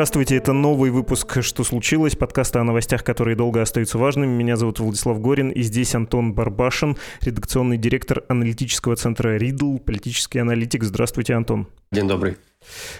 Здравствуйте, 0.00 0.36
это 0.36 0.54
новый 0.54 0.90
выпуск 0.90 1.42
«Что 1.42 1.62
случилось?» 1.62 2.16
подкаста 2.16 2.58
о 2.62 2.64
новостях, 2.64 3.04
которые 3.04 3.36
долго 3.36 3.60
остаются 3.60 3.98
важными. 3.98 4.30
Меня 4.30 4.56
зовут 4.56 4.78
Владислав 4.78 5.20
Горин, 5.20 5.50
и 5.50 5.60
здесь 5.60 5.94
Антон 5.94 6.32
Барбашин, 6.32 6.96
редакционный 7.20 7.76
директор 7.76 8.24
аналитического 8.30 8.96
центра 8.96 9.36
«Ридл», 9.36 9.76
политический 9.76 10.38
аналитик. 10.38 10.84
Здравствуйте, 10.84 11.34
Антон. 11.34 11.68
День 11.92 12.08
добрый. 12.08 12.38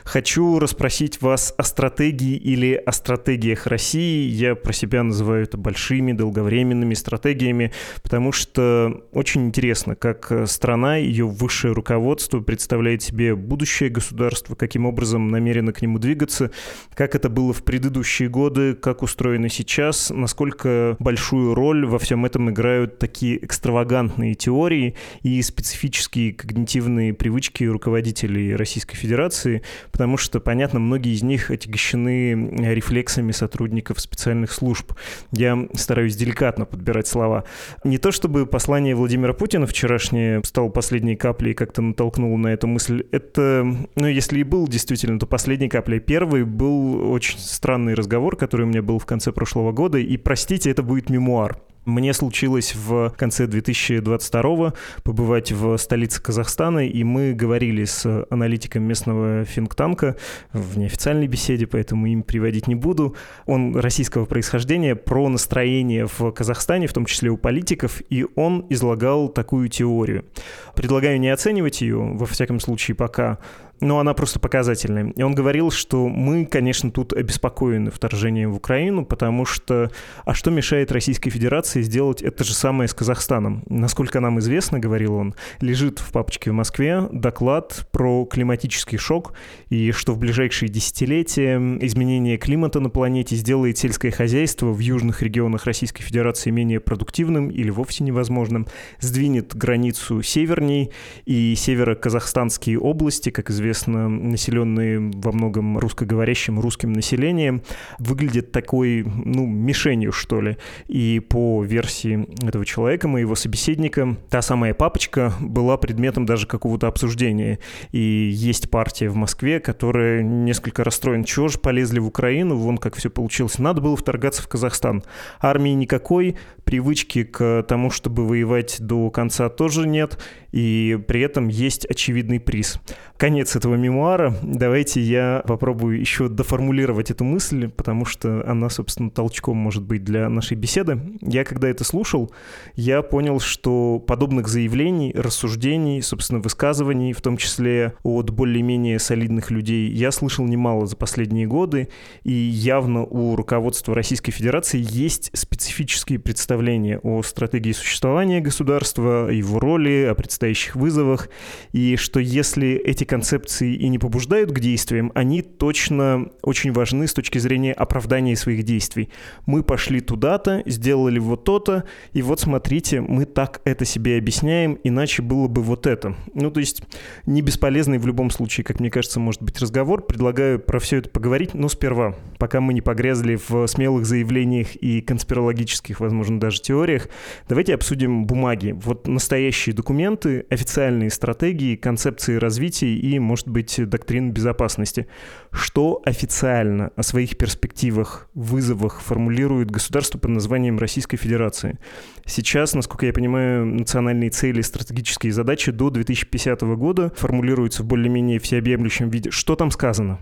Хочу 0.05 0.59
расспросить 0.59 1.21
вас 1.23 1.55
о 1.57 1.63
стратегии 1.63 2.37
или 2.37 2.75
о 2.75 2.93
стратегиях 2.93 3.67
России. 3.67 4.29
Я 4.29 4.55
про 4.55 4.73
себя 4.73 5.03
называю 5.03 5.45
это 5.45 5.57
большими, 5.59 6.13
долговременными 6.13 6.95
стратегиями, 6.95 7.73
потому 8.03 8.33
что 8.33 9.05
очень 9.13 9.47
интересно, 9.47 9.95
как 9.97 10.33
страна, 10.47 10.97
ее 10.97 11.27
высшее 11.27 11.73
руководство 11.75 12.41
представляет 12.41 13.03
себе 13.03 13.35
будущее 13.35 13.91
государства, 13.91 14.55
каким 14.55 14.87
образом 14.87 15.29
намерено 15.29 15.73
к 15.73 15.83
нему 15.83 15.99
двигаться, 15.99 16.51
как 16.95 17.15
это 17.15 17.29
было 17.29 17.53
в 17.53 17.63
предыдущие 17.63 18.29
годы, 18.29 18.75
как 18.75 19.03
устроено 19.03 19.49
сейчас, 19.49 20.11
насколько 20.11 20.97
большую 20.99 21.55
роль 21.55 21.87
во 21.87 21.99
всем 21.99 22.25
этом 22.25 22.51
играют 22.51 22.99
такие 22.99 23.45
экстравагантные 23.45 24.35
теории 24.35 24.95
и 25.23 25.41
специфические 25.43 26.33
когнитивные 26.33 27.15
привычки 27.15 27.65
руководителей 27.65 28.55
Российской 28.55 28.97
Федерации, 28.97 29.60
потому 29.93 30.17
что, 30.17 30.41
понятно, 30.41 30.81
многие 30.81 31.15
из 31.15 31.23
них 31.23 31.51
отягощены 31.51 32.75
рефлексами 32.75 33.33
сотрудников 33.33 34.01
специальных 34.01 34.53
служб. 34.53 34.93
Я 35.33 35.69
стараюсь 35.75 36.17
деликатно 36.17 36.65
подбирать 36.65 37.07
слова. 37.07 37.45
Не 37.85 37.99
то 37.99 38.13
чтобы 38.13 38.47
послание 38.47 38.95
Владимира 38.95 39.33
Путина 39.33 39.67
вчерашнее 39.67 40.43
стало 40.45 40.69
последней 40.69 41.17
каплей 41.17 41.53
и 41.53 41.55
как-то 41.55 41.83
натолкнуло 41.83 42.37
на 42.37 42.49
эту 42.49 42.67
мысль. 42.67 43.05
Это, 43.13 43.65
ну, 43.95 44.07
если 44.07 44.41
и 44.41 44.45
был 44.45 44.69
действительно, 44.69 45.19
то 45.19 45.27
последней 45.27 45.69
каплей. 45.69 46.01
Первый 46.01 46.45
был 46.45 47.13
очень 47.13 47.39
странный 47.39 47.95
разговор, 47.95 48.37
который 48.37 48.63
у 48.63 48.69
меня 48.69 48.83
был 48.83 48.99
в 48.99 49.07
конце 49.07 49.33
прошлого 49.33 49.73
года, 49.73 49.99
и, 49.99 50.17
простите, 50.17 50.71
это 50.71 50.83
будет 50.83 51.11
мемуар. 51.11 51.61
Мне 51.87 52.13
случилось 52.13 52.75
в 52.75 53.11
конце 53.17 53.47
2022 53.47 54.75
побывать 55.03 55.51
в 55.51 55.79
столице 55.79 56.23
Казахстана, 56.23 56.87
и 56.87 57.03
мы 57.05 57.33
говорили 57.33 57.85
с 57.85 58.27
аналитиком 58.29 58.83
местного 58.83 59.47
финктанка 59.47 60.17
в 60.53 60.77
неофициальной 60.77 61.27
беседе, 61.27 61.67
поэтому 61.67 62.07
им 62.07 62.23
приводить 62.23 62.67
не 62.67 62.75
буду. 62.75 63.17
Он 63.47 63.75
российского 63.75 64.27
происхождения, 64.27 64.95
про 64.95 65.29
настроение 65.31 66.07
в 66.07 66.33
Казахстане, 66.33 66.87
в 66.87 66.93
том 66.93 67.07
числе 67.07 67.31
у 67.31 67.39
политиков, 67.39 68.03
и 68.11 68.27
он 68.37 68.67
излагал 68.69 69.31
такую 69.31 69.71
теорию. 69.71 70.27
Предлагаю 70.75 71.19
не 71.19 71.31
оценивать 71.31 71.81
ее, 71.81 71.97
во 71.97 72.27
всяком 72.27 72.61
случае, 72.61 72.95
пока, 72.95 73.39
но 73.81 73.99
она 73.99 74.15
просто 74.15 74.39
показательная. 74.39 75.13
И 75.17 75.23
он 75.23 75.35
говорил, 75.35 75.71
что 75.71 76.09
мы, 76.09 76.45
конечно, 76.45 76.91
тут 76.91 77.13
обеспокоены 77.13 77.91
вторжением 77.91 78.53
в 78.53 78.57
Украину, 78.57 79.05
потому 79.05 79.45
что, 79.45 79.91
а 80.25 80.35
что 80.35 80.51
мешает 80.51 80.93
Российской 80.93 81.31
Федерации 81.31 81.83
сделать 81.83 82.23
это 82.23 82.45
же 82.45 82.55
самое 82.55 82.89
с 82.89 82.95
Казахстаном? 82.95 83.65
Насколько 83.69 84.21
нам 84.21 84.39
известно, 84.39 84.79
говорил 84.79 85.15
он, 85.15 85.35
лежит 85.61 85.99
в 85.99 86.13
папочке 86.13 86.51
в 86.51 86.55
Москве 86.55 87.09
доклад 87.11 87.87
про 87.91 88.25
климатический 88.27 88.99
шок 88.99 89.33
и 89.71 89.93
что 89.93 90.13
в 90.13 90.19
ближайшие 90.19 90.69
десятилетия 90.69 91.57
изменение 91.81 92.37
климата 92.37 92.81
на 92.81 92.91
планете 92.91 93.37
сделает 93.37 93.79
сельское 93.79 94.11
хозяйство 94.11 94.67
в 94.67 94.79
южных 94.79 95.23
регионах 95.23 95.65
Российской 95.65 96.03
Федерации 96.03 96.51
менее 96.51 96.81
продуктивным 96.81 97.49
или 97.49 97.71
вовсе 97.71 98.05
невозможным, 98.05 98.67
сдвинет 99.01 99.57
границу 99.57 100.23
северней 100.23 100.91
и 101.25 101.55
северо-казахстанские 101.57 102.79
области, 102.79 103.31
как 103.31 103.51
известно, 103.51 103.70
известно, 103.71 104.09
населенные 104.09 104.99
во 105.15 105.33
многом 105.33 105.79
русскоговорящим 105.79 106.59
русским 106.59 106.93
населением, 106.93 107.63
выглядят 107.99 108.51
такой, 108.51 109.05
ну, 109.05 109.47
мишенью, 109.47 110.13
что 110.13 110.41
ли. 110.41 110.57
И 110.89 111.21
по 111.21 111.63
версии 111.63 112.27
этого 112.47 112.65
человека, 112.65 113.07
моего 113.07 113.35
собеседника, 113.35 114.17
та 114.29 114.43
самая 114.43 114.75
папочка 114.75 115.33
была 115.41 115.77
предметом 115.77 116.27
даже 116.27 116.47
какого-то 116.47 116.89
обсуждения. 116.89 117.61
И 117.93 118.31
есть 118.33 118.71
партия 118.71 119.09
в 119.09 119.15
Москве, 119.15 119.61
которая 119.61 120.23
несколько 120.23 120.83
расстроена. 120.83 121.25
Чего 121.25 121.49
же 121.49 121.59
полезли 121.59 122.01
в 122.01 122.07
Украину? 122.07 122.57
Вон 122.57 122.79
как 122.79 122.97
все 122.97 123.09
получилось. 123.09 123.59
Надо 123.59 123.81
было 123.81 123.97
вторгаться 123.97 124.43
в 124.43 124.49
Казахстан. 124.49 125.03
Армии 125.41 125.71
никакой, 125.71 126.37
привычки 126.71 127.25
к 127.25 127.65
тому, 127.67 127.91
чтобы 127.91 128.25
воевать 128.25 128.77
до 128.79 129.11
конца 129.11 129.49
тоже 129.49 129.89
нет, 129.89 130.21
и 130.53 131.01
при 131.09 131.21
этом 131.21 131.49
есть 131.49 131.85
очевидный 131.85 132.39
приз. 132.39 132.81
Конец 133.17 133.57
этого 133.57 133.75
мемуара. 133.75 134.37
Давайте 134.41 135.01
я 135.01 135.43
попробую 135.47 135.99
еще 135.99 136.29
доформулировать 136.29 137.11
эту 137.11 137.25
мысль, 137.25 137.69
потому 137.69 138.05
что 138.05 138.49
она, 138.49 138.71
собственно, 138.71 139.11
толчком 139.11 139.57
может 139.57 139.83
быть 139.83 140.05
для 140.05 140.29
нашей 140.29 140.57
беседы. 140.57 141.01
Я, 141.21 141.45
когда 141.45 141.69
это 141.69 141.83
слушал, 141.83 142.31
я 142.77 143.03
понял, 143.03 143.41
что 143.41 143.99
подобных 143.99 144.47
заявлений, 144.47 145.13
рассуждений, 145.13 146.01
собственно, 146.03 146.41
высказываний, 146.41 147.13
в 147.13 147.21
том 147.21 147.37
числе 147.37 147.95
от 148.05 148.31
более-менее 148.31 149.01
солидных 149.01 149.51
людей, 149.51 149.91
я 149.91 150.13
слышал 150.13 150.47
немало 150.47 150.87
за 150.87 150.95
последние 150.97 151.49
годы, 151.49 151.89
и 152.23 152.33
явно 152.33 153.03
у 153.03 153.35
руководства 153.35 153.93
Российской 153.93 154.31
Федерации 154.31 154.81
есть 154.81 155.31
специфические 155.37 156.21
представления 156.21 156.60
представление 156.61 156.99
о 156.99 157.23
стратегии 157.23 157.73
существования 157.73 158.41
государства, 158.43 159.31
его 159.31 159.59
роли, 159.61 160.07
о 160.11 160.15
предстоящих 160.15 160.77
вызовах, 160.77 161.31
и 161.73 161.97
что 161.97 162.21
если 162.21 162.73
эти 162.73 163.05
концепции 163.05 163.75
и 163.75 163.89
не 163.89 163.99
побуждают 163.99 164.53
к 164.53 164.61
действиям, 164.61 165.11
они 165.15 165.41
точно 165.41 166.31
очень 166.43 166.73
важны 166.73 167.07
с 167.07 167.15
точки 167.15 167.39
зрения 167.39 167.73
оправдания 167.73 168.37
своих 168.37 168.65
действий. 168.65 169.09
Мы 169.47 169.63
пошли 169.63 170.01
туда-то, 170.01 170.63
сделали 170.67 171.19
вот 171.19 171.45
то-то, 171.45 171.85
и 172.13 172.21
вот 172.21 172.41
смотрите, 172.41 173.01
мы 173.01 173.25
так 173.25 173.63
это 173.65 173.87
себе 173.87 174.19
объясняем, 174.19 174.79
иначе 174.85 175.23
было 175.23 175.49
бы 175.49 175.63
вот 175.63 175.87
это. 175.87 176.15
Ну, 176.35 176.51
то 176.51 176.61
есть 176.61 176.83
не 177.25 177.41
бесполезный 177.41 177.97
в 177.97 178.07
любом 178.07 178.31
случае, 178.31 178.65
как 178.65 178.81
мне 178.81 178.91
кажется, 178.91 179.19
может 179.19 179.43
быть 179.43 179.59
разговор. 179.61 180.03
Предлагаю 180.03 180.59
про 180.59 180.79
все 180.79 180.99
это 180.99 181.09
поговорить, 181.09 181.55
но 181.55 181.71
сперва, 181.71 182.17
пока 182.39 182.61
мы 182.61 182.75
не 182.75 182.83
погрязли 182.83 183.39
в 183.49 183.67
смелых 183.67 184.05
заявлениях 184.05 184.77
и 184.77 185.01
конспирологических, 185.01 186.01
возможно, 186.01 186.39
даже 186.39 186.50
даже 186.51 186.61
теориях. 186.61 187.09
Давайте 187.49 187.75
обсудим 187.75 188.27
бумаги. 188.27 188.73
Вот 188.73 189.07
настоящие 189.07 189.75
документы, 189.75 190.45
официальные 190.51 191.11
стратегии, 191.11 191.77
концепции 191.77 192.37
развития 192.37 192.95
и, 192.95 193.19
может 193.19 193.49
быть, 193.49 193.81
доктрин 193.89 194.33
безопасности. 194.33 195.07
Что 195.53 196.03
официально 196.05 196.91
о 196.97 197.03
своих 197.03 197.39
перспективах, 197.39 198.29
вызовах 198.35 199.01
формулирует 199.01 199.71
государство 199.71 200.19
под 200.19 200.31
названием 200.31 200.79
Российской 200.79 201.17
Федерации? 201.17 201.79
Сейчас, 202.27 202.75
насколько 202.75 203.07
я 203.07 203.13
понимаю, 203.13 203.65
национальные 203.65 204.31
цели 204.31 204.61
стратегические 204.61 205.33
задачи 205.33 205.73
до 205.73 205.91
2050 205.91 206.63
года 206.63 207.13
формулируются 207.17 207.83
в 207.83 207.87
более-менее 207.87 208.39
всеобъемлющем 208.41 209.09
виде. 209.09 209.31
Что 209.31 209.57
там 209.57 209.71
сказано? 209.71 210.19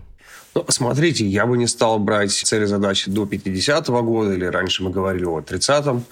Ну, 0.59 0.65
смотрите, 0.67 1.25
я 1.25 1.45
бы 1.45 1.57
не 1.57 1.67
стал 1.67 1.99
брать 1.99 2.31
цели 2.31 2.65
задачи 2.65 3.09
до 3.09 3.23
50-го 3.23 4.03
года, 4.03 4.33
или 4.33 4.43
раньше 4.43 4.83
мы 4.83 4.89
говорили 4.89 5.23
о 5.23 5.39
30-м. 5.39 6.03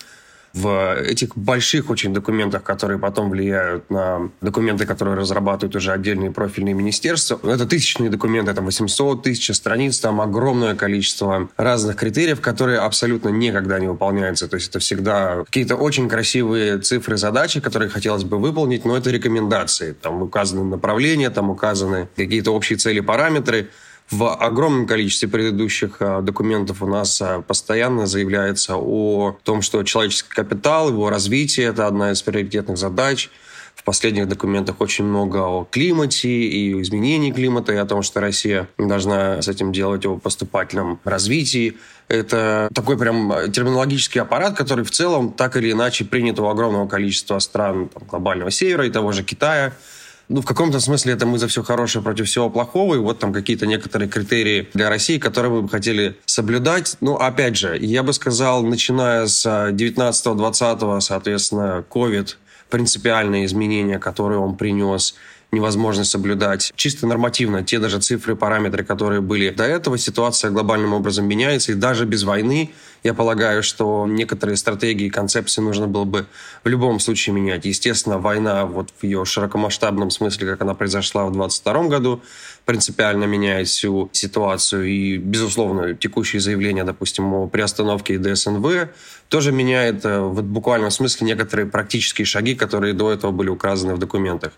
В 0.53 0.96
этих 0.96 1.35
больших 1.35 1.90
очень 1.90 2.13
документах, 2.13 2.63
которые 2.63 2.97
потом 2.97 3.30
влияют 3.30 3.90
на 3.90 4.30
документы, 4.40 4.85
которые 4.85 5.18
разрабатывают 5.18 5.75
уже 5.75 5.91
отдельные 5.91 6.31
профильные 6.31 6.74
министерства, 6.74 7.38
это 7.44 7.66
тысячные 7.66 8.09
документы, 8.09 8.53
там 8.53 8.63
800 8.63 9.22
тысяч 9.22 9.53
страниц, 9.53 10.00
там 10.00 10.22
огромное 10.22 10.75
количество 10.75 11.50
разных 11.58 11.97
критериев, 11.97 12.40
которые 12.40 12.79
абсолютно 12.79 13.28
никогда 13.28 13.79
не 13.79 13.88
выполняются. 13.88 14.47
То 14.47 14.56
есть 14.56 14.69
это 14.69 14.79
всегда 14.79 15.44
какие-то 15.44 15.75
очень 15.75 16.08
красивые 16.08 16.78
цифры, 16.78 17.18
задачи, 17.18 17.59
которые 17.59 17.90
хотелось 17.90 18.23
бы 18.23 18.38
выполнить, 18.38 18.85
но 18.85 18.96
это 18.96 19.11
рекомендации. 19.11 19.91
Там 19.91 20.22
указаны 20.22 20.64
направления, 20.64 21.29
там 21.29 21.50
указаны 21.50 22.08
какие-то 22.16 22.52
общие 22.52 22.78
цели, 22.78 23.02
параметры– 23.02 23.67
в 24.09 24.33
огромном 24.33 24.87
количестве 24.87 25.27
предыдущих 25.27 25.97
а, 25.99 26.21
документов 26.21 26.81
у 26.81 26.87
нас 26.87 27.21
а, 27.21 27.41
постоянно 27.41 28.07
заявляется 28.07 28.75
о 28.77 29.37
том, 29.43 29.61
что 29.61 29.83
человеческий 29.83 30.29
капитал, 30.29 30.89
его 30.89 31.09
развитие– 31.09 31.65
это 31.67 31.87
одна 31.87 32.11
из 32.11 32.21
приоритетных 32.21 32.77
задач. 32.77 33.29
В 33.75 33.83
последних 33.83 34.27
документах 34.27 34.79
очень 34.79 35.05
много 35.05 35.37
о 35.37 35.67
климате 35.69 36.29
и 36.29 36.81
изменении 36.81 37.31
климата, 37.31 37.73
и 37.73 37.75
о 37.75 37.85
том, 37.85 38.01
что 38.01 38.21
Россия 38.21 38.67
должна 38.77 39.41
с 39.41 39.47
этим 39.47 39.71
делать, 39.71 40.05
о 40.05 40.17
поступательном 40.17 40.99
развитии. 41.03 41.77
Это 42.07 42.69
такой 42.73 42.97
прям 42.97 43.51
терминологический 43.51 44.21
аппарат, 44.21 44.57
который 44.57 44.83
в 44.83 44.91
целом 44.91 45.31
так 45.31 45.57
или 45.57 45.71
иначе 45.71 46.05
принят 46.05 46.39
у 46.39 46.47
огромного 46.47 46.87
количества 46.87 47.39
стран 47.39 47.89
там, 47.89 48.03
глобального 48.07 48.51
севера 48.51 48.85
и 48.87 48.89
того 48.89 49.11
же 49.11 49.23
Китая– 49.23 49.73
ну, 50.29 50.41
в 50.41 50.46
каком-то 50.46 50.79
смысле 50.79 51.14
это 51.14 51.26
мы 51.26 51.40
за 51.40 51.47
все 51.47 51.64
хорошее 51.64 52.03
против 52.03 52.28
всего 52.28 52.50
плохого, 52.50 52.96
и 52.96 52.97
вот 52.97 53.20
там 53.20 53.32
какие-то 53.34 53.66
некоторые 53.66 54.09
критерии 54.09 54.68
для 54.74 54.90
России, 54.90 55.18
которые 55.18 55.52
мы 55.52 55.62
бы 55.62 55.70
хотели 55.70 56.18
соблюдать. 56.26 56.97
Ну, 57.00 57.16
опять 57.16 57.58
же, 57.58 57.78
я 57.79 58.03
бы 58.03 58.14
сказал, 58.14 58.64
начиная 58.64 59.28
с 59.28 59.46
19-20, 59.46 61.00
соответственно, 61.02 61.84
COVID, 61.90 62.35
принципиальные 62.70 63.46
изменения, 63.46 64.00
которые 64.00 64.40
он 64.40 64.58
принес, 64.58 65.16
невозможность 65.52 66.12
соблюдать 66.12 66.74
чисто 66.76 67.08
нормативно 67.08 67.64
те 67.64 67.79
даже 67.79 68.00
цифры, 68.00 68.35
параметры, 68.35 68.84
которые 68.84 69.22
были 69.22 69.50
до 69.50 69.64
этого. 69.64 69.97
Ситуация 69.97 70.52
глобальным 70.52 70.94
образом 70.94 71.26
меняется, 71.26 71.72
и 71.72 71.76
даже 71.76 72.06
без 72.06 72.24
войны 72.24 72.72
я 73.07 73.13
полагаю, 73.13 73.63
что 73.63 74.05
некоторые 74.05 74.57
стратегии 74.57 75.05
и 75.05 75.09
концепции 75.09 75.61
нужно 75.61 75.87
было 75.87 76.03
бы 76.03 76.25
в 76.65 76.67
любом 76.67 76.99
случае 76.99 77.33
менять. 77.33 77.63
Естественно, 77.63 78.17
война 78.17 78.65
вот 78.65 78.89
в 78.99 79.03
ее 79.03 79.23
широкомасштабном 79.23 80.11
смысле, 80.11 80.45
как 80.45 80.61
она 80.61 80.73
произошла 80.73 81.25
в 81.25 81.31
2022 81.31 81.87
году, 81.87 82.21
принципиально 82.65 83.23
меняет 83.23 83.69
всю 83.69 84.09
ситуацию. 84.11 84.83
И, 84.87 85.17
безусловно, 85.17 85.93
текущие 85.93 86.41
заявления, 86.41 86.83
допустим, 86.83 87.33
о 87.33 87.47
приостановке 87.47 88.17
ДСНВ 88.17 88.89
тоже 89.29 89.53
меняет 89.53 90.03
э, 90.03 90.19
в 90.19 90.43
буквальном 90.43 90.91
смысле 90.91 91.27
некоторые 91.27 91.65
практические 91.65 92.25
шаги, 92.25 92.55
которые 92.55 92.93
до 92.93 93.13
этого 93.13 93.31
были 93.31 93.47
указаны 93.47 93.95
в 93.95 93.99
документах. 93.99 94.51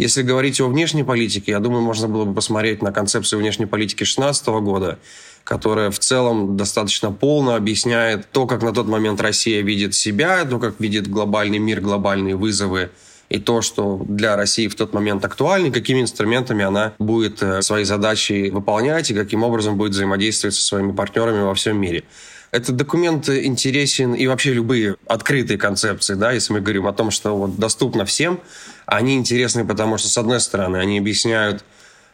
Если 0.00 0.22
говорить 0.22 0.60
о 0.62 0.68
внешней 0.68 1.02
политике, 1.04 1.52
я 1.52 1.58
думаю, 1.58 1.82
можно 1.82 2.08
было 2.08 2.24
бы 2.24 2.34
посмотреть 2.34 2.80
на 2.82 2.90
концепцию 2.90 3.40
внешней 3.40 3.66
политики 3.66 3.98
2016 3.98 4.46
года, 4.62 4.98
которая 5.44 5.90
в 5.90 5.98
целом 5.98 6.56
достаточно 6.56 7.10
полно 7.10 7.54
объясняет 7.54 8.28
то, 8.30 8.46
как 8.46 8.62
на 8.62 8.72
тот 8.72 8.86
момент 8.86 9.20
Россия 9.20 9.62
видит 9.62 9.94
себя, 9.94 10.44
то, 10.44 10.58
как 10.58 10.80
видит 10.80 11.08
глобальный 11.08 11.58
мир, 11.58 11.80
глобальные 11.80 12.36
вызовы, 12.36 12.90
и 13.30 13.38
то, 13.38 13.62
что 13.62 14.04
для 14.08 14.36
России 14.36 14.66
в 14.66 14.74
тот 14.74 14.92
момент 14.92 15.24
актуально, 15.24 15.70
какими 15.70 16.02
инструментами 16.02 16.64
она 16.64 16.94
будет 16.98 17.42
э, 17.42 17.62
свои 17.62 17.84
задачи 17.84 18.50
выполнять 18.50 19.10
и 19.10 19.14
каким 19.14 19.44
образом 19.44 19.76
будет 19.76 19.92
взаимодействовать 19.92 20.56
со 20.56 20.64
своими 20.64 20.90
партнерами 20.90 21.42
во 21.42 21.54
всем 21.54 21.80
мире. 21.80 22.02
Этот 22.50 22.74
документ 22.74 23.28
интересен 23.28 24.14
и 24.14 24.26
вообще 24.26 24.52
любые 24.52 24.96
открытые 25.06 25.56
концепции, 25.56 26.14
да, 26.14 26.32
если 26.32 26.52
мы 26.52 26.60
говорим 26.60 26.88
о 26.88 26.92
том, 26.92 27.12
что 27.12 27.36
вот 27.36 27.56
доступно 27.56 28.04
всем, 28.04 28.40
они 28.86 29.16
интересны, 29.16 29.64
потому 29.64 29.98
что, 29.98 30.08
с 30.08 30.18
одной 30.18 30.40
стороны, 30.40 30.78
они 30.78 30.98
объясняют 30.98 31.64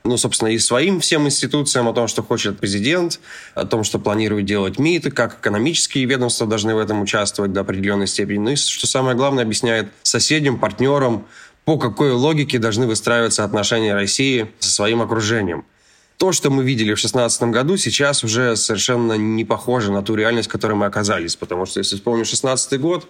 ну, 0.07 0.17
собственно, 0.17 0.49
и 0.49 0.59
своим 0.59 1.01
всем 1.01 1.27
институциям 1.27 1.89
о 1.89 1.93
том, 1.93 2.09
что 2.09 2.23
хочет 2.23 2.59
президент, 2.59 3.21
о 3.55 3.65
том, 3.65 3.85
что 3.85 3.99
планирует 3.99 4.47
делать 4.47 4.79
МИД, 4.79 5.13
как 5.15 5.41
экономические 5.41 6.05
ведомства 6.05 6.47
должны 6.47 6.75
в 6.75 6.79
этом 6.79 7.03
участвовать 7.03 7.53
до 7.53 7.61
определенной 7.61 8.07
степени. 8.07 8.39
Ну 8.39 8.51
и, 8.51 8.57
что 8.57 8.87
самое 8.87 9.17
главное, 9.17 9.45
объясняет 9.45 9.89
соседям, 10.03 10.59
партнерам, 10.59 11.27
по 11.65 11.79
какой 11.79 12.13
логике 12.13 12.59
должны 12.59 12.87
выстраиваться 12.87 13.45
отношения 13.45 13.95
России 13.95 14.51
со 14.61 14.71
своим 14.71 15.03
окружением. 15.03 15.65
То, 16.17 16.33
что 16.33 16.49
мы 16.49 16.65
видели 16.65 16.95
в 16.95 16.97
2016 16.97 17.43
году, 17.51 17.77
сейчас 17.77 18.25
уже 18.25 18.57
совершенно 18.57 19.15
не 19.15 19.45
похоже 19.45 19.93
на 19.93 20.03
ту 20.03 20.15
реальность, 20.15 20.49
в 20.49 20.53
которой 20.53 20.75
мы 20.75 20.87
оказались. 20.87 21.37
Потому 21.37 21.67
что, 21.67 21.81
если 21.81 21.97
вспомним 21.97 22.23
2016 22.23 22.81
год, 22.81 23.07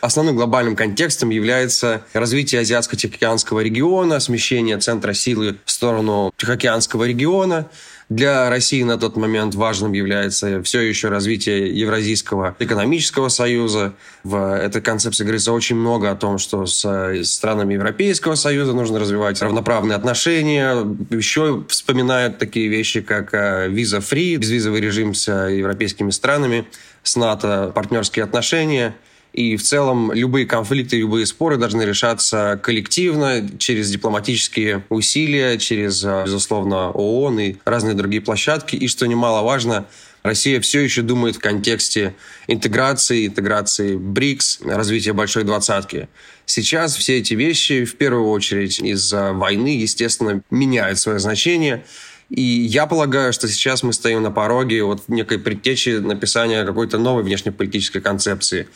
Основным 0.00 0.36
глобальным 0.36 0.76
контекстом 0.76 1.28
является 1.28 2.02
развитие 2.14 2.62
Азиатско-Тихоокеанского 2.62 3.60
региона, 3.60 4.18
смещение 4.18 4.78
центра 4.78 5.12
силы 5.12 5.58
в 5.66 5.70
сторону 5.70 6.32
Тихоокеанского 6.38 7.04
региона. 7.04 7.68
Для 8.08 8.48
России 8.48 8.82
на 8.82 8.98
тот 8.98 9.16
момент 9.16 9.54
важным 9.54 9.92
является 9.92 10.62
все 10.62 10.80
еще 10.80 11.10
развитие 11.10 11.78
Евразийского 11.78 12.56
экономического 12.58 13.28
союза. 13.28 13.92
В 14.24 14.56
этой 14.56 14.80
концепции 14.80 15.22
говорится 15.22 15.52
очень 15.52 15.76
много 15.76 16.10
о 16.10 16.16
том, 16.16 16.38
что 16.38 16.64
с 16.64 17.22
странами 17.24 17.74
Европейского 17.74 18.36
союза 18.36 18.72
нужно 18.72 18.98
развивать 18.98 19.40
равноправные 19.42 19.96
отношения. 19.96 20.76
Еще 21.10 21.62
вспоминают 21.68 22.38
такие 22.38 22.68
вещи, 22.68 23.02
как 23.02 23.34
э, 23.34 23.68
виза-фри, 23.68 24.38
безвизовый 24.38 24.80
режим 24.80 25.14
с 25.14 25.30
европейскими 25.30 26.10
странами, 26.10 26.66
с 27.02 27.16
НАТО, 27.16 27.70
партнерские 27.74 28.24
отношения– 28.24 28.96
и 29.32 29.56
в 29.56 29.62
целом 29.62 30.12
любые 30.12 30.44
конфликты, 30.46 30.98
любые 30.98 31.24
споры 31.26 31.56
должны 31.56 31.82
решаться 31.82 32.58
коллективно, 32.62 33.48
через 33.58 33.90
дипломатические 33.90 34.84
усилия, 34.88 35.58
через, 35.58 36.04
а, 36.04 36.24
безусловно, 36.24 36.90
ООН 36.90 37.40
и 37.40 37.56
разные 37.64 37.94
другие 37.94 38.22
площадки. 38.22 38.74
И, 38.76 38.88
что 38.88 39.06
немаловажно, 39.06 39.86
Россия 40.22 40.60
все 40.60 40.80
еще 40.80 41.02
думает 41.02 41.36
в 41.36 41.38
контексте 41.38 42.14
интеграции, 42.46 43.26
интеграции 43.26 43.96
БРИКС, 43.96 44.60
развития 44.64 45.12
большой 45.12 45.44
двадцатки. 45.44 46.08
Сейчас 46.44 46.96
все 46.96 47.18
эти 47.18 47.34
вещи, 47.34 47.84
в 47.84 47.96
первую 47.96 48.28
очередь 48.28 48.80
из-за 48.80 49.32
войны, 49.32 49.78
естественно, 49.78 50.42
меняют 50.50 50.98
свое 50.98 51.20
значение. 51.20 51.84
И 52.28 52.42
я 52.42 52.86
полагаю, 52.86 53.32
что 53.32 53.48
сейчас 53.48 53.82
мы 53.82 53.92
стоим 53.92 54.22
на 54.22 54.30
пороге 54.30 54.84
вот 54.84 55.02
некой 55.08 55.38
предтечи 55.38 55.90
написания 55.90 56.64
какой-то 56.64 56.98
новой 56.98 57.22
внешнеполитической 57.24 58.00
концепции 58.00 58.68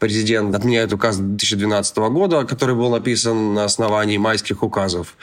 президент 0.00 0.54
отменяет 0.54 0.92
указ 0.92 1.18
2012 1.18 1.96
года, 1.98 2.44
который 2.44 2.74
был 2.74 2.90
написан 2.90 3.54
на 3.54 3.64
основании 3.64 4.16
майских 4.16 4.64
указов. 4.64 5.14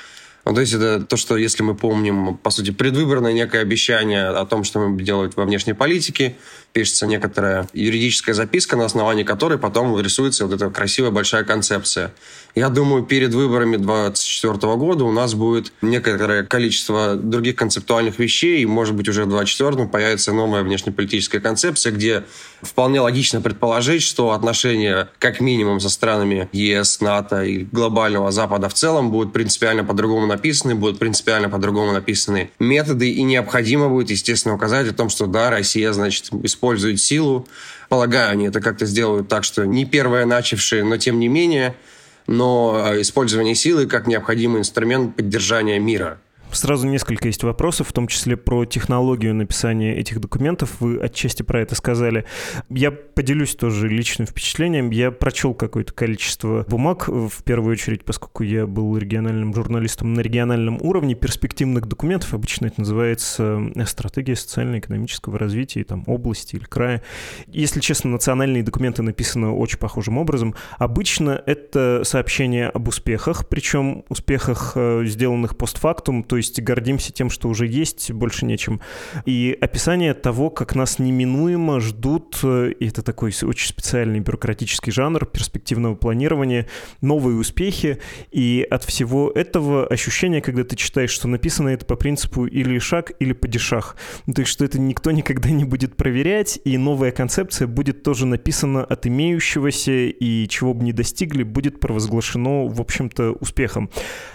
Ну, 0.45 0.53
то 0.53 0.61
есть 0.61 0.71
это 0.73 1.01
то, 1.01 1.17
что, 1.17 1.35
если 1.35 1.61
мы 1.61 1.75
помним, 1.75 2.37
по 2.37 2.51
сути, 2.51 2.71
предвыборное 2.71 3.33
некое 3.33 3.61
обещание 3.61 4.27
о 4.27 4.45
том, 4.45 4.63
что 4.63 4.79
мы 4.79 4.91
будем 4.91 5.05
делать 5.05 5.35
во 5.35 5.43
внешней 5.43 5.73
политике, 5.73 6.37
пишется 6.71 7.05
некоторая 7.05 7.67
юридическая 7.73 8.33
записка, 8.33 8.77
на 8.77 8.85
основании 8.85 9.23
которой 9.23 9.57
потом 9.57 9.99
рисуется 9.99 10.45
вот 10.45 10.55
эта 10.55 10.69
красивая 10.69 11.11
большая 11.11 11.43
концепция. 11.43 12.13
Я 12.57 12.69
думаю, 12.69 13.03
перед 13.03 13.35
выборами 13.35 13.77
2024 13.77 14.77
года 14.77 15.03
у 15.03 15.11
нас 15.11 15.35
будет 15.35 15.71
некоторое 15.83 16.41
количество 16.41 17.15
других 17.15 17.55
концептуальных 17.55 18.17
вещей, 18.17 18.63
и, 18.63 18.65
может 18.65 18.95
быть, 18.95 19.07
уже 19.07 19.25
в 19.25 19.29
2024 19.29 19.87
появится 19.87 20.33
новая 20.33 20.63
внешнеполитическая 20.63 21.39
концепция, 21.39 21.91
где 21.91 22.23
вполне 22.63 22.99
логично 22.99 23.41
предположить, 23.41 24.01
что 24.01 24.31
отношения, 24.31 25.07
как 25.19 25.39
минимум, 25.39 25.79
со 25.79 25.89
странами 25.89 26.49
ЕС, 26.51 26.99
НАТО 26.99 27.43
и 27.43 27.63
глобального 27.63 28.31
Запада 28.31 28.69
в 28.69 28.73
целом 28.73 29.11
будут 29.11 29.33
принципиально 29.33 29.83
по-другому 29.83 30.25
написаны, 30.25 30.73
будут 30.73 30.97
принципиально 30.97 31.49
по-другому 31.49 31.91
написаны 31.91 32.49
методы, 32.57 33.11
и 33.11 33.21
необходимо 33.21 33.87
будет, 33.87 34.09
естественно, 34.09 34.55
указать 34.55 34.89
о 34.89 34.95
том, 34.95 35.09
что 35.09 35.27
да, 35.27 35.51
Россия, 35.51 35.93
значит, 35.93 36.33
использует 36.41 36.99
силу. 36.99 37.47
Полагаю, 37.87 38.31
они 38.31 38.47
это 38.47 38.61
как-то 38.61 38.87
сделают 38.87 39.27
так, 39.27 39.43
что 39.43 39.63
не 39.67 39.85
первые 39.85 40.25
начавшие, 40.25 40.83
но 40.83 40.97
тем 40.97 41.19
не 41.19 41.27
менее– 41.27 41.75
но 42.27 42.83
э, 42.85 43.01
использование 43.01 43.55
силы 43.55 43.87
как 43.87 44.05
необходимый 44.07 44.59
инструмент 44.59 45.15
поддержания 45.15 45.79
мира. 45.79 46.19
Сразу 46.51 46.87
несколько 46.87 47.27
есть 47.27 47.43
вопросов, 47.43 47.89
в 47.89 47.93
том 47.93 48.07
числе 48.07 48.37
про 48.37 48.65
технологию 48.65 49.35
написания 49.35 49.95
этих 49.95 50.19
документов. 50.19 50.77
Вы 50.79 50.99
отчасти 50.99 51.43
про 51.43 51.61
это 51.61 51.75
сказали. 51.75 52.25
Я 52.69 52.91
поделюсь 52.91 53.55
тоже 53.55 53.87
личным 53.89 54.27
впечатлением. 54.27 54.89
Я 54.91 55.11
прочел 55.11 55.53
какое-то 55.53 55.93
количество 55.93 56.65
бумаг, 56.67 57.07
в 57.07 57.43
первую 57.43 57.73
очередь, 57.73 58.05
поскольку 58.05 58.43
я 58.43 58.65
был 58.65 58.97
региональным 58.97 59.53
журналистом 59.53 60.13
на 60.13 60.21
региональном 60.21 60.79
уровне, 60.81 61.15
перспективных 61.15 61.85
документов. 61.87 62.33
Обычно 62.33 62.67
это 62.67 62.81
называется 62.81 63.71
э, 63.75 63.85
стратегия 63.85 64.35
социально-экономического 64.35 65.37
развития 65.37 65.83
там, 65.83 66.03
области 66.07 66.55
или 66.55 66.63
края. 66.63 67.03
Если 67.47 67.79
честно, 67.79 68.11
национальные 68.11 68.63
документы 68.63 69.01
написаны 69.03 69.49
очень 69.49 69.79
похожим 69.79 70.17
образом. 70.17 70.55
Обычно 70.77 71.41
это 71.45 72.01
сообщение 72.03 72.69
об 72.69 72.87
успехах, 72.87 73.47
причем 73.47 74.05
успехах, 74.09 74.73
э, 74.75 75.03
сделанных 75.05 75.57
постфактум, 75.57 76.23
то 76.23 76.37
есть 76.37 76.46
гордимся 76.55 77.11
тем, 77.11 77.29
что 77.29 77.49
уже 77.49 77.67
есть, 77.67 78.11
больше 78.11 78.45
нечем. 78.45 78.81
И 79.25 79.57
описание 79.59 80.13
того, 80.13 80.49
как 80.49 80.75
нас 80.75 80.99
неминуемо 80.99 81.79
ждут, 81.79 82.39
э, 82.43 82.71
и 82.79 82.87
это 82.87 83.01
такой 83.01 83.33
очень 83.43 83.67
специальный 83.67 84.19
бюрократический 84.19 84.91
жанр 84.91 85.25
перспективного 85.25 85.95
планирования, 85.95 86.67
новые 87.01 87.37
успехи, 87.37 87.99
и 88.31 88.65
от 88.69 88.83
всего 88.83 89.31
этого 89.31 89.85
ощущение, 89.87 90.41
когда 90.41 90.63
ты 90.63 90.75
читаешь, 90.75 91.11
что 91.11 91.27
написано 91.27 91.69
это 91.69 91.85
по 91.85 91.95
принципу 91.95 92.45
или 92.45 92.79
шаг, 92.79 93.11
или 93.19 93.33
падишах. 93.33 93.95
Ну, 94.25 94.33
то 94.33 94.41
есть, 94.41 94.51
что 94.51 94.65
это 94.65 94.79
никто 94.79 95.11
никогда 95.11 95.49
не 95.49 95.65
будет 95.65 95.95
проверять, 95.95 96.59
и 96.63 96.77
новая 96.77 97.11
концепция 97.11 97.67
будет 97.67 98.03
тоже 98.03 98.25
написана 98.25 98.83
от 98.83 99.05
имеющегося, 99.07 99.91
и 99.91 100.47
чего 100.47 100.73
бы 100.73 100.83
не 100.83 100.93
достигли, 100.93 101.43
будет 101.43 101.79
провозглашено, 101.79 102.67
в 102.67 102.81
общем-то, 102.81 103.33
успехом. 103.33 103.89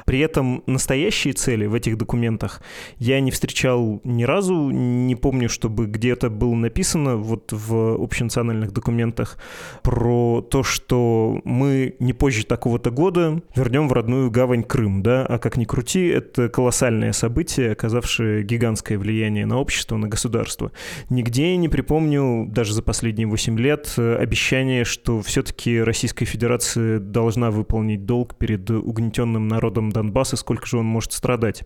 При 0.07 0.21
этом 0.21 0.63
настоящие 0.67 1.35
цели 1.35 1.67
в 1.67 1.75
этих 1.75 1.92
этих 1.93 1.99
документах 1.99 2.63
я 2.99 3.21
не 3.21 3.31
встречал 3.31 4.01
ни 4.05 4.25
разу, 4.25 4.71
не 4.71 5.15
помню, 5.15 5.49
чтобы 5.49 5.87
где-то 5.87 6.31
было 6.31 6.55
написано 6.55 7.17
вот 7.17 7.53
в 7.53 8.03
общенациональных 8.03 8.73
документах 8.73 9.39
про 9.83 10.43
то, 10.43 10.63
что 10.63 11.41
мы 11.45 11.95
не 11.99 12.13
позже 12.13 12.47
такого-то 12.47 12.91
года 12.91 13.43
вернем 13.55 13.89
в 13.89 13.93
родную 13.93 14.31
гавань 14.31 14.65
Крым, 14.65 15.03
да, 15.03 15.27
а 15.27 15.39
как 15.39 15.57
ни 15.57 15.65
крути, 15.65 16.07
это 16.07 16.49
колоссальное 16.49 17.13
событие, 17.13 17.73
оказавшее 17.73 18.43
гигантское 18.43 18.99
влияние 18.99 19.47
на 19.47 19.59
общество, 19.59 19.97
на 19.97 20.09
государство. 20.09 20.73
Нигде 21.11 21.57
не 21.57 21.69
припомню, 21.69 22.47
даже 22.49 22.73
за 22.73 22.83
последние 22.83 23.27
8 23.27 23.59
лет, 23.59 23.95
обещание, 23.99 24.85
что 24.85 25.21
все-таки 25.21 25.81
Российская 25.81 26.25
Федерация 26.25 26.99
должна 26.99 27.51
выполнить 27.51 28.07
долг 28.07 28.37
перед 28.37 28.71
угнетенным 28.71 29.49
народом 29.49 29.91
Донбасса, 29.91 30.37
сколько 30.37 30.67
же 30.67 30.79
он 30.79 30.87
может 30.87 31.13
страдать. 31.13 31.63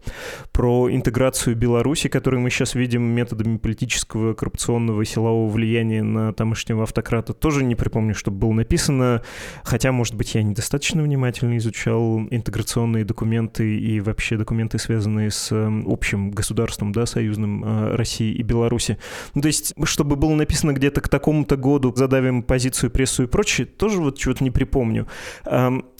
Про 0.52 0.90
интеграцию 0.90 1.56
Беларуси, 1.56 2.08
которую 2.08 2.40
мы 2.40 2.50
сейчас 2.50 2.74
видим 2.74 3.02
методами 3.02 3.56
политического, 3.56 4.34
коррупционного 4.34 5.02
и 5.02 5.04
силового 5.04 5.48
влияния 5.48 6.02
на 6.02 6.32
тамошнего 6.32 6.84
автократа, 6.84 7.32
тоже 7.32 7.64
не 7.64 7.74
припомню, 7.74 8.14
чтобы 8.14 8.38
было 8.38 8.52
написано, 8.52 9.22
хотя, 9.64 9.92
может 9.92 10.14
быть, 10.14 10.34
я 10.34 10.42
недостаточно 10.42 11.02
внимательно 11.02 11.56
изучал 11.58 12.20
интеграционные 12.30 13.04
документы 13.04 13.78
и 13.78 14.00
вообще 14.00 14.36
документы, 14.36 14.78
связанные 14.78 15.30
с 15.30 15.52
э, 15.52 15.82
общим 15.86 16.30
государством, 16.30 16.92
да, 16.92 17.06
союзным 17.06 17.64
э, 17.64 17.94
России 17.96 18.32
и 18.32 18.42
Беларуси. 18.42 18.98
Ну, 19.34 19.42
то 19.42 19.48
есть, 19.48 19.74
чтобы 19.84 20.16
было 20.16 20.34
написано 20.34 20.72
где-то 20.72 21.00
к 21.00 21.08
такому-то 21.08 21.56
году, 21.56 21.92
задавим 21.94 22.42
позицию, 22.42 22.90
прессу 22.90 23.24
и 23.24 23.26
прочее, 23.26 23.66
тоже 23.66 24.00
вот 24.00 24.18
чего-то 24.18 24.44
не 24.44 24.50
припомню. 24.50 25.06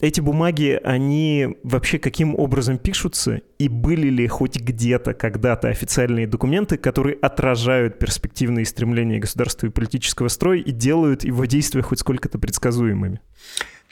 Эти 0.01 0.21
бумаги, 0.21 0.81
они 0.83 1.57
вообще 1.63 1.99
каким 1.99 2.35
образом 2.35 2.79
пишутся? 2.79 3.41
И 3.59 3.69
были 3.69 4.06
ли 4.11 4.27
хоть 4.27 4.57
где-то 4.57 5.15
когда-то 5.15 5.69
официальные 5.69 6.27
документы, 6.27 6.77
которые 6.77 7.17
отражают 7.17 7.99
перспективные 7.99 8.65
стремления 8.65 9.19
государства 9.19 9.67
и 9.67 9.71
политического 9.71 10.29
строя 10.29 10.59
и 10.59 10.71
делают 10.71 11.25
его 11.25 11.45
действия 11.45 11.83
хоть 11.83 12.01
сколько-то 12.01 12.39
предсказуемыми? 12.39 13.21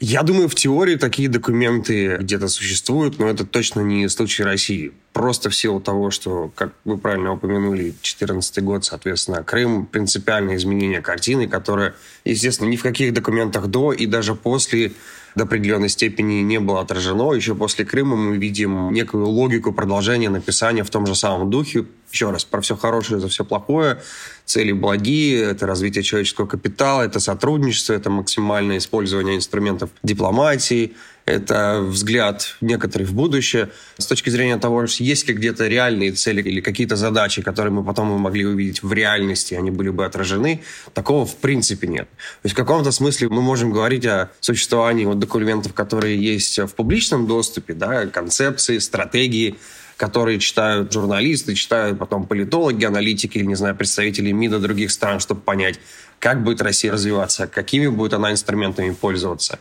Я 0.01 0.23
думаю, 0.25 0.49
в 0.49 0.57
теории 0.57 0.97
такие 0.97 1.29
документы 1.29 2.17
где-то 2.17 2.49
существуют, 2.49 3.21
но 3.21 3.29
это 3.29 3.47
точно 3.47 3.81
не 3.81 4.09
случай 4.09 4.43
России. 4.43 4.93
Просто 5.13 5.51
в 5.51 5.55
силу 5.55 5.81
того, 5.81 6.11
что, 6.11 6.51
как 6.57 6.73
вы 6.85 6.99
правильно 6.99 7.33
упомянули, 7.33 7.83
2014 7.83 8.63
год, 8.65 8.85
соответственно, 8.85 9.45
Крым, 9.45 9.87
принципиальное 9.87 10.57
изменение 10.57 11.01
картины, 11.01 11.47
которое, 11.47 11.95
естественно, 12.25 12.69
ни 12.69 12.77
в 12.77 12.83
каких 12.83 13.15
документах 13.15 13.69
до 13.69 13.93
и 13.93 14.07
даже 14.07 14.35
после 14.35 14.93
до 15.35 15.45
определенной 15.45 15.89
степени 15.89 16.43
не 16.43 16.61
было 16.61 16.81
отражено. 16.81 17.33
Еще 17.33 17.55
после 17.55 17.85
Крыма 17.85 18.17
мы 18.17 18.37
видим 18.37 18.93
некую 18.93 19.27
логику 19.27 19.73
продолжения 19.73 20.31
написания 20.31 20.85
в 20.85 20.91
том 20.91 21.07
же 21.07 21.15
самом 21.15 21.51
духе. 21.51 21.87
Еще 22.13 22.31
раз, 22.31 22.45
про 22.45 22.61
все 22.61 22.77
хорошее 22.77 23.21
за 23.21 23.29
все 23.29 23.45
плохое. 23.45 24.01
Цели 24.45 24.73
благие, 24.73 25.43
это 25.43 25.67
развитие 25.67 26.05
человеческого 26.05 26.47
капитала, 26.47 27.03
это 27.03 27.19
сотрудничество, 27.19 27.95
это 27.95 28.11
максимальное 28.11 28.79
использование 28.79 29.37
инструментов 29.37 29.91
дипломатии, 30.03 30.95
это 31.27 31.81
взгляд 31.81 32.57
некоторый 32.61 33.05
в 33.05 33.15
будущее. 33.15 33.71
С 33.97 34.07
точки 34.07 34.31
зрения 34.31 34.59
того, 34.59 34.85
есть 34.99 35.27
ли 35.29 35.35
где-то 35.35 35.67
реальные 35.67 36.13
цели 36.13 36.43
или 36.43 36.61
какие-то 36.61 36.97
задачи, 36.97 37.43
которые 37.43 37.73
мы 37.73 37.83
потом 37.83 38.09
могли 38.21 38.45
увидеть 38.45 38.83
в 38.83 38.93
реальности, 38.93 39.55
они 39.55 39.71
были 39.71 39.89
бы 39.89 40.05
отражены, 40.05 40.63
такого 40.93 41.25
в 41.25 41.37
принципе 41.37 41.87
нет. 41.87 42.09
То 42.11 42.47
есть 42.47 42.55
в 42.55 42.57
каком-то 42.57 42.91
смысле 42.91 43.29
мы 43.31 43.41
можем 43.41 43.73
говорить 43.73 44.05
о 44.07 44.31
существовании 44.41 45.07
вот 45.07 45.19
документов, 45.19 45.73
которые 45.73 46.23
есть 46.23 46.59
в 46.59 46.69
публичном 46.69 47.27
доступе, 47.27 47.73
да, 47.73 48.07
концепции, 48.07 48.79
стратегии, 48.79 49.57
которые 49.97 50.41
читают 50.41 50.93
журналисты, 50.93 51.55
читают 51.55 51.99
потом 51.99 52.27
политологи, 52.27 52.85
аналитики 52.85 53.39
не 53.39 53.55
знаю, 53.55 53.77
представители 53.77 54.33
МИДа 54.33 54.59
других 54.59 54.91
стран, 54.91 55.21
чтобы 55.21 55.41
понять, 55.41 55.79
как 56.19 56.43
будет 56.43 56.61
Россия 56.63 56.93
развиваться, 56.93 57.47
какими 57.47 57.87
будет 57.87 58.15
она 58.15 58.33
инструментами 58.33 58.91
пользоваться. 58.91 59.59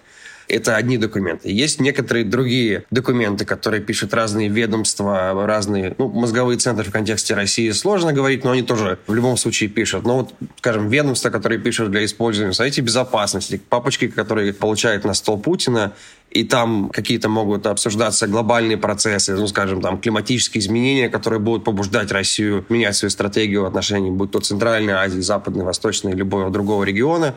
Это 0.54 0.76
одни 0.76 1.00
документы. 1.00 1.50
Есть 1.50 1.80
некоторые 1.80 2.26
другие 2.26 2.84
документы, 2.92 3.44
которые 3.44 3.82
пишут 3.82 4.14
разные 4.14 4.50
ведомства, 4.50 5.34
разные, 5.48 5.96
ну, 5.98 6.08
мозговые 6.10 6.60
центры 6.60 6.86
в 6.86 6.92
контексте 6.92 7.34
России 7.34 7.72
сложно 7.72 8.14
говорить, 8.14 8.44
но 8.44 8.52
они 8.52 8.62
тоже 8.62 9.00
в 9.08 9.16
любом 9.16 9.36
случае 9.36 9.70
пишут. 9.70 10.06
Но 10.06 10.18
вот, 10.18 10.34
скажем, 10.60 10.90
ведомства, 10.90 11.32
которые 11.32 11.60
пишут 11.60 11.90
для 11.90 12.06
использования 12.06 12.52
в 12.52 12.56
Совете 12.56 12.82
Безопасности, 12.82 13.60
папочки, 13.68 14.08
которые 14.08 14.54
получают 14.54 15.06
на 15.06 15.16
стол 15.16 15.40
Путина, 15.40 15.94
и 16.30 16.44
там 16.44 16.90
какие-то 16.90 17.30
могут 17.30 17.66
обсуждаться 17.66 18.28
глобальные 18.28 18.78
процессы, 18.78 19.36
ну, 19.36 19.48
скажем, 19.48 19.82
там, 19.82 20.00
климатические 20.00 20.62
изменения, 20.62 21.10
которые 21.10 21.40
будут 21.40 21.64
побуждать 21.64 22.12
Россию 22.12 22.64
менять 22.70 22.96
свою 22.96 23.10
стратегию 23.10 23.64
в 23.64 23.66
отношении, 23.66 24.12
будь 24.12 24.32
то 24.32 24.40
Центральной 24.40 24.94
Азии, 24.94 25.20
Западной, 25.20 25.66
Восточной, 25.66 26.14
любого 26.14 26.52
другого 26.52 26.84
региона. 26.84 27.34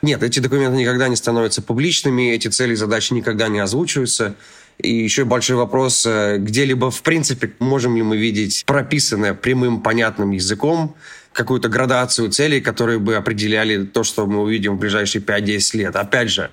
Нет, 0.00 0.22
эти 0.22 0.38
документы 0.40 0.76
никогда 0.76 1.08
не 1.08 1.16
становятся 1.16 1.60
публичными, 1.60 2.32
эти 2.32 2.48
цели 2.48 2.72
и 2.72 2.76
задачи 2.76 3.12
никогда 3.12 3.48
не 3.48 3.58
озвучиваются. 3.58 4.36
И 4.78 4.94
еще 4.94 5.24
большой 5.24 5.56
вопрос, 5.56 6.06
э, 6.06 6.36
где-либо 6.38 6.92
в 6.92 7.02
принципе 7.02 7.52
можем 7.58 7.96
ли 7.96 8.02
мы 8.02 8.16
видеть 8.16 8.62
прописанное 8.64 9.34
прямым, 9.34 9.82
понятным 9.82 10.30
языком 10.30 10.94
какую-то 11.32 11.68
градацию 11.68 12.30
целей, 12.30 12.60
которые 12.60 13.00
бы 13.00 13.16
определяли 13.16 13.84
то, 13.84 14.04
что 14.04 14.26
мы 14.26 14.40
увидим 14.40 14.76
в 14.76 14.78
ближайшие 14.78 15.20
5-10 15.20 15.76
лет. 15.76 15.96
Опять 15.96 16.30
же, 16.30 16.50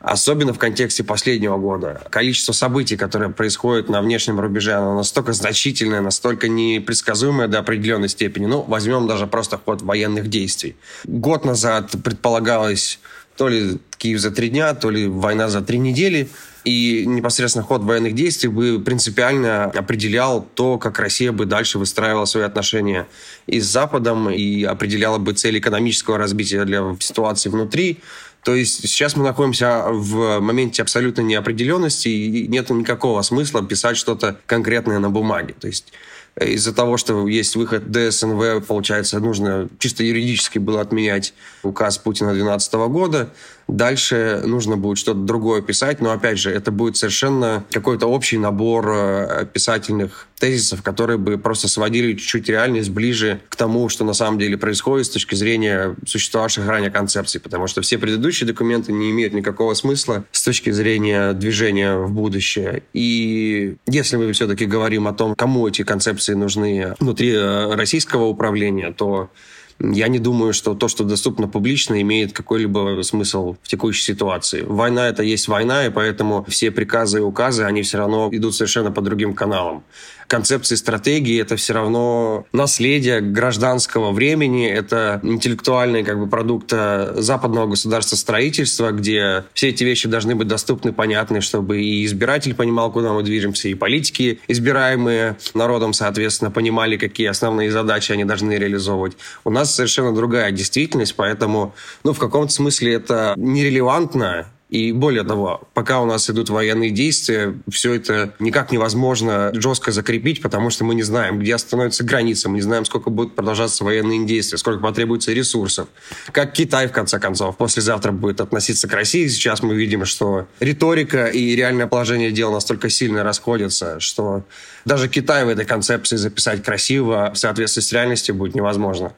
особенно 0.00 0.52
в 0.52 0.58
контексте 0.58 1.04
последнего 1.04 1.56
года. 1.56 2.02
Количество 2.10 2.52
событий, 2.52 2.96
которые 2.96 3.30
происходят 3.30 3.88
на 3.88 4.00
внешнем 4.02 4.38
рубеже, 4.40 4.72
оно 4.72 4.94
настолько 4.94 5.32
значительное, 5.32 6.00
настолько 6.00 6.48
непредсказуемое 6.48 7.48
до 7.48 7.58
определенной 7.58 8.08
степени. 8.08 8.46
Ну, 8.46 8.62
возьмем 8.62 9.06
даже 9.06 9.26
просто 9.26 9.58
ход 9.58 9.82
военных 9.82 10.28
действий. 10.28 10.76
Год 11.04 11.44
назад 11.44 11.94
предполагалось 12.02 12.98
то 13.36 13.48
ли 13.48 13.78
Киев 13.98 14.20
за 14.20 14.30
три 14.30 14.48
дня, 14.48 14.74
то 14.74 14.90
ли 14.90 15.06
война 15.06 15.48
за 15.48 15.60
три 15.60 15.78
недели. 15.78 16.28
И 16.64 17.04
непосредственно 17.06 17.64
ход 17.64 17.82
военных 17.82 18.14
действий 18.14 18.48
бы 18.48 18.80
принципиально 18.80 19.64
определял 19.66 20.44
то, 20.54 20.78
как 20.78 20.98
Россия 20.98 21.30
бы 21.30 21.46
дальше 21.46 21.78
выстраивала 21.78 22.24
свои 22.24 22.42
отношения 22.42 23.06
и 23.46 23.60
с 23.60 23.66
Западом, 23.66 24.30
и 24.30 24.64
определяла 24.64 25.18
бы 25.18 25.32
цель 25.32 25.58
экономического 25.58 26.18
развития 26.18 26.64
для 26.64 26.96
ситуации 26.98 27.50
внутри 27.50 28.00
то 28.46 28.54
есть 28.54 28.88
сейчас 28.88 29.16
мы 29.16 29.24
находимся 29.24 29.86
в 29.88 30.38
моменте 30.38 30.80
абсолютной 30.80 31.24
неопределенности, 31.24 32.06
и 32.06 32.46
нет 32.46 32.70
никакого 32.70 33.22
смысла 33.22 33.60
писать 33.66 33.96
что-то 33.96 34.38
конкретное 34.46 35.00
на 35.00 35.10
бумаге. 35.10 35.52
То 35.58 35.66
есть 35.66 35.92
из-за 36.40 36.72
того, 36.72 36.96
что 36.96 37.26
есть 37.26 37.56
выход 37.56 37.90
ДСНВ, 37.90 38.64
получается, 38.64 39.18
нужно 39.18 39.68
чисто 39.80 40.04
юридически 40.04 40.60
было 40.60 40.80
отменять 40.80 41.34
указ 41.64 41.98
Путина 41.98 42.34
2012 42.34 42.74
года. 42.88 43.30
Дальше 43.68 44.42
нужно 44.44 44.76
будет 44.76 44.98
что-то 44.98 45.20
другое 45.20 45.60
писать, 45.60 46.00
но, 46.00 46.12
опять 46.12 46.38
же, 46.38 46.50
это 46.50 46.70
будет 46.70 46.96
совершенно 46.96 47.64
какой-то 47.70 48.06
общий 48.06 48.38
набор 48.38 48.88
э, 48.88 49.46
писательных 49.52 50.28
тезисов, 50.38 50.82
которые 50.82 51.18
бы 51.18 51.36
просто 51.38 51.66
сводили 51.68 52.12
чуть-чуть 52.12 52.48
реальность 52.48 52.90
ближе 52.90 53.40
к 53.48 53.56
тому, 53.56 53.88
что 53.88 54.04
на 54.04 54.12
самом 54.12 54.38
деле 54.38 54.56
происходит 54.56 55.06
с 55.06 55.10
точки 55.10 55.34
зрения 55.34 55.96
существовавших 56.06 56.66
ранее 56.66 56.90
концепций, 56.90 57.40
потому 57.40 57.66
что 57.66 57.80
все 57.80 57.98
предыдущие 57.98 58.46
документы 58.46 58.92
не 58.92 59.10
имеют 59.10 59.32
никакого 59.32 59.74
смысла 59.74 60.24
с 60.30 60.44
точки 60.44 60.70
зрения 60.70 61.32
движения 61.32 61.96
в 61.96 62.12
будущее. 62.12 62.82
И 62.92 63.76
если 63.86 64.16
мы 64.16 64.32
все-таки 64.32 64.66
говорим 64.66 65.08
о 65.08 65.12
том, 65.12 65.34
кому 65.34 65.66
эти 65.66 65.82
концепции 65.82 66.34
нужны 66.34 66.94
внутри 67.00 67.32
э, 67.32 67.74
российского 67.74 68.26
управления, 68.26 68.92
то 68.92 69.30
я 69.78 70.08
не 70.08 70.18
думаю, 70.18 70.52
что 70.52 70.74
то, 70.74 70.88
что 70.88 71.04
доступно 71.04 71.48
публично, 71.48 72.00
имеет 72.00 72.32
какой-либо 72.32 73.02
смысл 73.02 73.56
в 73.62 73.68
текущей 73.68 74.02
ситуации. 74.02 74.62
Война— 74.62 75.08
это 75.10 75.22
есть 75.22 75.48
война, 75.48 75.86
и 75.86 75.90
поэтому 75.90 76.44
все 76.48 76.70
приказы 76.70 77.18
и 77.18 77.22
указы, 77.22 77.64
они 77.64 77.82
все 77.82 77.98
равно 77.98 78.28
идут 78.32 78.54
совершенно 78.54 78.90
по 78.90 79.00
другим 79.00 79.34
каналам 79.34 79.84
концепции 80.26 80.74
стратегии 80.74 81.40
это 81.40 81.56
все 81.56 81.74
равно 81.74 82.46
наследие 82.52 83.20
гражданского 83.20 84.12
времени, 84.12 84.68
это 84.68 85.20
интеллектуальный 85.22 86.04
как 86.04 86.18
бы 86.18 86.26
продукт 86.26 86.70
западного 86.70 87.66
государства 87.66 88.16
строительства, 88.16 88.90
где 88.90 89.44
все 89.54 89.68
эти 89.68 89.84
вещи 89.84 90.08
должны 90.08 90.34
быть 90.34 90.48
доступны, 90.48 90.92
понятны, 90.92 91.40
чтобы 91.40 91.82
и 91.82 92.04
избиратель 92.04 92.54
понимал, 92.54 92.90
куда 92.92 93.12
мы 93.12 93.22
движемся, 93.22 93.68
и 93.68 93.74
политики, 93.74 94.40
избираемые 94.48 95.36
народом, 95.54 95.92
соответственно, 95.92 96.50
понимали, 96.50 96.96
какие 96.96 97.28
основные 97.28 97.70
задачи 97.70 98.12
они 98.12 98.24
должны 98.24 98.52
реализовывать. 98.52 99.16
У 99.44 99.50
нас 99.50 99.74
совершенно 99.74 100.14
другая 100.14 100.50
действительность, 100.50 101.14
поэтому, 101.16 101.74
ну, 102.04 102.12
в 102.12 102.18
каком-то 102.18 102.52
смысле 102.52 102.94
это 102.94 103.34
нерелевантно, 103.36 104.46
и 104.68 104.90
более 104.90 105.22
того, 105.22 105.62
пока 105.74 106.00
у 106.00 106.06
нас 106.06 106.28
идут 106.28 106.50
военные 106.50 106.90
действия, 106.90 107.54
все 107.70 107.94
это 107.94 108.34
никак 108.40 108.72
невозможно 108.72 109.52
жестко 109.54 109.92
закрепить, 109.92 110.42
потому 110.42 110.70
что 110.70 110.84
мы 110.84 110.96
не 110.96 111.04
знаем, 111.04 111.38
где 111.38 111.54
остановится 111.54 112.02
граница, 112.02 112.48
мы 112.48 112.56
не 112.56 112.62
знаем, 112.62 112.84
сколько 112.84 113.10
будут 113.10 113.36
продолжаться 113.36 113.84
военные 113.84 114.26
действия, 114.26 114.58
сколько 114.58 114.82
потребуется 114.82 115.32
ресурсов. 115.32 115.88
Как 116.32 116.52
Китай, 116.52 116.88
в 116.88 116.92
конце 116.92 117.20
концов, 117.20 117.56
послезавтра 117.56 118.10
будет 118.10 118.40
относиться 118.40 118.88
к 118.88 118.92
России. 118.92 119.28
Сейчас 119.28 119.62
мы 119.62 119.76
видим, 119.76 120.04
что 120.04 120.48
риторика 120.58 121.26
и 121.26 121.54
реальное 121.54 121.86
положение 121.86 122.32
дел 122.32 122.50
настолько 122.52 122.90
сильно 122.90 123.22
расходятся, 123.22 124.00
что 124.00 124.42
даже 124.84 125.08
Китай 125.08 125.44
в 125.44 125.48
этой 125.48 125.64
концепции 125.64 126.16
записать 126.16 126.64
красиво 126.64 127.30
в 127.32 127.38
соответствии 127.38 127.82
с 127.82 127.92
реальностью 127.92 128.34
будет 128.34 128.56
невозможно. 128.56 129.12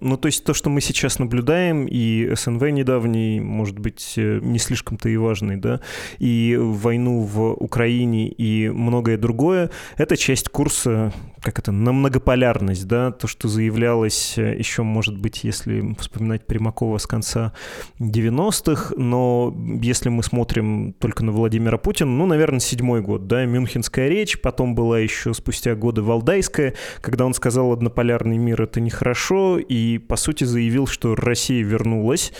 Ну, 0.00 0.16
то 0.16 0.26
есть 0.26 0.44
то, 0.44 0.54
что 0.54 0.70
мы 0.70 0.80
сейчас 0.80 1.18
наблюдаем, 1.18 1.86
и 1.86 2.32
СНВ 2.34 2.62
недавний, 2.70 3.40
может 3.40 3.78
быть, 3.78 4.14
э, 4.16 4.38
не 4.42 4.58
слишком-то 4.58 5.08
и 5.08 5.16
важный, 5.16 5.56
да, 5.56 5.80
и 6.18 6.56
войну 6.58 7.20
в 7.22 7.54
Украине 7.54 8.28
и 8.28 8.68
многое 8.68 9.16
другое, 9.18 9.70
это 9.96 10.16
часть 10.16 10.48
курса, 10.50 11.12
как 11.40 11.58
это, 11.58 11.72
на 11.72 11.92
многополярность, 11.92 12.86
да, 12.86 13.10
то, 13.10 13.26
что 13.26 13.48
заявлялось 13.48 14.38
э, 14.38 14.56
еще, 14.56 14.82
может 14.82 15.18
быть, 15.18 15.42
если 15.42 15.96
вспоминать 15.98 16.46
Примакова 16.46 16.98
с 16.98 17.06
конца 17.06 17.52
90-х, 17.98 18.94
но 18.96 19.54
если 19.82 20.10
мы 20.10 20.22
смотрим 20.22 20.92
только 20.98 21.24
на 21.24 21.32
Владимира 21.32 21.78
Путина, 21.78 22.10
ну, 22.10 22.26
наверное, 22.26 22.60
седьмой 22.60 23.02
год, 23.02 23.26
да, 23.26 23.44
Мюнхенская 23.44 24.08
речь, 24.08 24.40
потом 24.40 24.74
была 24.74 25.00
еще 25.00 25.34
спустя 25.34 25.74
годы 25.74 26.02
Валдайская, 26.02 26.74
когда 27.00 27.26
он 27.26 27.34
сказал, 27.34 27.72
однополярный 27.72 28.36
мир— 28.36 28.62
это 28.62 28.80
нехорошо, 28.80 29.58
и, 29.58 29.87
по 29.96 30.16
сути, 30.16 30.44
заявил, 30.44 30.86
что 30.86 31.14
Россия 31.14 31.64
вернулась. 31.64 32.32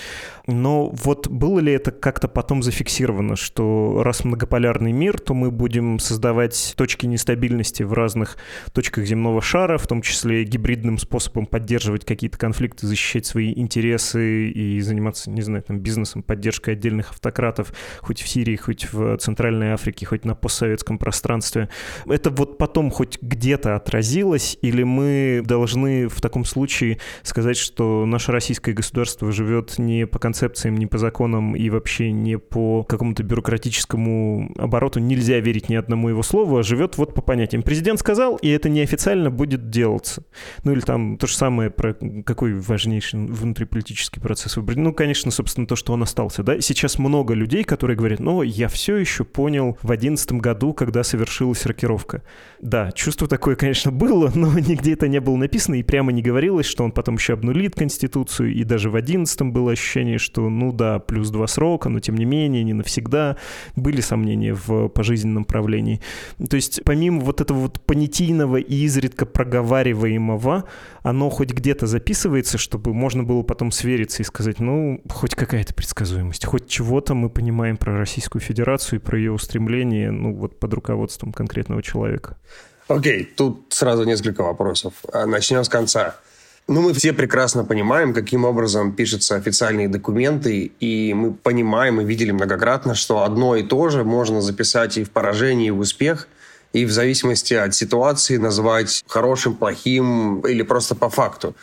Но 0.49 0.89
вот 0.89 1.29
было 1.29 1.59
ли 1.59 1.73
это 1.73 1.91
как-то 1.91 2.27
потом 2.27 2.63
зафиксировано, 2.63 3.37
что 3.37 4.03
раз 4.03 4.25
многополярный 4.25 4.93
мир, 4.93 5.21
то 5.21 5.35
мы 5.35 5.51
будем 5.51 5.99
создавать 5.99 6.73
точки 6.75 7.05
нестабильности 7.05 7.83
в 7.83 7.93
разных 7.93 8.39
точках 8.73 9.05
земного 9.05 9.43
шара, 9.43 9.77
в 9.77 9.87
том 9.87 10.01
числе 10.01 10.45
гибридным 10.45 10.97
способом 10.97 11.45
поддерживать 11.45 12.07
какие-то 12.07 12.39
конфликты, 12.39 12.87
защищать 12.87 13.27
свои 13.27 13.53
интересы 13.55 14.49
и 14.49 14.81
заниматься, 14.81 15.31
не 15.31 15.43
знаю, 15.43 15.63
там, 15.65 15.81
бизнесом, 15.81 16.23
поддержкой 16.23 16.71
отдельных 16.71 17.11
автократов, 17.11 17.75
хоть 18.01 18.23
в 18.23 18.27
Сирии, 18.27 18.57
хоть 18.57 18.91
в 18.91 19.19
Центральной 19.19 19.73
Африке, 19.73 20.07
хоть 20.07 20.25
на 20.25 20.35
постсоветском 20.35 20.97
пространстве. 20.97 21.69
Это 22.07 22.31
вот 22.31 22.57
потом 22.57 22.91
хоть 22.91 23.19
где-то 23.21 23.77
отразилось, 23.77 24.57
или 24.63 24.83
мы 24.83 25.43
должны 25.45 26.09
в 26.09 26.23
таком 26.23 26.47
случае 26.47 27.01
сказать, 27.39 27.57
что 27.57 28.05
наше 28.05 28.33
российское 28.33 28.73
государство 28.73 29.31
живет 29.31 29.79
не 29.79 30.09
по 30.09 30.19
концепциям, 30.19 30.77
ни 30.77 30.87
по 30.87 30.99
законам 30.99 31.55
и 31.55 31.71
вообще 31.71 32.11
не 32.11 32.37
по 32.37 32.83
какому-то 32.83 33.23
бюрократическому 33.23 34.51
обороту 34.59 34.99
нельзя 34.99 35.39
верить 35.39 35.69
ни 35.69 35.77
одному 35.77 36.09
его 36.09 36.25
слову, 36.25 36.59
а 36.59 36.65
живет 36.65 36.99
вот 36.99 37.15
по 37.15 37.23
понятиям. 37.23 37.63
Президент 37.63 38.01
сказал, 38.01 38.35
и 38.43 38.49
это 38.49 38.69
неофициально 38.69 39.31
будет 39.31 39.71
делаться. 39.71 40.25
Ну 40.65 40.73
или 40.73 40.81
там 40.81 41.17
то 41.17 41.29
же 41.29 41.37
самое 41.37 41.71
про 41.71 41.95
какой 42.27 42.55
важнейший 42.55 43.21
внутриполитический 43.27 44.21
процесс 44.21 44.57
выбрать. 44.57 44.79
Ну, 44.79 44.93
конечно, 44.93 45.31
собственно, 45.31 45.69
то, 45.69 45.77
что 45.77 45.93
он 45.93 46.03
остался. 46.03 46.43
Да? 46.43 46.61
Сейчас 46.61 46.99
много 46.99 47.35
людей, 47.35 47.63
которые 47.63 47.97
говорят, 47.97 48.19
ну, 48.19 48.43
я 48.43 48.67
все 48.67 48.97
еще 48.97 49.23
понял 49.23 49.79
в 49.81 49.93
одиннадцатом 49.93 50.41
году, 50.41 50.73
когда 50.73 51.05
совершилась 51.05 51.65
рокировка. 51.67 52.25
Да, 52.61 52.91
чувство 52.91 53.29
такое, 53.29 53.55
конечно, 53.55 53.93
было, 53.93 54.33
но 54.35 54.59
нигде 54.59 54.95
это 54.95 55.07
не 55.07 55.21
было 55.21 55.37
написано, 55.37 55.77
и 55.77 55.85
прямо 55.85 56.11
не 56.11 56.21
говорилось, 56.21 56.67
что 56.67 56.83
он 56.83 56.91
потом 56.91 57.15
еще 57.15 57.28
обнулит 57.33 57.75
Конституцию, 57.75 58.55
и 58.55 58.65
даже 58.65 58.91
в 58.91 58.97
одиннадцатом 58.97 59.53
было 59.53 59.73
ощущение, 59.73 60.19
что, 60.19 60.49
ну 60.49 60.73
да, 60.73 60.99
плюс 60.99 61.31
два 61.31 61.47
срока, 61.47 61.89
но 61.89 62.01
тем 62.01 62.17
не 62.17 62.25
менее, 62.25 62.65
не 62.65 62.73
навсегда. 62.73 63.37
Были 63.77 64.01
сомнения 64.01 64.55
в 64.55 64.89
пожизненном 64.89 65.45
правлении. 65.45 66.01
То 66.49 66.57
есть 66.57 66.83
помимо 66.85 67.21
вот 67.21 67.41
этого 67.41 67.59
вот 67.59 67.81
понятийного 67.81 68.57
и 68.57 68.75
изредка 68.85 69.27
проговариваемого, 69.27 70.65
оно 71.03 71.31
хоть 71.31 71.53
где-то 71.53 71.87
записывается, 71.87 72.59
чтобы 72.59 72.93
можно 72.95 73.25
было 73.25 73.43
потом 73.43 73.71
свериться 73.71 74.23
и 74.23 74.27
сказать, 74.27 74.61
ну, 74.61 75.01
хоть 75.09 75.35
какая-то 75.35 75.75
предсказуемость, 75.75 76.45
хоть 76.45 76.69
чего-то 76.69 77.15
мы 77.15 77.31
понимаем 77.31 77.77
про 77.77 77.97
Российскую 77.97 78.43
Федерацию 78.43 79.01
и 79.01 79.03
про 79.03 79.19
ее 79.19 79.33
устремление, 79.33 80.11
ну, 80.11 80.35
вот 80.35 80.59
под 80.59 80.75
руководством 80.75 81.33
конкретного 81.33 81.83
человека. 81.83 82.37
Окей, 82.89 83.23
okay, 83.23 83.29
тут 83.37 83.67
сразу 83.69 84.05
несколько 84.05 84.43
вопросов. 84.43 84.95
А, 85.13 85.27
начнем 85.27 85.63
с 85.63 85.69
конца. 85.69 86.17
Ну, 86.71 86.83
мы 86.83 86.93
все 86.93 87.15
прекрасно 87.15 87.65
понимаем, 87.65 88.13
каким 88.13 88.45
образом 88.45 88.93
пишутся 88.93 89.37
официальные 89.37 89.89
документы, 89.89 90.71
и 90.81 91.15
мы 91.15 91.33
понимаем 91.33 91.99
и 91.99 92.05
видели 92.05 92.31
многократно, 92.31 92.95
что 92.95 93.23
одно 93.23 93.57
и 93.57 93.63
то 93.63 93.89
же 93.89 94.05
можно 94.05 94.43
записать 94.43 94.99
и 94.99 95.05
в 95.05 95.11
поражении, 95.11 95.69
и 95.69 95.71
в 95.71 95.79
успех, 95.79 96.29
и 96.75 96.85
в 96.85 96.93
зависимости 96.93 97.55
от 97.55 97.75
ситуации 97.75 98.37
назвать 98.37 99.03
хорошим, 99.09 99.55
плохим 99.55 100.41
или 100.41 100.61
просто 100.61 100.95
по 100.95 101.09
факту. 101.09 101.57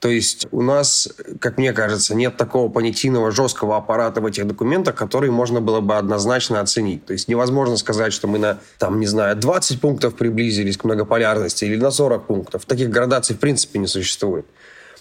То 0.00 0.08
есть 0.08 0.46
у 0.50 0.62
нас, 0.62 1.08
как 1.40 1.58
мне 1.58 1.74
кажется, 1.74 2.14
нет 2.14 2.38
такого 2.38 2.70
понятийного 2.70 3.30
жесткого 3.30 3.76
аппарата 3.76 4.22
в 4.22 4.26
этих 4.26 4.46
документах, 4.46 4.94
который 4.94 5.30
можно 5.30 5.60
было 5.60 5.80
бы 5.80 5.94
однозначно 5.94 6.60
оценить. 6.60 7.04
То 7.04 7.12
есть 7.12 7.28
невозможно 7.28 7.76
сказать, 7.76 8.14
что 8.14 8.26
мы 8.26 8.38
на, 8.38 8.58
там, 8.78 8.98
не 8.98 9.06
знаю, 9.06 9.36
20 9.36 9.78
пунктов 9.78 10.14
приблизились 10.14 10.78
к 10.78 10.84
многополярности 10.84 11.66
или 11.66 11.76
на 11.76 11.90
40 11.90 12.26
пунктов. 12.26 12.64
Таких 12.64 12.88
градаций 12.88 13.36
в 13.36 13.40
принципе 13.40 13.78
не 13.78 13.86
существует. 13.86 14.46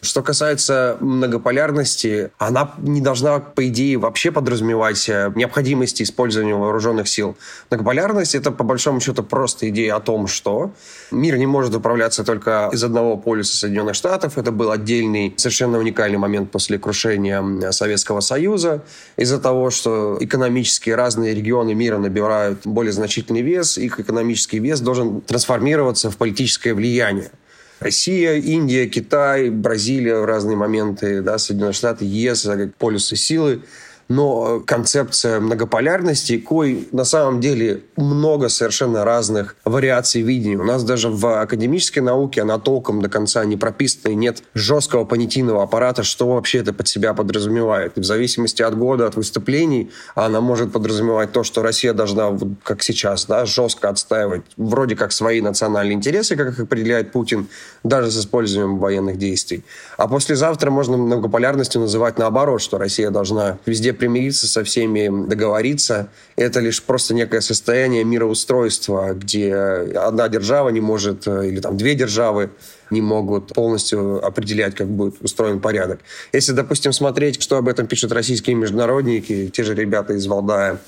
Что 0.02 0.22
касается 0.22 0.98
многополярности, 1.02 2.32
она 2.38 2.74
не 2.78 3.02
должна, 3.02 3.40
по 3.40 3.68
идее, 3.68 3.98
вообще 3.98 4.32
подразумевать 4.32 5.10
э, 5.10 5.32
необходимости 5.36 6.04
использования 6.04 6.56
вооруженных 6.56 7.08
сил. 7.10 7.36
Многополярность— 7.70 8.34
это, 8.36 8.52
по 8.52 8.64
большому 8.64 9.02
счету, 9.02 9.24
просто 9.24 9.70
идея 9.70 9.96
о 9.96 10.00
том, 10.00 10.28
что 10.28 10.72
мир 11.12 11.38
не 11.38 11.48
может 11.48 11.76
управляться 11.76 12.24
только 12.24 12.70
из 12.72 12.84
одного 12.84 13.18
полюса 13.18 13.58
Соединенных 13.58 13.96
Штатов. 13.96 14.38
Это 14.38 14.52
был 14.52 14.72
отдельный, 14.72 15.34
совершенно 15.36 15.78
уникальный 15.78 16.18
момент 16.18 16.50
после 16.52 16.80
крушения 16.80 17.72
Советского 17.72 18.22
Союза. 18.22 18.84
Из-за 19.18 19.40
того, 19.40 19.70
что 19.70 20.18
экономически 20.22 20.92
разные 20.92 21.36
регионы 21.36 21.74
мира 21.74 21.98
набирают 21.98 22.66
более 22.66 22.94
значительный 22.94 23.42
вес, 23.42 23.78
их 23.78 24.00
экономический 24.00 24.60
вес 24.60 24.80
должен 24.80 25.22
трансформироваться 25.22 26.10
в 26.10 26.18
политическое 26.18 26.74
влияние. 26.74 27.32
Россия, 27.80 28.36
Индия, 28.36 28.88
Китай, 28.88 29.50
Бразилия 29.50 30.20
в 30.20 30.26
разные 30.26 30.58
моменты, 30.58 31.22
да, 31.22 31.38
Соединенные 31.38 31.74
Штаты, 31.74 32.06
ЕС, 32.06 32.44
как 32.44 32.76
полюсы 32.76 33.16
силы– 33.16 33.64
но 34.10 34.60
концепция 34.66 35.40
многополярности, 35.40 36.40
кой 36.40 36.90
на 36.92 37.04
самом 37.04 37.40
деле 37.40 37.84
много 37.96 38.50
совершенно 38.50 39.06
разных 39.06 39.56
вариаций 39.64 40.22
видений. 40.22 40.56
У 40.56 40.64
нас 40.64 40.84
даже 40.84 41.10
в 41.10 41.42
академической 41.42 42.00
науке 42.00 42.42
она 42.42 42.58
толком 42.58 43.02
до 43.02 43.10
конца 43.10 43.46
не 43.46 43.56
прописана, 43.56 44.12
и 44.12 44.16
нет 44.16 44.44
жесткого 44.56 45.06
понятийного 45.06 45.62
аппарата, 45.62 46.02
что 46.04 46.28
вообще 46.28 46.60
это 46.60 46.74
под 46.74 46.88
себя 46.88 47.14
подразумевает. 47.14 47.98
И 47.98 48.02
в 48.02 48.04
зависимости 48.04 48.64
от 48.64 48.76
года, 48.76 49.06
от 49.06 49.16
выступлений, 49.16 49.92
она 50.16 50.42
может 50.42 50.74
подразумевать 50.74 51.32
то, 51.32 51.44
что 51.44 51.62
Россия 51.62 51.94
должна, 51.94 52.36
как 52.64 52.82
сейчас, 52.82 53.26
да, 53.26 53.46
жестко 53.46 53.90
отстаивать 53.90 54.42
вроде 54.58 54.96
как 54.96 55.12
свои 55.12 55.40
национальные 55.40 55.94
интересы, 55.94 56.36
как 56.36 56.50
их 56.50 56.60
определяет 56.60 57.12
Путин, 57.12 57.48
даже 57.84 58.10
с 58.10 58.18
использованием 58.18 58.80
военных 58.80 59.18
действий. 59.18 59.64
А 59.98 60.08
послезавтра 60.08 60.72
можно 60.72 60.98
многополярностью 60.98 61.82
называть 61.82 62.18
наоборот, 62.18 62.62
что 62.62 62.80
Россия 62.80 63.12
должна 63.12 63.60
везде 63.68 63.94
примириться 64.00 64.48
со 64.48 64.64
всеми, 64.64 65.28
договориться. 65.28 66.10
Это 66.36 66.60
лишь 66.60 66.82
просто 66.82 67.14
некое 67.14 67.42
состояние 67.42 68.04
мироустройства, 68.04 69.14
где 69.14 69.54
одна 69.54 70.28
держава 70.28 70.70
не 70.70 70.82
может, 70.82 71.28
э, 71.28 71.50
или 71.50 71.60
там 71.60 71.78
две 71.78 71.94
державы 71.94 72.50
не 72.90 73.02
могут 73.02 73.54
полностью 73.54 74.26
определять, 74.26 74.74
как 74.74 74.88
будет 74.88 75.22
устроен 75.22 75.60
порядок. 75.60 76.00
Если, 76.34 76.54
допустим, 76.54 76.94
смотреть, 76.94 77.42
что 77.42 77.58
об 77.58 77.68
этом 77.68 77.86
пишут 77.86 78.12
российские 78.12 78.56
международники, 78.56 79.52
те 79.54 79.64
же 79.64 79.76
ребята 79.76 80.14
из 80.14 80.26
Валдая, 80.26 80.80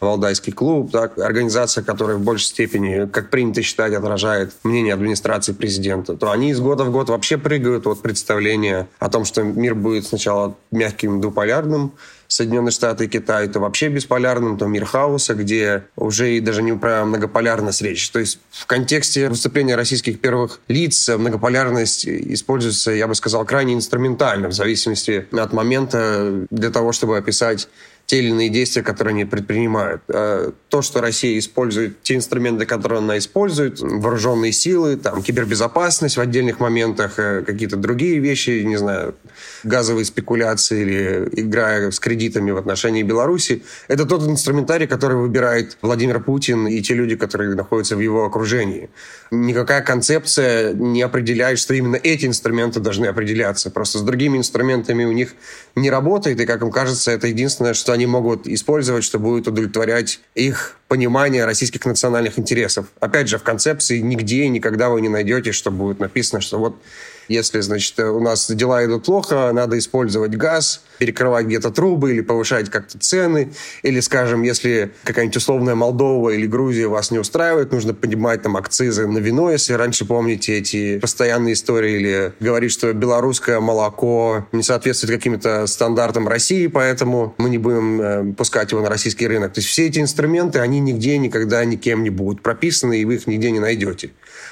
Валдайский 0.00 0.52
клуб, 0.52 0.90
так, 0.92 1.18
организация, 1.18 1.82
которая 1.82 2.16
в 2.16 2.20
большей 2.20 2.46
степени, 2.46 3.06
как 3.06 3.30
принято 3.30 3.62
считать, 3.62 3.94
отражает 3.94 4.52
мнение 4.62 4.94
администрации 4.94 5.52
президента, 5.52 6.16
то 6.16 6.30
они 6.30 6.50
из 6.50 6.60
года 6.60 6.84
в 6.84 6.92
год 6.92 7.08
вообще 7.08 7.38
прыгают 7.38 7.86
от 7.86 8.02
представления 8.02 8.88
о 8.98 9.08
том, 9.08 9.24
что 9.24 9.42
мир 9.42 9.74
будет 9.74 10.06
сначала 10.06 10.56
мягким 10.70 11.20
двуполярным, 11.20 11.92
Соединенные 12.28 12.72
Штаты 12.72 13.06
и 13.06 13.08
Китай, 13.08 13.48
то 13.48 13.58
вообще 13.58 13.88
бесполярным, 13.88 14.58
то 14.58 14.66
мир 14.66 14.84
хаоса, 14.84 15.34
где 15.34 15.84
уже 15.96 16.36
и 16.36 16.40
даже 16.40 16.62
не 16.62 16.74
про 16.74 17.06
многополярность 17.06 17.80
речь. 17.80 18.10
То 18.10 18.18
есть 18.18 18.38
в 18.50 18.66
контексте 18.66 19.30
выступления 19.30 19.76
российских 19.76 20.20
первых 20.20 20.60
лиц 20.68 21.08
многополярность 21.08 22.06
используется, 22.06 22.90
я 22.90 23.08
бы 23.08 23.14
сказал, 23.14 23.46
крайне 23.46 23.72
инструментально, 23.72 24.48
в 24.48 24.52
зависимости 24.52 25.26
от 25.32 25.54
момента 25.54 26.46
для 26.50 26.68
того, 26.70 26.92
чтобы 26.92 27.16
описать 27.16 27.68
те 28.08 28.20
или 28.20 28.28
иные 28.28 28.48
действия, 28.48 28.82
которые 28.82 29.12
они 29.12 29.26
предпринимают. 29.26 30.00
А 30.08 30.50
то, 30.70 30.80
что 30.80 31.02
Россия 31.02 31.38
использует, 31.38 32.02
те 32.02 32.14
инструменты, 32.14 32.64
которые 32.64 33.00
она 33.00 33.18
использует, 33.18 33.80
вооруженные 33.80 34.50
силы, 34.50 34.96
там, 34.96 35.22
кибербезопасность 35.22 36.16
в 36.16 36.20
отдельных 36.20 36.58
моментах, 36.58 37.18
э, 37.18 37.42
какие-то 37.42 37.76
другие 37.76 38.18
вещи, 38.18 38.62
не 38.64 38.78
знаю, 38.78 39.14
газовые 39.62 40.06
спекуляции 40.06 40.80
или 40.80 41.28
игра 41.32 41.90
с 41.90 42.00
кредитами 42.00 42.50
в 42.50 42.56
отношении 42.56 43.02
Беларуси, 43.02 43.62
это 43.88 44.06
тот 44.06 44.26
инструментарий, 44.26 44.86
который 44.86 45.18
выбирает 45.18 45.76
Владимир 45.82 46.20
Путин 46.20 46.66
и 46.66 46.80
те 46.80 46.94
люди, 46.94 47.14
которые 47.14 47.54
находятся 47.54 47.94
в 47.94 48.00
его 48.00 48.24
окружении. 48.24 48.88
Никакая 49.30 49.82
концепция 49.82 50.72
не 50.72 51.02
определяет, 51.02 51.58
что 51.58 51.74
именно 51.74 51.96
эти 51.96 52.24
инструменты 52.24 52.80
должны 52.80 53.04
определяться. 53.04 53.70
Просто 53.70 53.98
с 53.98 54.00
другими 54.02 54.38
инструментами 54.38 55.04
у 55.04 55.12
них 55.12 55.34
не 55.76 55.90
работает, 55.90 56.40
и, 56.40 56.46
как 56.46 56.62
им 56.62 56.70
кажется, 56.70 57.10
это 57.10 57.26
единственное, 57.26 57.74
что 57.74 57.97
они 57.98 58.06
могут 58.06 58.46
использовать, 58.46 59.02
что 59.02 59.18
будет 59.18 59.48
удовлетворять 59.48 60.20
их 60.36 60.76
понимание 60.86 61.44
российских 61.44 61.84
национальных 61.84 62.38
интересов. 62.38 62.86
Опять 63.00 63.28
же, 63.28 63.38
в 63.38 63.42
концепции 63.42 63.98
нигде 63.98 64.44
и 64.44 64.48
никогда 64.48 64.88
вы 64.88 65.00
не 65.00 65.08
найдете, 65.08 65.50
что 65.50 65.72
будет 65.72 65.98
написано, 65.98 66.40
что 66.40 66.58
вот 66.58 66.80
Если, 67.28 67.60
значит, 67.60 67.98
у 68.00 68.20
нас 68.20 68.50
дела 68.50 68.84
идут 68.84 69.04
плохо, 69.04 69.50
надо 69.52 69.78
использовать 69.78 70.34
газ, 70.34 70.82
перекрывать 70.98 71.46
где-то 71.46 71.70
трубы 71.70 72.12
или 72.12 72.20
повышать 72.20 72.70
как-то 72.70 72.98
цены. 72.98 73.52
Или, 73.82 74.00
скажем, 74.00 74.42
если 74.42 74.92
какая-нибудь 75.04 75.36
условная 75.36 75.74
Молдова 75.74 76.30
или 76.30 76.46
Грузия 76.46 76.88
вас 76.88 77.10
не 77.10 77.18
устраивает, 77.18 77.72
нужно 77.72 77.94
поднимать 77.94 78.42
там 78.42 78.56
акцизы 78.56 79.06
на 79.06 79.18
вино. 79.18 79.50
Если 79.50 79.74
раньше, 79.74 80.04
помните, 80.04 80.56
эти 80.56 80.98
постоянные 80.98 81.54
истории 81.54 81.96
или 81.96 82.32
говорить, 82.40 82.72
что 82.72 82.92
белорусское 82.92 83.60
молоко 83.60 84.46
не 84.52 84.62
соответствует 84.62 85.14
каким-то 85.14 85.66
стандартам 85.66 86.26
России, 86.28 86.66
поэтому 86.66 87.34
мы 87.38 87.50
не 87.50 87.58
будем 87.58 88.00
э, 88.00 88.32
пускать 88.32 88.72
его 88.72 88.80
на 88.80 88.88
российский 88.88 89.26
рынок. 89.26 89.52
То 89.52 89.60
есть 89.60 89.68
все 89.68 89.86
эти 89.86 90.00
инструменты, 90.00 90.58
они 90.60 90.80
нигде 90.80 91.18
никогда 91.18 91.64
никем 91.64 92.02
не 92.02 92.10
будут 92.10 92.42
прописаны, 92.42 93.00
и 93.00 93.04
вы 93.04 93.16
их 93.16 93.26
нигде 93.26 93.50
не 93.50 93.60
найдете. 93.60 94.10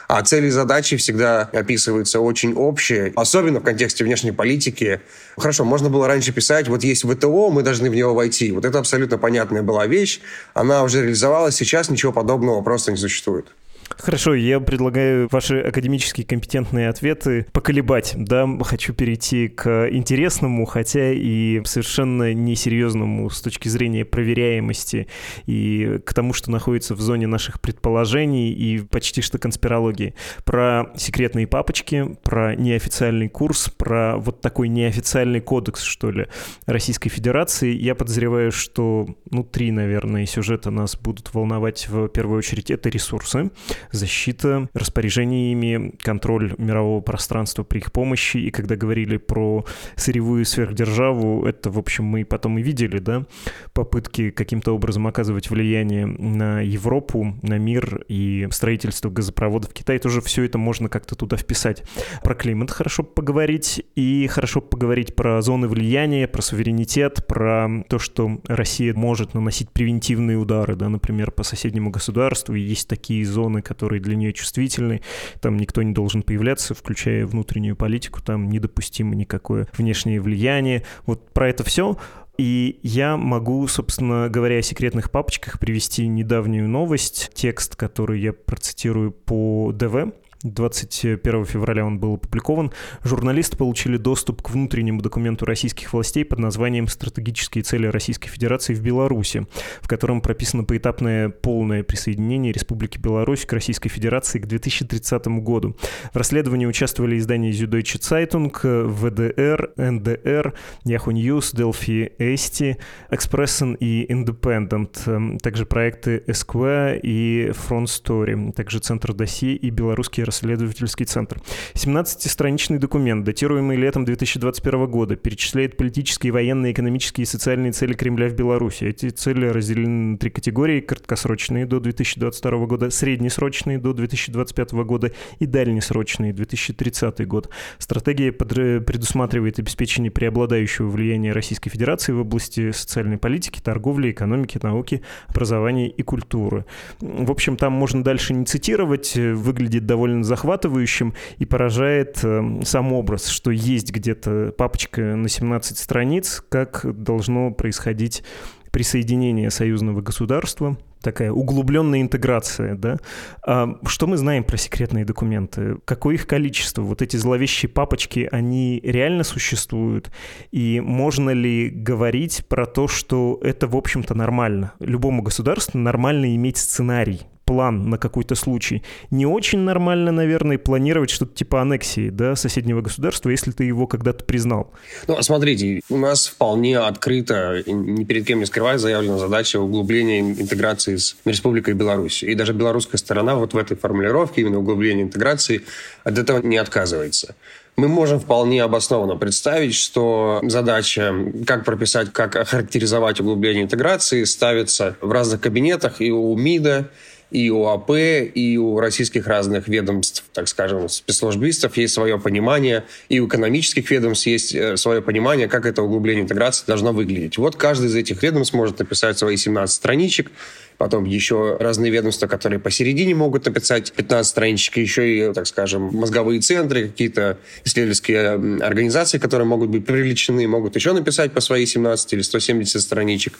А 0.09 0.23
цели 0.23 0.47
и 0.47 0.51
задачи 0.51 0.97
всегда 0.97 1.49
описываются 1.53 2.21
очень 2.21 2.55
общие, 2.55 3.13
особенно 3.17 3.61
в 3.61 3.65
контексте 3.65 4.05
внешней 4.05 4.33
политики. 4.33 5.01
Хорошо, 5.37 5.65
можно 5.65 5.91
было 5.91 6.07
раньше 6.07 6.33
писать, 6.33 6.69
вот 6.69 6.85
есть 6.85 7.05
ВТО, 7.05 7.51
мы 7.51 7.63
должны 7.63 7.91
в 7.91 7.95
него 7.95 8.15
войти. 8.15 8.53
Вот 8.53 8.65
это 8.65 8.79
абсолютно 8.79 9.19
понятная 9.19 9.63
была 9.63 9.87
вещь, 9.87 10.21
она 10.55 10.85
уже 10.85 11.03
реализовалась, 11.03 11.57
сейчас 11.57 11.91
ничего 11.91 12.13
подобного 12.13 12.63
просто 12.63 12.93
не 12.93 12.99
существует. 12.99 13.47
Хорошо, 13.89 14.35
я 14.35 14.61
предлагаю 14.61 15.29
ваши 15.31 15.61
академические 15.61 16.27
компетентные 16.27 16.89
ответы 16.89 17.47
поколебать. 17.53 18.15
Да, 18.17 18.49
хочу 18.63 18.93
перейти 18.93 19.49
к 19.49 19.89
интересному, 19.91 20.65
хотя 20.65 21.13
и 21.13 21.63
совершенно 21.65 22.35
несерьезному 22.35 23.31
с 23.31 23.41
точки 23.41 23.69
зрения 23.69 24.05
проверяемости 24.05 25.07
и 25.47 26.01
к 26.05 26.15
тому, 26.15 26.33
что 26.33 26.51
находится 26.51 26.95
в 26.95 27.01
зоне 27.01 27.27
наших 27.27 27.61
предположений 27.61 28.53
и 28.53 28.79
почти 28.79 29.23
что 29.23 29.39
конспирологии. 29.39 30.15
Про 30.45 30.93
секретные 30.97 31.47
папочки, 31.47 32.17
про 32.23 32.55
неофициальный 32.57 33.29
курс, 33.29 33.69
про 33.69 34.17
вот 34.17 34.41
такой 34.41 34.69
неофициальный 34.69 35.41
кодекс, 35.41 35.83
что 35.83 36.11
ли, 36.11 36.27
Российской 36.67 37.09
Федерации. 37.09 37.73
Я 37.73 37.95
подозреваю, 37.95 38.53
что, 38.53 39.07
ну, 39.31 39.45
три, 39.45 39.71
наверное, 39.71 40.27
сюжета 40.27 40.71
нас 40.71 40.97
будут 40.97 41.33
волновать 41.35 41.89
в 41.89 42.09
первую 42.09 42.39
очередь. 42.39 42.71
Это 42.71 42.89
ресурсы 42.89 43.51
защита 43.93 44.69
распоряжениями, 44.75 45.95
контроль 46.03 46.55
мирового 46.59 47.01
пространства 47.01 47.63
при 47.63 47.79
их 47.79 47.93
помощи. 47.93 48.39
И 48.39 48.51
когда 48.51 48.77
говорили 48.77 49.17
про 49.17 49.65
сырьевую 49.97 50.45
сверхдержаву, 50.45 51.45
это, 51.47 51.71
в 51.71 51.79
общем, 51.79 52.05
мы 52.05 52.25
потом 52.25 52.59
и 52.59 52.63
видели, 52.63 52.99
да, 52.99 53.27
попытки 53.73 54.31
каким-то 54.31 54.73
образом 54.73 55.07
оказывать 55.07 55.51
влияние 55.51 56.07
на 56.07 56.61
Европу, 56.61 57.37
на 57.43 57.59
мир 57.59 58.05
и 58.09 58.49
строительство 58.51 59.11
газопроводов 59.11 59.71
в 59.71 59.75
Китае, 59.75 59.99
тоже 59.99 60.21
все 60.21 60.45
это 60.45 60.59
можно 60.59 60.89
как-то 60.89 61.15
туда 61.15 61.37
вписать. 61.37 61.83
Про 62.23 62.35
климат 62.35 62.71
хорошо 62.71 63.03
поговорить, 63.03 63.83
и 63.95 64.27
хорошо 64.27 64.61
поговорить 64.61 65.17
про 65.17 65.41
зоны 65.43 65.69
влияния, 65.69 66.29
про 66.29 66.43
суверенитет, 66.43 67.27
про 67.27 67.69
то, 67.89 67.99
что 67.99 68.41
Россия 68.47 68.95
может 68.95 69.35
наносить 69.35 69.71
превентивные 69.71 70.37
удары, 70.37 70.77
да, 70.77 70.89
например, 70.89 71.31
по 71.31 71.43
соседнему 71.43 71.91
государству, 71.91 72.55
есть 72.55 72.89
такие 72.89 73.25
зоны, 73.25 73.63
которые 73.67 74.01
для 74.01 74.17
нее 74.17 74.33
чувствительны, 74.33 75.03
там 75.41 75.57
никто 75.57 75.83
не 75.83 75.93
должен 75.93 76.23
появляться, 76.23 76.75
включая 76.75 77.27
внутреннюю 77.27 77.77
политику, 77.77 78.23
там 78.23 78.49
недопустимо 78.49 79.15
никакое 79.15 79.67
внешнее 79.77 80.21
влияние. 80.21 80.85
Вот 81.07 81.31
про 81.33 81.49
это 81.49 81.65
все 81.65 81.97
и 82.39 82.81
я 82.83 83.17
могу, 83.17 83.67
собственно 83.67 84.29
говоря, 84.29 84.59
о 84.59 84.63
секретных 84.63 85.11
папочках 85.11 85.59
привести 85.59 86.07
недавнюю 86.07 86.69
новость, 86.69 87.31
текст, 87.35 87.77
который 87.77 88.21
я 88.21 88.33
процитирую 88.33 89.11
по 89.13 89.73
ДВ. 89.73 90.13
21 90.43 91.45
февраля 91.45 91.85
он 91.85 91.99
был 91.99 92.15
опубликован, 92.15 92.73
журналисты 93.03 93.57
получили 93.57 93.97
доступ 93.97 94.43
к 94.43 94.51
внутреннему 94.51 95.01
документу 95.01 95.45
российских 95.45 95.93
властей 95.93 96.25
под 96.25 96.39
названием 96.39 96.89
«Стратегические 96.89 97.65
цели 97.65 97.87
Российской 97.87 98.29
Федерации 98.29 98.75
в 98.75 98.83
Беларуси», 98.83 99.47
в 99.81 99.89
котором 99.89 100.21
прописано 100.21 100.65
поэтапное 100.65 101.29
полное 101.29 101.83
присоединение 101.83 102.53
Республики 102.53 102.99
Беларусь 102.99 103.47
к 103.47 103.53
Российской 103.53 103.89
Федерации 103.89 104.39
к 104.39 104.47
2030 104.47 105.27
году. 105.27 105.77
В 106.13 106.17
расследовании 106.17 106.67
участвовали 106.67 107.19
издания 107.19 107.51
Süddeutsche 107.51 107.99
Zeitung, 108.01 108.53
ВДР, 108.87 109.73
НДР, 109.77 110.55
Yahoo 110.85 111.13
News, 111.13 111.55
Delphi 111.55 112.13
Эсти, 112.19 112.77
Expressen 113.11 113.77
и 113.79 114.07
Independent, 114.13 115.39
также 115.41 115.67
проекты 115.67 116.23
Esquire 116.27 117.01
и 117.01 117.51
Front 117.51 117.87
Story, 117.87 118.53
также 118.53 118.81
Центр 118.81 119.15
досье 119.15 119.55
и 119.55 119.71
белорусские 119.71 120.26
расследовательский 120.27 121.07
центр. 121.07 121.41
17-страничный 121.75 122.79
документ, 122.79 123.25
датируемый 123.25 123.77
летом 123.77 124.05
2021 124.05 124.87
года, 124.87 125.17
перечисляет 125.17 125.77
политические, 125.77 126.33
военные, 126.33 126.73
экономические 126.73 127.23
и 127.23 127.27
социальные 127.27 127.73
цели 127.73 127.95
Кремля 127.95 128.29
в 128.29 128.35
Беларуси. 128.35 128.85
Эти 128.85 129.09
цели 129.11 129.47
разделены 129.47 130.13
на 130.13 130.19
три 130.19 130.31
категории. 130.31 130.81
Краткосрочные 130.81 131.67
до 131.67 131.81
2022 131.81 132.67
года, 132.67 132.91
среднесрочные 132.91 133.79
до 133.79 133.93
2025 133.93 134.73
года 134.73 135.13
и 135.39 135.47
дальнесрочные 135.47 136.33
2030 136.33 137.27
год. 137.27 137.49
Стратегия 137.79 138.33
предусматривает 138.33 139.59
обеспечение 139.59 140.11
преобладающего 140.11 140.89
влияния 140.89 141.33
Российской 141.33 141.71
Федерации 141.71 142.13
в 142.13 142.21
области 142.21 142.73
социальной 142.73 143.19
политики, 143.19 143.61
торговли, 143.61 144.11
экономики, 144.11 144.59
науки, 144.63 145.03
образования 145.29 145.89
и 145.89 146.03
культуры. 146.03 146.65
В 147.01 147.31
общем, 147.31 147.57
там 147.57 147.73
можно 147.73 148.03
дальше 148.03 148.35
не 148.35 148.45
цитировать, 148.45 149.15
выглядит 149.17 149.87
довольно 149.87 150.16
довольно 150.17 150.25
захватывающим 150.25 151.15
и 151.39 151.45
поражает 151.45 152.21
э, 152.23 152.61
сам 152.65 152.93
образ, 152.93 153.29
что 153.29 153.51
есть 153.51 153.93
где-то 153.93 154.53
папочка 154.57 155.01
на 155.01 155.29
17 155.29 155.79
страниц, 155.79 156.43
как 156.49 156.85
должно 156.85 157.51
происходить 157.51 158.23
присоединение 158.71 159.51
союзного 159.51 160.03
государства, 160.03 160.77
такая 161.01 161.31
углубленная 161.33 162.03
интеграция, 162.03 162.75
да. 162.75 162.99
А 163.47 163.79
что 163.87 164.07
мы 164.07 164.17
знаем 164.17 164.45
про 164.45 164.57
секретные 164.57 165.05
документы? 165.05 165.77
Какое 165.85 166.17
их 166.17 166.27
количество? 166.27 166.83
Вот 166.83 167.01
эти 167.01 167.17
зловещие 167.17 167.71
папочки, 167.71 168.29
они 168.31 168.81
реально 168.85 169.25
существуют? 169.25 170.11
И 170.51 170.81
можно 170.81 171.31
ли 171.31 171.71
говорить 171.71 172.45
про 172.49 172.67
то, 172.67 172.89
что 172.89 173.39
это, 173.43 173.67
в 173.67 173.77
общем-то, 173.77 174.15
нормально? 174.15 174.73
Любому 174.81 175.23
государству 175.23 175.79
нормально 175.79 176.35
иметь 176.35 176.59
сценарий 176.59 177.23
план 177.47 177.89
на 177.89 177.97
какой-то 177.97 178.35
случай. 178.35 178.83
Не 179.11 179.25
очень 179.25 179.61
нормально, 179.61 180.13
наверное, 180.13 180.59
планировать 180.59 181.11
что-то 181.11 181.35
типа 181.35 181.63
аннексии 181.63 182.11
да, 182.11 182.37
соседнего 182.37 182.83
государства, 182.83 183.31
если 183.31 183.53
ты 183.53 183.65
его 183.65 183.87
когда-то 183.87 184.25
признал. 184.25 184.73
Ну, 185.07 185.23
смотрите, 185.23 185.81
у 185.89 185.97
нас 185.97 186.27
вполне 186.27 186.79
открыто, 186.79 187.63
ни 187.67 188.05
перед 188.05 188.27
кем 188.27 188.41
не 188.41 188.47
скрывая, 188.47 188.79
заявлена 188.79 189.19
задача 189.19 189.61
углубления 189.61 190.21
интеграции 190.21 190.97
с 190.97 191.17
Республикой 191.25 191.75
Беларусь. 191.75 192.23
И 192.23 192.35
даже 192.35 192.53
белорусская 192.53 192.99
сторона 192.99 193.37
вот 193.37 193.55
в 193.55 193.57
этой 193.57 193.77
формулировке, 193.77 194.43
именно 194.43 194.59
углубления 194.59 195.03
интеграции, 195.03 195.63
от 196.05 196.19
этого 196.19 196.43
не 196.43 196.57
отказывается 196.57 197.35
мы 197.77 197.89
можем 197.89 198.19
вполне 198.19 198.63
обоснованно 198.63 199.17
представить, 199.17 199.75
что 199.75 200.41
задача, 200.43 201.15
как 201.47 201.65
прописать, 201.65 202.13
как 202.13 202.35
охарактеризовать 202.37 203.21
углубление 203.21 203.65
интеграции, 203.65 204.25
ставится 204.25 204.97
в 205.01 205.11
разных 205.13 205.43
кабинетах 205.43 206.01
и 206.01 206.11
у 206.11 206.35
МИДа, 206.37 206.91
и 207.31 207.51
у 207.51 207.67
АП, 207.67 207.91
и 207.91 208.57
у 208.57 208.79
российских 208.79 209.27
разных 209.27 209.69
ведомств, 209.69 210.25
так 210.33 210.49
скажем, 210.49 210.89
спецслужбистов 210.89 211.77
есть 211.77 211.95
свое 211.95 212.19
понимание, 212.19 212.85
и 213.09 213.21
у 213.21 213.27
экономических 213.27 213.91
ведомств 213.91 214.27
есть 214.27 214.55
э, 214.55 214.77
свое 214.77 215.03
понимание, 215.03 215.49
как 215.49 215.67
это 215.67 215.83
углубление 215.83 216.23
интеграции 216.23 216.65
должно 216.67 216.93
выглядеть. 216.93 217.37
Вот 217.37 217.57
каждый 217.57 217.87
из 217.89 217.97
этих 217.97 218.23
ведомств 218.23 218.55
может 218.55 218.79
написать 218.79 219.19
свои 219.19 219.37
17 219.37 219.75
страничек, 219.75 220.31
потом 220.79 221.05
еще 221.05 221.57
разные 221.59 221.91
ведомства, 221.91 222.27
которые 222.27 222.59
посередине 222.59 223.15
могут 223.15 223.47
написать 223.47 223.93
15 223.93 224.31
страничек, 224.31 224.77
еще 224.77 225.31
и, 225.31 225.33
так 225.33 225.47
скажем, 225.47 225.91
мозговые 225.93 226.41
центры, 226.41 226.89
какие-то 226.89 227.39
исследовательские 227.65 228.63
организации, 228.63 229.19
которые 229.19 229.47
могут 229.47 229.71
быть 229.71 229.87
привлечены, 229.87 230.47
могут 230.47 230.77
еще 230.77 230.93
написать 230.93 231.33
по 231.33 231.41
своей 231.41 231.67
17 231.67 232.13
или 232.13 232.23
170 232.23 232.81
страничек. 232.81 233.35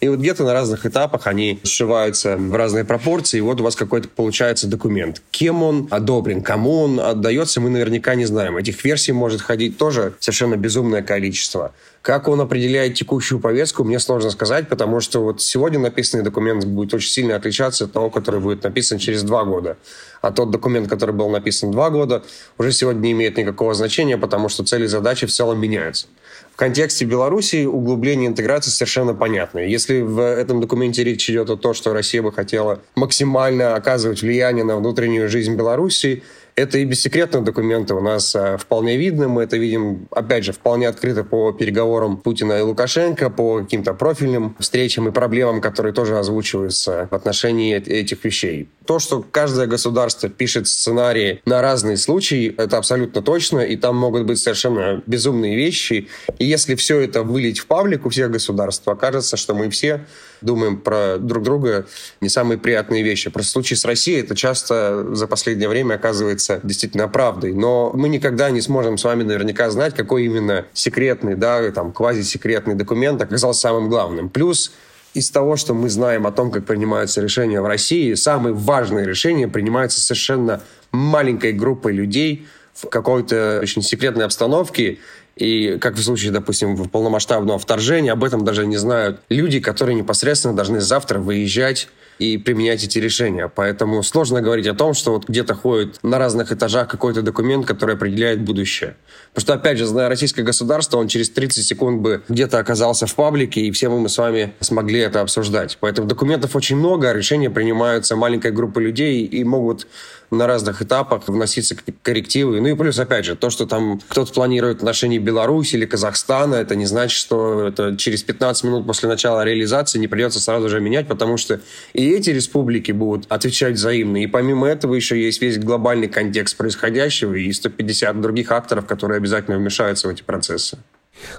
И 0.00 0.08
вот 0.08 0.18
где-то 0.18 0.44
на 0.44 0.52
разных 0.52 0.84
этапах 0.86 1.26
они 1.26 1.60
сшиваются 1.62 2.36
в 2.36 2.54
разные 2.54 2.84
пропорции, 2.84 3.38
и 3.38 3.40
вот 3.40 3.60
у 3.60 3.64
вас 3.64 3.76
какой-то 3.76 4.08
получается 4.08 4.66
документ. 4.66 5.22
Кем 5.30 5.62
он 5.62 5.88
одобрен, 5.90 6.42
кому 6.42 6.80
он 6.80 7.00
отдается, 7.00 7.60
мы 7.60 7.70
наверняка 7.70 8.14
не 8.14 8.26
знаем. 8.26 8.56
Этих 8.56 8.82
версий 8.84 9.12
может 9.12 9.40
ходить 9.40 9.78
тоже 9.78 10.14
совершенно 10.18 10.56
безумное 10.56 11.02
количество. 11.02 11.72
Как 12.02 12.26
он 12.26 12.40
определяет 12.40 12.94
текущую 12.94 13.38
повестку, 13.38 13.84
мне 13.84 14.00
сложно 14.00 14.30
сказать, 14.30 14.68
потому 14.68 14.98
что 14.98 15.22
вот 15.22 15.40
сегодня 15.40 15.78
написанный 15.78 16.24
документ 16.24 16.64
будет 16.64 16.92
очень 16.92 17.10
сильно 17.10 17.36
отличаться 17.36 17.84
от 17.84 17.92
того, 17.92 18.10
который 18.10 18.40
будет 18.40 18.64
написан 18.64 18.98
через 18.98 19.22
два 19.22 19.44
года. 19.44 19.76
А 20.20 20.32
тот 20.32 20.50
документ, 20.50 20.88
который 20.88 21.14
был 21.14 21.28
написан 21.30 21.70
два 21.70 21.90
года, 21.90 22.24
уже 22.58 22.72
сегодня 22.72 23.00
не 23.00 23.12
имеет 23.12 23.36
никакого 23.36 23.72
значения, 23.74 24.18
потому 24.18 24.48
что 24.48 24.64
цели 24.64 24.84
и 24.84 24.88
задачи 24.88 25.28
в 25.28 25.32
целом 25.32 25.60
меняются. 25.60 26.08
В 26.52 26.56
контексте 26.56 27.04
Беларуси 27.04 27.66
углубление 27.66 28.26
интеграции 28.26 28.70
совершенно 28.70 29.14
понятно. 29.14 29.60
Если 29.60 30.00
в 30.00 30.20
этом 30.20 30.60
документе 30.60 31.04
речь 31.04 31.30
идет 31.30 31.50
о 31.50 31.56
том, 31.56 31.72
что 31.72 31.92
Россия 31.92 32.20
бы 32.20 32.32
хотела 32.32 32.80
максимально 32.96 33.76
оказывать 33.76 34.22
влияние 34.22 34.64
на 34.64 34.76
внутреннюю 34.76 35.28
жизнь 35.28 35.54
Беларуси, 35.54 36.24
Это 36.54 36.78
и 36.78 36.84
без 36.84 37.00
секретных 37.00 37.44
документов 37.44 37.98
у 37.98 38.00
нас 38.02 38.34
а, 38.36 38.58
вполне 38.58 38.96
видно. 38.96 39.28
Мы 39.28 39.44
это 39.44 39.56
видим, 39.56 40.06
опять 40.10 40.44
же, 40.44 40.52
вполне 40.52 40.86
открыто 40.86 41.24
по 41.24 41.52
переговорам 41.52 42.18
Путина 42.18 42.58
и 42.58 42.60
Лукашенко, 42.60 43.30
по 43.30 43.60
каким-то 43.60 43.94
профильным 43.94 44.54
встречам 44.58 45.08
и 45.08 45.12
проблемам, 45.12 45.60
которые 45.62 45.94
тоже 45.94 46.18
озвучиваются 46.18 47.08
в 47.10 47.14
отношении 47.14 47.74
этих 47.74 48.22
вещей. 48.24 48.68
То, 48.86 48.98
что 48.98 49.22
каждое 49.22 49.66
государство 49.66 50.28
пишет 50.28 50.66
сценарии 50.66 51.40
на 51.46 51.62
разные 51.62 51.96
случаи, 51.96 52.54
это 52.58 52.76
абсолютно 52.76 53.22
точно, 53.22 53.60
и 53.60 53.76
там 53.76 53.96
могут 53.96 54.24
быть 54.26 54.38
совершенно 54.38 55.02
безумные 55.06 55.56
вещи. 55.56 56.08
И 56.38 56.44
если 56.44 56.74
все 56.74 57.00
это 57.00 57.22
вылить 57.22 57.60
в 57.60 57.66
паблик 57.66 58.04
у 58.04 58.10
всех 58.10 58.30
государств, 58.30 58.86
окажется, 58.86 59.36
что 59.38 59.54
мы 59.54 59.70
все 59.70 60.04
думаем 60.42 60.78
про 60.78 61.18
друг 61.18 61.42
друга 61.42 61.86
не 62.20 62.28
самые 62.28 62.58
приятные 62.58 63.02
вещи. 63.02 63.30
Просто 63.30 63.50
в 63.50 63.52
случае 63.52 63.76
с 63.76 63.84
Россией 63.84 64.20
это 64.20 64.34
часто 64.34 65.14
за 65.14 65.26
последнее 65.26 65.68
время 65.68 65.94
оказывается 65.94 66.60
действительно 66.62 67.08
правдой. 67.08 67.52
Но 67.52 67.90
мы 67.94 68.08
никогда 68.08 68.50
не 68.50 68.60
сможем 68.60 68.98
с 68.98 69.04
вами 69.04 69.22
наверняка 69.22 69.70
знать, 69.70 69.94
какой 69.94 70.24
именно 70.24 70.66
секретный, 70.72 71.34
да, 71.34 71.70
там, 71.70 71.92
квазисекретный 71.92 72.74
документ 72.74 73.22
оказался 73.22 73.60
самым 73.60 73.88
главным. 73.88 74.28
Плюс 74.28 74.72
из 75.14 75.30
того, 75.30 75.56
что 75.56 75.74
мы 75.74 75.90
знаем 75.90 76.26
о 76.26 76.32
том, 76.32 76.50
как 76.50 76.64
принимаются 76.64 77.20
решения 77.20 77.60
в 77.60 77.66
России, 77.66 78.14
самые 78.14 78.54
важные 78.54 79.06
решения 79.06 79.46
принимаются 79.46 80.00
совершенно 80.00 80.62
маленькой 80.90 81.52
группой 81.52 81.92
людей 81.92 82.46
в 82.74 82.88
какой-то 82.88 83.60
очень 83.62 83.82
секретной 83.82 84.24
обстановке, 84.24 84.98
и 85.36 85.78
как 85.78 85.96
в 85.96 86.02
случае, 86.02 86.32
допустим, 86.32 86.88
полномасштабного 86.88 87.58
вторжения, 87.58 88.12
об 88.12 88.24
этом 88.24 88.44
даже 88.44 88.66
не 88.66 88.76
знают 88.76 89.20
люди, 89.28 89.60
которые 89.60 89.94
непосредственно 89.94 90.54
должны 90.54 90.80
завтра 90.80 91.18
выезжать 91.18 91.88
и 92.18 92.38
применять 92.38 92.84
эти 92.84 92.98
решения. 92.98 93.50
Поэтому 93.52 94.02
сложно 94.02 94.40
говорить 94.40 94.66
о 94.66 94.74
том, 94.74 94.94
что 94.94 95.12
вот 95.12 95.28
где-то 95.28 95.54
ходит 95.54 95.98
на 96.02 96.18
разных 96.18 96.52
этажах 96.52 96.88
какой-то 96.88 97.22
документ, 97.22 97.66
который 97.66 97.96
определяет 97.96 98.42
будущее. 98.42 98.96
Потому 99.32 99.42
что, 99.42 99.54
опять 99.54 99.78
же, 99.78 99.86
зная 99.86 100.08
российское 100.08 100.42
государство, 100.42 100.98
он 100.98 101.08
через 101.08 101.30
30 101.30 101.66
секунд 101.66 102.00
бы 102.00 102.22
где-то 102.28 102.58
оказался 102.58 103.06
в 103.06 103.14
паблике, 103.14 103.62
и 103.62 103.70
все 103.72 103.88
мы 103.88 104.08
с 104.08 104.18
вами 104.18 104.52
смогли 104.60 105.00
это 105.00 105.20
обсуждать. 105.20 105.78
Поэтому 105.80 106.06
документов 106.06 106.54
очень 106.54 106.76
много, 106.76 107.10
а 107.10 107.14
решения 107.14 107.50
принимаются 107.50 108.14
маленькой 108.14 108.52
группой 108.52 108.84
людей 108.84 109.24
и 109.24 109.42
могут 109.42 109.86
на 110.32 110.46
разных 110.46 110.82
этапах 110.82 111.28
вноситься 111.28 111.76
коррективы. 112.02 112.60
Ну 112.60 112.68
и 112.68 112.74
плюс, 112.74 112.98
опять 112.98 113.24
же, 113.24 113.36
то, 113.36 113.50
что 113.50 113.66
там 113.66 114.00
кто-то 114.08 114.32
планирует 114.32 114.78
в 114.78 114.80
отношении 114.80 115.18
Беларуси 115.18 115.76
или 115.76 115.84
Казахстана, 115.84 116.56
это 116.56 116.74
не 116.74 116.86
значит, 116.86 117.18
что 117.18 117.68
это 117.68 117.96
через 117.96 118.22
15 118.22 118.64
минут 118.64 118.86
после 118.86 119.08
начала 119.08 119.44
реализации 119.44 119.98
не 119.98 120.08
придется 120.08 120.40
сразу 120.40 120.68
же 120.68 120.80
менять, 120.80 121.06
потому 121.06 121.36
что 121.36 121.60
и 121.92 122.10
эти 122.10 122.30
республики 122.30 122.92
будут 122.92 123.26
отвечать 123.30 123.74
взаимно. 123.74 124.22
И 124.22 124.26
помимо 124.26 124.66
этого 124.66 124.94
еще 124.94 125.22
есть 125.22 125.42
весь 125.42 125.58
глобальный 125.58 126.08
контекст 126.08 126.56
происходящего 126.56 127.34
и 127.34 127.52
150 127.52 128.20
других 128.20 128.50
акторов, 128.50 128.86
которые 128.86 129.18
обязательно 129.18 129.58
вмешаются 129.58 130.08
в 130.08 130.10
эти 130.10 130.22
процессы. 130.22 130.78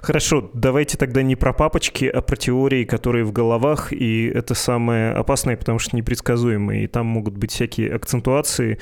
Хорошо, 0.02 0.50
давайте 0.54 0.98
тогда 0.98 1.22
не 1.22 1.36
про 1.36 1.54
папочки, 1.54 2.06
а 2.06 2.22
про 2.22 2.36
теории, 2.36 2.84
которые 2.84 3.26
в 3.26 3.32
головах, 3.32 3.92
и 3.92 4.26
это 4.26 4.54
самое 4.54 5.12
опасное, 5.12 5.58
потому 5.58 5.80
что 5.80 5.96
непредсказуемые, 5.96 6.86
и 6.86 6.88
там 6.88 7.06
могут 7.06 7.38
быть 7.38 7.52
всякие 7.52 7.94
акцентуации 7.94 8.80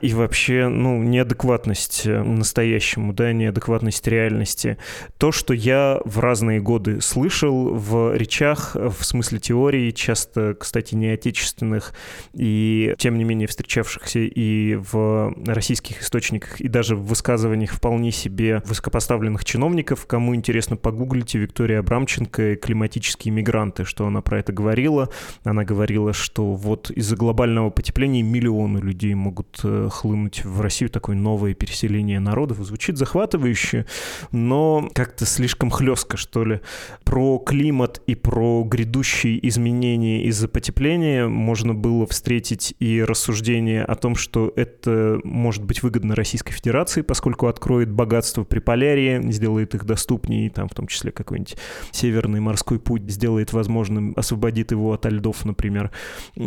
и 0.00 0.12
вообще, 0.14 0.68
ну, 0.68 1.02
неадекватность 1.02 2.06
э, 2.06 2.22
настоящему, 2.22 3.12
да, 3.12 3.32
неадекватность 3.32 4.06
реальности. 4.06 4.78
То, 5.18 5.32
что 5.32 5.54
я 5.54 6.00
в 6.04 6.18
разные 6.18 6.60
годы 6.60 7.00
слышал 7.00 7.74
в 7.74 8.16
речах, 8.16 8.74
в 8.74 9.04
смысле 9.04 9.38
теории, 9.38 9.90
часто, 9.90 10.54
кстати, 10.58 10.94
не 10.94 11.08
отечественных, 11.08 11.92
и 12.34 12.94
тем 12.98 13.18
не 13.18 13.24
менее 13.24 13.48
встречавшихся 13.48 14.20
и 14.20 14.76
в 14.76 15.34
российских 15.46 16.02
источниках, 16.02 16.60
и 16.60 16.68
даже 16.68 16.96
в 16.96 17.04
высказываниях 17.06 17.72
вполне 17.72 18.12
себе 18.12 18.62
высокопоставленных 18.64 19.44
чиновников, 19.44 20.06
кому 20.06 20.34
интересно, 20.38 20.76
погуглите 20.76 21.38
Виктория 21.38 21.80
Абрамченко 21.80 22.56
«Климатические 22.56 23.32
мигранты», 23.34 23.84
что 23.84 24.06
она 24.06 24.22
про 24.22 24.38
это 24.38 24.52
говорила. 24.52 25.10
Она 25.44 25.64
говорила, 25.64 26.12
что 26.12 26.54
вот 26.54 26.90
из-за 26.90 27.16
глобального 27.16 27.70
потепления 27.70 28.22
миллионы 28.22 28.78
людей 28.78 29.14
могут 29.14 29.60
э, 29.64 29.88
хлынуть 29.90 30.44
в 30.44 30.60
Россию, 30.60 30.90
такое 30.90 31.16
новое 31.16 31.54
переселение 31.54 32.20
народов. 32.20 32.58
Звучит 32.58 32.96
захватывающе, 32.96 33.86
но 34.32 34.88
как-то 34.94 35.26
слишком 35.26 35.70
хлестко, 35.70 36.16
что 36.16 36.44
ли. 36.44 36.60
Про 37.04 37.38
климат 37.38 38.00
и 38.06 38.14
про 38.14 38.62
грядущие 38.64 39.46
изменения 39.48 40.24
из-за 40.24 40.48
потепления 40.48 41.26
можно 41.26 41.74
было 41.74 42.06
встретить 42.06 42.74
и 42.78 43.02
рассуждение 43.02 43.84
о 43.84 43.94
том, 43.96 44.14
что 44.14 44.52
это 44.54 45.20
может 45.24 45.64
быть 45.64 45.82
выгодно 45.82 46.14
Российской 46.14 46.52
Федерации, 46.52 47.02
поскольку 47.02 47.48
откроет 47.48 47.90
богатство 47.90 48.44
при 48.44 48.60
полярии, 48.60 49.30
сделает 49.32 49.74
их 49.74 49.84
доступными 49.84 50.27
ступней, 50.28 50.48
там 50.50 50.68
в 50.68 50.74
том 50.74 50.86
числе 50.86 51.10
какой-нибудь 51.10 51.56
северный 51.90 52.40
морской 52.40 52.78
путь 52.78 53.10
сделает 53.10 53.52
возможным, 53.52 54.12
освободит 54.16 54.70
его 54.72 54.92
от 54.92 55.06
льдов, 55.06 55.44
например. 55.44 55.90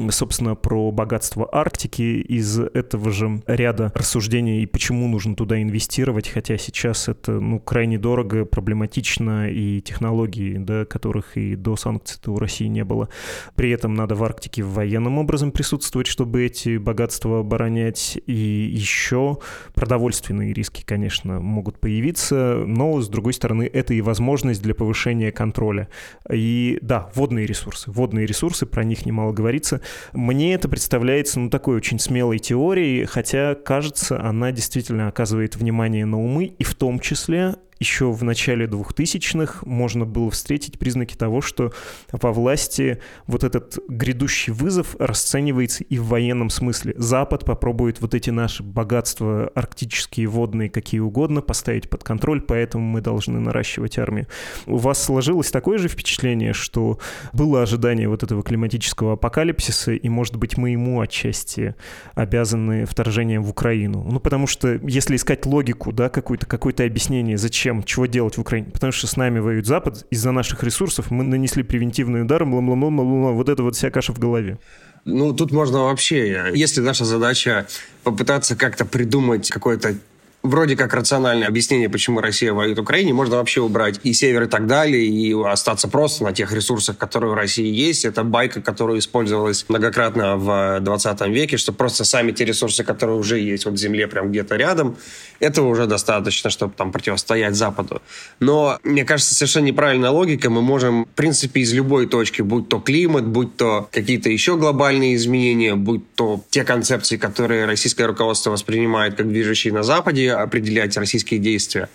Собственно, 0.10 0.56
про 0.56 0.92
богатство 0.92 1.50
Арктики 1.52 2.22
из 2.22 2.60
этого 2.60 3.12
же 3.12 3.42
ряда 3.48 3.92
рассуждений 3.96 4.64
и 4.64 4.66
почему 4.66 5.08
нужно 5.08 5.36
туда 5.36 5.62
инвестировать, 5.62 6.28
хотя 6.28 6.58
сейчас 6.58 7.10
это 7.10 7.40
ну, 7.40 7.60
крайне 7.60 7.98
дорого, 7.98 8.46
проблематично, 8.46 9.50
и 9.50 9.82
технологии, 9.82 10.58
да, 10.58 10.86
которых 10.86 11.38
и 11.38 11.56
до 11.56 11.76
санкций 11.76 12.20
у 12.28 12.38
России 12.38 12.68
не 12.68 12.84
было. 12.84 13.10
При 13.56 13.72
этом 13.72 13.94
надо 13.96 14.16
в 14.16 14.24
Арктике 14.24 14.64
военным 14.64 15.18
образом 15.18 15.52
присутствовать, 15.52 16.08
чтобы 16.08 16.46
эти 16.46 16.78
богатства 16.78 17.40
оборонять, 17.40 18.20
и 18.28 18.34
еще 18.34 19.38
продовольственные 19.74 20.54
риски, 20.54 20.84
конечно, 20.86 21.40
могут 21.40 21.80
появиться, 21.80 22.64
но, 22.66 23.02
с 23.02 23.08
другой 23.08 23.34
стороны, 23.34 23.61
это 23.68 23.94
и 23.94 24.02
возможность 24.02 24.62
для 24.62 24.74
повышения 24.74 25.32
контроля. 25.32 25.88
И 26.32 26.80
да, 26.82 27.10
водные 27.16 27.46
ресурсы. 27.46 27.92
Водные 27.92 28.26
ресурсы, 28.26 28.66
про 28.66 28.84
них 28.84 29.06
немало 29.06 29.32
говорится. 29.32 29.82
Мне 30.14 30.54
это 30.54 30.70
представляется, 30.70 31.40
ну, 31.40 31.50
такой 31.50 31.78
очень 31.78 32.00
смелой 32.00 32.40
теорией, 32.40 33.06
хотя, 33.06 33.56
кажется, 33.56 34.22
она 34.22 34.52
действительно 34.52 35.08
оказывает 35.08 35.56
внимание 35.56 36.06
на 36.06 36.22
умы, 36.22 36.46
и 36.46 36.64
в 36.64 36.76
том 36.76 37.00
числе 37.00 37.56
еще 37.82 38.12
в 38.12 38.24
начале 38.24 38.68
2000-х 38.68 39.66
можно 39.66 40.06
было 40.06 40.30
встретить 40.30 40.78
признаки 40.78 41.16
того, 41.16 41.42
что 41.42 41.74
во 42.12 42.32
власти 42.32 43.00
вот 43.26 43.44
этот 43.44 43.80
грядущий 43.88 44.54
вызов 44.54 44.96
расценивается 45.00 45.84
и 45.84 45.98
в 45.98 46.06
военном 46.06 46.52
смысле. 46.52 46.94
Запад 46.98 47.44
попробует 47.44 48.00
вот 48.00 48.14
эти 48.14 48.30
наши 48.30 48.62
богатства 48.62 49.52
арктические, 49.56 50.28
водные, 50.28 50.70
какие 50.70 51.00
угодно, 51.00 51.42
поставить 51.42 51.90
под 51.90 52.04
контроль, 52.04 52.42
поэтому 52.42 52.84
мы 52.84 53.02
должны 53.02 53.40
наращивать 53.40 53.98
армию. 53.98 54.28
У 54.68 54.78
вас 54.78 55.04
сложилось 55.04 55.50
такое 55.50 55.80
же 55.80 55.88
впечатление, 55.88 56.54
что 56.54 57.00
было 57.34 57.64
ожидание 57.64 58.08
вот 58.08 58.22
этого 58.22 58.44
климатического 58.44 59.14
апокалипсиса, 59.14 59.94
и, 59.94 60.08
может 60.08 60.36
быть, 60.36 60.56
мы 60.56 60.70
ему 60.70 61.02
отчасти 61.02 61.74
обязаны 62.14 62.86
вторжением 62.86 63.42
в 63.42 63.50
Украину? 63.50 64.04
Ну, 64.04 64.20
потому 64.20 64.46
что 64.46 64.80
если 64.84 65.16
искать 65.16 65.48
логику, 65.48 65.92
да, 65.92 66.10
какое-то 66.10 66.46
какое 66.46 66.72
объяснение, 66.72 67.38
зачем 67.38 67.71
зачем, 67.72 67.84
чего 67.84 68.06
делать 68.06 68.38
в 68.38 68.42
Украине? 68.42 68.70
Потому 68.72 68.92
что 68.92 69.08
с 69.08 69.18
нами 69.18 69.40
воюет 69.40 69.66
Запад, 69.66 70.06
из-за 70.10 70.32
наших 70.32 70.64
ресурсов 70.64 71.12
мы 71.12 71.24
нанесли 71.24 71.64
превентивный 71.64 72.22
удар, 72.22 72.46
бла 72.46 72.62
бла 72.62 72.76
бла 72.76 72.90
бла 72.90 73.32
вот 73.32 73.50
это 73.50 73.64
вот 73.64 73.76
вся 73.76 73.90
каша 73.90 74.14
в 74.14 74.20
голове. 74.20 74.58
Ну, 75.06 75.34
тут 75.34 75.52
можно 75.52 75.86
вообще, 75.86 76.52
если 76.54 76.82
наша 76.82 77.06
задача 77.06 77.66
попытаться 78.04 78.56
как-то 78.56 78.86
придумать 78.86 79.50
какое-то 79.50 79.96
вроде 80.44 80.76
как 80.76 80.94
рациональное 80.94 81.48
объяснение, 81.48 81.90
почему 81.90 82.22
Россия 82.22 82.54
воюет 82.54 82.78
в 82.78 82.82
Украине, 82.82 83.14
можно 83.14 83.38
вообще 83.38 83.62
убрать 83.62 84.00
и 84.04 84.14
север 84.14 84.44
и 84.44 84.48
так 84.48 84.68
далее, 84.68 85.06
и 85.06 85.34
остаться 85.34 85.88
просто 85.88 86.24
на 86.24 86.34
тех 86.34 86.52
ресурсах, 86.52 86.98
которые 86.98 87.32
у 87.32 87.36
России 87.36 87.72
есть. 87.72 88.06
Это 88.06 88.24
байка, 88.24 88.62
которая 88.62 89.00
использовалась 89.00 89.66
многократно 89.70 90.38
в 90.38 90.80
20 90.82 91.22
веке, 91.28 91.58
что 91.58 91.74
просто 91.74 92.06
сами 92.06 92.32
те 92.32 92.46
ресурсы, 92.46 92.84
которые 92.84 93.18
уже 93.18 93.40
есть 93.40 93.66
вот 93.66 93.76
в 93.76 93.78
земле 93.78 94.08
прям 94.08 94.32
где-то 94.32 94.56
рядом, 94.56 94.98
этого 95.40 95.68
уже 95.68 95.86
достаточно, 95.86 96.50
чтобы 96.50 96.74
там 96.76 96.92
противостоять 96.92 97.56
Западу. 97.56 98.02
Но, 98.40 98.80
мне 98.84 99.06
кажется, 99.06 99.36
совершенно 99.36 99.66
неправильная 99.66 100.10
логика. 100.10 100.50
Мы 100.50 100.62
можем, 100.62 101.06
в 101.06 101.10
принципе, 101.10 101.62
из 101.62 101.74
любой 101.74 102.08
точки, 102.08 102.42
будь 102.42 102.70
то 102.70 102.80
климат, 102.80 103.26
будь 103.26 103.56
то 103.58 103.88
какие-то 103.92 104.30
еще 104.30 104.58
глобальные 104.58 105.16
изменения, 105.16 105.76
будь 105.76 106.14
то 106.16 106.42
те 106.50 106.64
концепции, 106.64 107.18
которые 107.18 107.66
российское 107.66 108.06
руководство 108.06 108.52
воспринимает 108.52 109.16
как 109.16 109.30
движущие 109.30 109.74
на 109.74 109.84
Западе, 109.84 110.31
определять 110.36 110.96
российские 110.98 111.40
действия. 111.40 111.90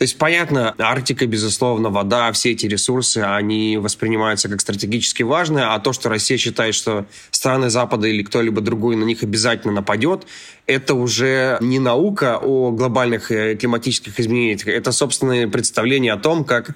То 0.00 0.04
есть, 0.04 0.16
понятно, 0.16 0.74
Арктика, 0.78 1.26
безусловно, 1.26 1.90
вода, 1.90 2.32
все 2.32 2.52
эти 2.52 2.64
ресурсы, 2.64 3.18
они 3.18 3.76
воспринимаются 3.76 4.48
как 4.48 4.62
стратегически 4.62 5.22
важные, 5.22 5.66
а 5.66 5.78
то, 5.78 5.92
что 5.92 6.08
Россия 6.08 6.38
считает, 6.38 6.74
что 6.74 7.04
страны 7.30 7.68
Запада 7.68 8.08
или 8.08 8.22
кто-либо 8.22 8.62
другой 8.62 8.96
на 8.96 9.04
них 9.04 9.22
обязательно 9.22 9.74
нападет, 9.74 10.26
это 10.64 10.94
уже 10.94 11.58
не 11.60 11.78
наука 11.78 12.38
о 12.38 12.70
глобальных 12.70 13.30
э, 13.30 13.56
климатических 13.56 14.18
изменениях, 14.18 14.66
это 14.66 14.90
собственное 14.90 15.46
представление 15.48 16.14
о 16.14 16.16
том, 16.16 16.44
как 16.44 16.70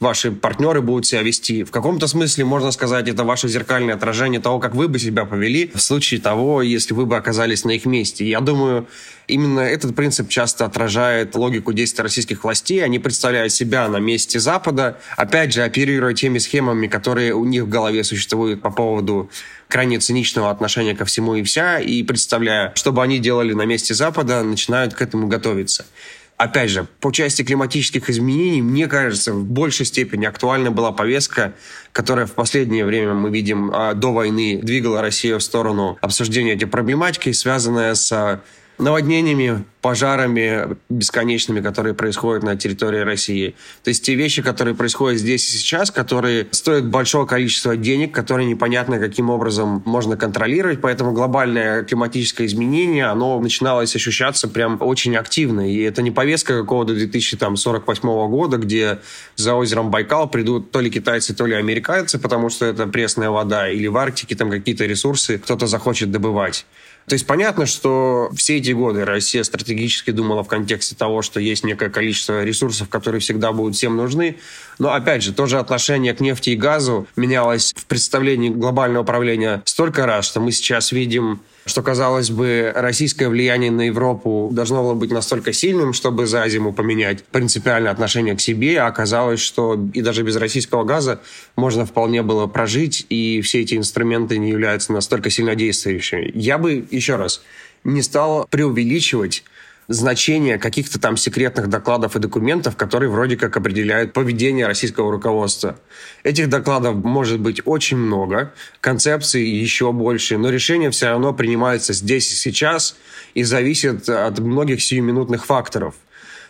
ваши 0.00 0.30
партнеры 0.32 0.80
будут 0.82 1.06
себя 1.06 1.22
вести. 1.22 1.64
В 1.64 1.70
каком-то 1.70 2.06
смысле, 2.06 2.44
можно 2.44 2.70
сказать, 2.70 3.08
это 3.08 3.24
ваше 3.24 3.48
зеркальное 3.48 3.94
отражение 3.94 4.40
того, 4.40 4.58
как 4.58 4.74
вы 4.74 4.88
бы 4.88 4.98
себя 4.98 5.24
повели 5.24 5.70
в 5.74 5.80
случае 5.80 6.20
того, 6.20 6.62
если 6.62 6.94
вы 6.94 7.06
бы 7.06 7.16
оказались 7.16 7.64
на 7.64 7.72
их 7.72 7.86
месте. 7.86 8.28
Я 8.28 8.40
думаю, 8.40 8.86
Именно 9.28 9.60
этот 9.60 9.96
принцип 9.96 10.28
часто 10.28 10.66
отражает 10.66 11.34
логику 11.34 11.72
действий 11.72 12.02
российских 12.02 12.44
властей. 12.44 12.84
Они 12.84 12.98
представляют 12.98 13.52
себя 13.52 13.88
на 13.88 13.96
месте 13.96 14.38
Запада, 14.38 14.98
опять 15.16 15.52
же, 15.52 15.64
оперируя 15.64 16.14
теми 16.14 16.38
схемами, 16.38 16.86
которые 16.86 17.34
у 17.34 17.44
них 17.44 17.64
в 17.64 17.68
голове 17.68 18.04
существуют 18.04 18.62
по 18.62 18.70
поводу 18.70 19.28
крайне 19.68 19.98
циничного 19.98 20.50
отношения 20.50 20.94
ко 20.94 21.04
всему 21.04 21.34
и 21.34 21.42
вся, 21.42 21.80
и 21.80 22.04
представляя, 22.04 22.72
что 22.76 22.92
бы 22.92 23.02
они 23.02 23.18
делали 23.18 23.52
на 23.52 23.62
месте 23.62 23.94
Запада, 23.94 24.44
начинают 24.44 24.94
к 24.94 25.02
этому 25.02 25.26
готовиться. 25.26 25.86
Опять 26.36 26.70
же, 26.70 26.86
по 27.00 27.10
части 27.12 27.42
климатических 27.42 28.10
изменений, 28.10 28.60
мне 28.60 28.88
кажется, 28.88 29.32
в 29.32 29.44
большей 29.44 29.86
степени 29.86 30.26
актуальна 30.26 30.70
была 30.70 30.92
повестка, 30.92 31.54
которая 31.92 32.26
в 32.26 32.32
последнее 32.32 32.84
время, 32.84 33.14
мы 33.14 33.30
видим, 33.30 33.70
а, 33.72 33.94
до 33.94 34.12
войны 34.12 34.60
двигала 34.62 35.00
Россию 35.00 35.38
в 35.38 35.42
сторону 35.42 35.96
обсуждения 36.02 36.52
этой 36.52 36.66
проблематики, 36.66 37.32
связанная 37.32 37.94
с 37.94 38.42
наводнениями, 38.78 39.64
пожарами 39.80 40.76
бесконечными, 40.88 41.60
которые 41.60 41.94
происходят 41.94 42.42
на 42.42 42.56
территории 42.56 43.00
России. 43.00 43.54
То 43.84 43.90
есть 43.90 44.04
те 44.04 44.16
вещи, 44.16 44.42
которые 44.42 44.74
происходят 44.74 45.20
здесь 45.20 45.46
и 45.46 45.58
сейчас, 45.58 45.92
которые 45.92 46.48
стоят 46.50 46.86
большого 46.86 47.24
количества 47.24 47.76
денег, 47.76 48.12
которые 48.12 48.48
непонятно 48.48 48.98
каким 48.98 49.30
образом 49.30 49.82
можно 49.86 50.16
контролировать, 50.16 50.80
поэтому 50.80 51.12
глобальное 51.12 51.84
климатическое 51.84 52.48
изменение, 52.48 53.06
оно 53.06 53.38
начиналось 53.38 53.94
ощущаться 53.94 54.48
прям 54.48 54.78
очень 54.80 55.16
активно. 55.16 55.70
И 55.70 55.80
это 55.82 56.02
не 56.02 56.10
повестка 56.10 56.58
какого-то 56.58 56.94
2048 56.94 58.08
года, 58.28 58.56
где 58.56 58.98
за 59.36 59.54
озером 59.54 59.92
Байкал 59.92 60.28
придут 60.28 60.72
то 60.72 60.80
ли 60.80 60.90
китайцы, 60.90 61.32
то 61.32 61.46
ли 61.46 61.54
американцы, 61.54 62.18
потому 62.18 62.50
что 62.50 62.66
это 62.66 62.88
пресная 62.88 63.30
вода, 63.30 63.70
или 63.70 63.86
в 63.86 63.96
Арктике 63.96 64.34
там 64.34 64.50
какие-то 64.50 64.84
ресурсы 64.84 65.38
кто-то 65.38 65.68
захочет 65.68 66.10
добывать. 66.10 66.66
То 67.06 67.12
есть 67.12 67.26
понятно, 67.26 67.66
что 67.66 68.30
все 68.34 68.56
эти 68.56 68.72
годы 68.72 69.04
Россия 69.04 69.44
стратегически 69.44 70.10
думала 70.10 70.42
в 70.42 70.48
контексте 70.48 70.96
того, 70.96 71.22
что 71.22 71.38
есть 71.38 71.62
некое 71.62 71.88
количество 71.88 72.44
ресурсов, 72.44 72.88
которые 72.88 73.20
всегда 73.20 73.52
будут 73.52 73.76
всем 73.76 73.96
нужны. 73.96 74.38
Но 74.80 74.92
опять 74.92 75.22
же, 75.22 75.32
тоже 75.32 75.60
отношение 75.60 76.14
к 76.14 76.20
нефти 76.20 76.50
и 76.50 76.56
газу 76.56 77.06
менялось 77.14 77.72
в 77.76 77.86
представлении 77.86 78.48
глобального 78.48 79.04
управления 79.04 79.62
столько 79.64 80.04
раз, 80.04 80.26
что 80.26 80.40
мы 80.40 80.50
сейчас 80.50 80.90
видим 80.90 81.40
что, 81.66 81.82
казалось 81.82 82.30
бы, 82.30 82.72
российское 82.74 83.28
влияние 83.28 83.72
на 83.72 83.82
Европу 83.82 84.48
должно 84.52 84.82
было 84.82 84.94
быть 84.94 85.10
настолько 85.10 85.52
сильным, 85.52 85.92
чтобы 85.92 86.26
за 86.26 86.48
зиму 86.48 86.72
поменять 86.72 87.24
принципиальное 87.24 87.90
отношение 87.90 88.36
к 88.36 88.40
себе, 88.40 88.80
а 88.80 88.86
оказалось, 88.86 89.40
что 89.40 89.76
и 89.92 90.00
даже 90.00 90.22
без 90.22 90.36
российского 90.36 90.84
газа 90.84 91.20
можно 91.56 91.84
вполне 91.84 92.22
было 92.22 92.46
прожить, 92.46 93.04
и 93.08 93.40
все 93.40 93.62
эти 93.62 93.74
инструменты 93.74 94.38
не 94.38 94.50
являются 94.50 94.92
настолько 94.92 95.28
сильно 95.28 95.56
действующими. 95.56 96.30
Я 96.34 96.58
бы, 96.58 96.86
еще 96.92 97.16
раз, 97.16 97.42
не 97.82 98.00
стал 98.00 98.46
преувеличивать 98.48 99.42
значение 99.88 100.58
каких-то 100.58 101.00
там 101.00 101.16
секретных 101.16 101.68
докладов 101.68 102.16
и 102.16 102.18
документов, 102.18 102.76
которые 102.76 103.10
вроде 103.10 103.36
как 103.36 103.56
определяют 103.56 104.12
поведение 104.12 104.66
российского 104.66 105.12
руководства. 105.12 105.78
Этих 106.22 106.48
докладов 106.48 106.96
может 106.96 107.40
быть 107.40 107.62
очень 107.64 107.96
много, 107.96 108.52
концепций 108.80 109.44
еще 109.44 109.92
больше, 109.92 110.38
но 110.38 110.50
решения 110.50 110.90
все 110.90 111.06
равно 111.06 111.32
принимаются 111.32 111.92
здесь 111.92 112.32
и 112.32 112.34
сейчас 112.34 112.96
и 113.34 113.42
зависят 113.42 114.08
от 114.08 114.38
многих 114.38 114.82
сиюминутных 114.82 115.46
факторов– 115.46 115.94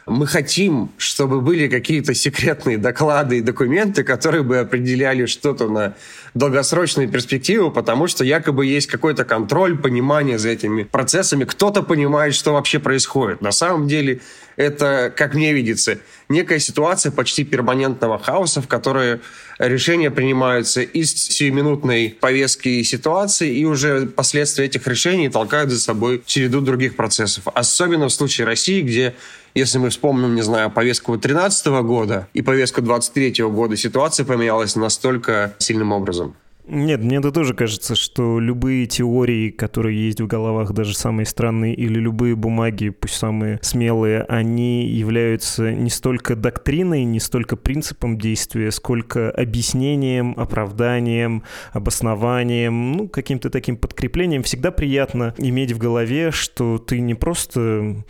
мы 0.06 0.28
хотим, 0.28 0.92
чтобы 0.98 1.40
были 1.40 1.66
какие-то 1.66 2.14
секретные 2.14 2.78
доклады 2.78 3.38
и 3.38 3.40
документы, 3.40 4.04
которые 4.04 4.44
бы 4.44 4.58
определяли 4.58 5.26
что-то 5.26 5.68
на 5.68 5.94
долгосрочную 6.34 7.08
перспективу, 7.08 7.72
потому 7.72 8.06
что 8.06 8.24
якобы 8.24 8.66
есть 8.66 8.86
какой-то 8.86 9.24
контроль, 9.24 9.76
понимание 9.76 10.38
за 10.38 10.50
этими 10.50 10.84
процессами. 10.84 11.44
Кто-то 11.44 11.82
понимает, 11.82 12.34
что 12.34 12.52
вообще 12.52 12.78
происходит. 12.78 13.40
На 13.40 13.50
самом 13.50 13.88
деле 13.88 14.20
это, 14.54 15.12
как 15.14 15.34
мне 15.34 15.52
видится, 15.52 15.98
некая 16.28 16.60
ситуация 16.60 17.10
почти 17.10 17.42
перманентного 17.42 18.20
хаоса, 18.20 18.62
в 18.62 18.68
которой 18.68 19.20
решения 19.58 20.10
принимаются 20.10 20.82
из 20.82 21.14
сиюминутной 21.14 22.16
повестки 22.20 22.68
и 22.68 22.84
ситуации, 22.84 23.54
и 23.54 23.64
уже 23.64 24.06
последствия 24.06 24.66
этих 24.66 24.86
решений 24.86 25.28
толкают 25.28 25.70
за 25.70 25.80
собой 25.80 26.22
череду 26.26 26.60
других 26.60 26.96
процессов. 26.96 27.44
Особенно 27.54 28.08
в 28.08 28.12
случае 28.12 28.46
России, 28.46 28.82
где 28.82 29.14
если 29.54 29.78
мы 29.78 29.88
вспомним, 29.88 30.34
не 30.34 30.42
знаю, 30.42 30.70
повестку 30.70 31.12
2013 31.12 31.66
года 31.82 32.28
и 32.34 32.42
повестку 32.42 32.82
2023 32.82 33.44
года, 33.44 33.76
ситуация 33.76 34.26
поменялась 34.26 34.76
настолько 34.76 35.54
сильным 35.58 35.92
образом. 35.92 36.36
Нет, 36.68 37.00
мне 37.00 37.18
это 37.18 37.30
тоже 37.30 37.54
кажется, 37.54 37.94
что 37.94 38.40
любые 38.40 38.86
теории, 38.86 39.50
которые 39.50 40.06
есть 40.06 40.20
в 40.20 40.26
головах, 40.26 40.72
даже 40.72 40.96
самые 40.96 41.24
странные, 41.24 41.74
или 41.74 42.00
любые 42.00 42.34
бумаги, 42.34 42.88
пусть 42.88 43.14
самые 43.14 43.60
смелые, 43.62 44.22
они 44.22 44.84
являются 44.88 45.72
не 45.72 45.90
столько 45.90 46.34
доктриной, 46.34 47.04
не 47.04 47.20
столько 47.20 47.56
принципом 47.56 48.18
действия, 48.18 48.72
сколько 48.72 49.30
объяснением, 49.30 50.34
оправданием, 50.36 51.44
обоснованием, 51.72 52.92
ну, 52.92 53.08
каким-то 53.08 53.48
таким 53.48 53.76
подкреплением. 53.76 54.42
Всегда 54.42 54.72
приятно 54.72 55.34
иметь 55.38 55.70
в 55.70 55.78
голове, 55.78 56.32
что 56.32 56.78
ты 56.78 56.98
не 56.98 57.14
просто 57.14 58.04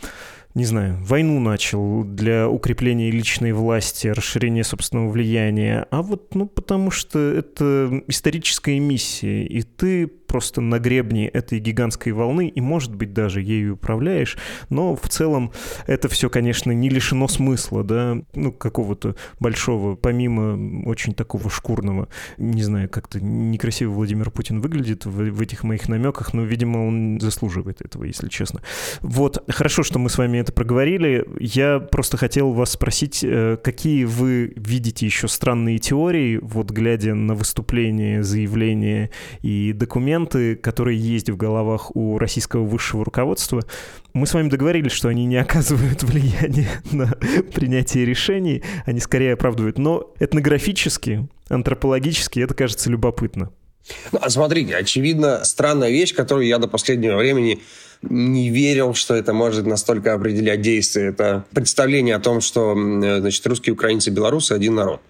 не 0.57 0.65
знаю, 0.65 0.97
войну 1.03 1.39
начал 1.39 2.03
для 2.03 2.49
укрепления 2.49 3.11
личной 3.11 3.51
власти, 3.51 4.07
расширения 4.07 4.63
собственного 4.63 5.07
влияния, 5.09 5.85
а 5.91 6.01
вот, 6.01 6.33
ну, 6.33 6.47
потому 6.47 6.89
что 6.89 7.19
это 7.19 8.01
историческая 8.07 8.79
миссия, 8.79 9.45
и 9.45 9.61
ты 9.61 10.07
просто 10.27 10.61
на 10.61 10.79
гребне 10.79 11.27
этой 11.27 11.59
гигантской 11.59 12.11
волны 12.11 12.47
и, 12.47 12.61
может 12.61 12.93
быть, 12.93 13.13
даже 13.13 13.41
ею 13.41 13.75
управляешь, 13.75 14.37
но 14.69 14.95
в 14.95 15.07
целом 15.09 15.51
это 15.87 16.09
все, 16.09 16.29
конечно, 16.29 16.71
не 16.71 16.89
лишено 16.89 17.27
смысла, 17.27 17.83
да, 17.83 18.17
ну, 18.35 18.51
какого-то 18.51 19.15
большого, 19.39 19.95
помимо 19.95 20.87
очень 20.87 21.13
такого 21.13 21.49
шкурного, 21.49 22.09
не 22.37 22.63
знаю, 22.63 22.89
как-то 22.89 23.19
некрасиво 23.21 23.91
Владимир 23.91 24.31
Путин 24.31 24.61
выглядит 24.61 25.05
в, 25.05 25.31
в 25.31 25.41
этих 25.41 25.63
моих 25.63 25.87
намеках, 25.89 26.33
но, 26.33 26.43
видимо, 26.43 26.85
он 26.85 27.19
заслуживает 27.19 27.81
этого, 27.81 28.03
если 28.03 28.27
честно. 28.27 28.61
Вот, 29.01 29.43
хорошо, 29.49 29.83
что 29.83 29.99
мы 29.99 30.09
с 30.09 30.17
вами 30.17 30.39
это 30.39 30.51
проговорили. 30.51 31.25
Я 31.39 31.79
просто 31.79 32.17
хотел 32.17 32.51
вас 32.51 32.71
спросить, 32.71 33.23
э, 33.23 33.57
какие 33.63 34.03
вы 34.03 34.53
видите 34.55 35.05
еще 35.05 35.27
странные 35.27 35.77
теории, 35.77 36.39
вот 36.41 36.71
глядя 36.71 37.13
на 37.13 37.33
выступления, 37.33 38.23
заявления 38.23 39.09
и 39.41 39.73
документы, 39.73 40.16
моменты, 40.17 40.55
которые 40.55 40.97
есть 40.97 41.29
в 41.29 41.37
головах 41.37 41.95
у 41.95 42.17
российского 42.17 42.63
высшего 42.63 43.05
руководства. 43.05 43.63
Мы 44.13 44.25
с 44.25 44.33
вами 44.33 44.49
договорились, 44.49 44.91
что 44.91 45.09
они 45.09 45.25
не 45.25 45.37
оказывают 45.37 46.03
влияния 46.03 46.69
на 46.91 47.07
принятие 47.53 48.05
решений, 48.05 48.63
они 48.85 48.99
скорее 48.99 49.33
оправдывают. 49.33 49.77
Но 49.77 50.13
этнографически, 50.19 51.27
антропологически 51.49 52.39
это 52.39 52.53
кажется 52.53 52.89
любопытно. 52.89 53.51
Ну, 54.11 54.19
а 54.21 54.29
смотрите, 54.29 54.75
очевидно, 54.75 55.45
странная 55.45 55.89
вещь, 55.89 56.13
которую 56.13 56.45
я 56.45 56.57
до 56.57 56.67
последнего 56.67 57.15
времени 57.15 57.61
не 58.01 58.49
верил, 58.49 58.93
что 58.93 59.15
это 59.15 59.33
может 59.33 59.65
настолько 59.65 60.13
определять 60.13 60.61
действия. 60.61 61.07
Это 61.07 61.45
представление 61.51 62.15
о 62.15 62.19
том, 62.19 62.41
что 62.41 62.73
значит, 62.75 63.47
русские, 63.47 63.73
украинцы, 63.73 64.11
белорусы 64.11 64.51
один 64.51 64.75
народ. 64.75 65.01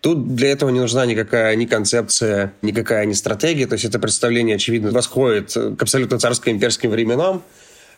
Тут 0.00 0.36
для 0.36 0.50
этого 0.50 0.70
не 0.70 0.80
нужна 0.80 1.06
никакая 1.06 1.56
ни 1.56 1.66
концепция, 1.66 2.52
никакая 2.62 3.04
ни 3.04 3.14
стратегия. 3.14 3.66
То 3.66 3.74
есть 3.74 3.84
это 3.84 3.98
представление, 3.98 4.56
очевидно, 4.56 4.92
восходит 4.92 5.52
к 5.52 5.82
абсолютно 5.82 6.18
царско-имперским 6.18 6.90
временам 6.90 7.42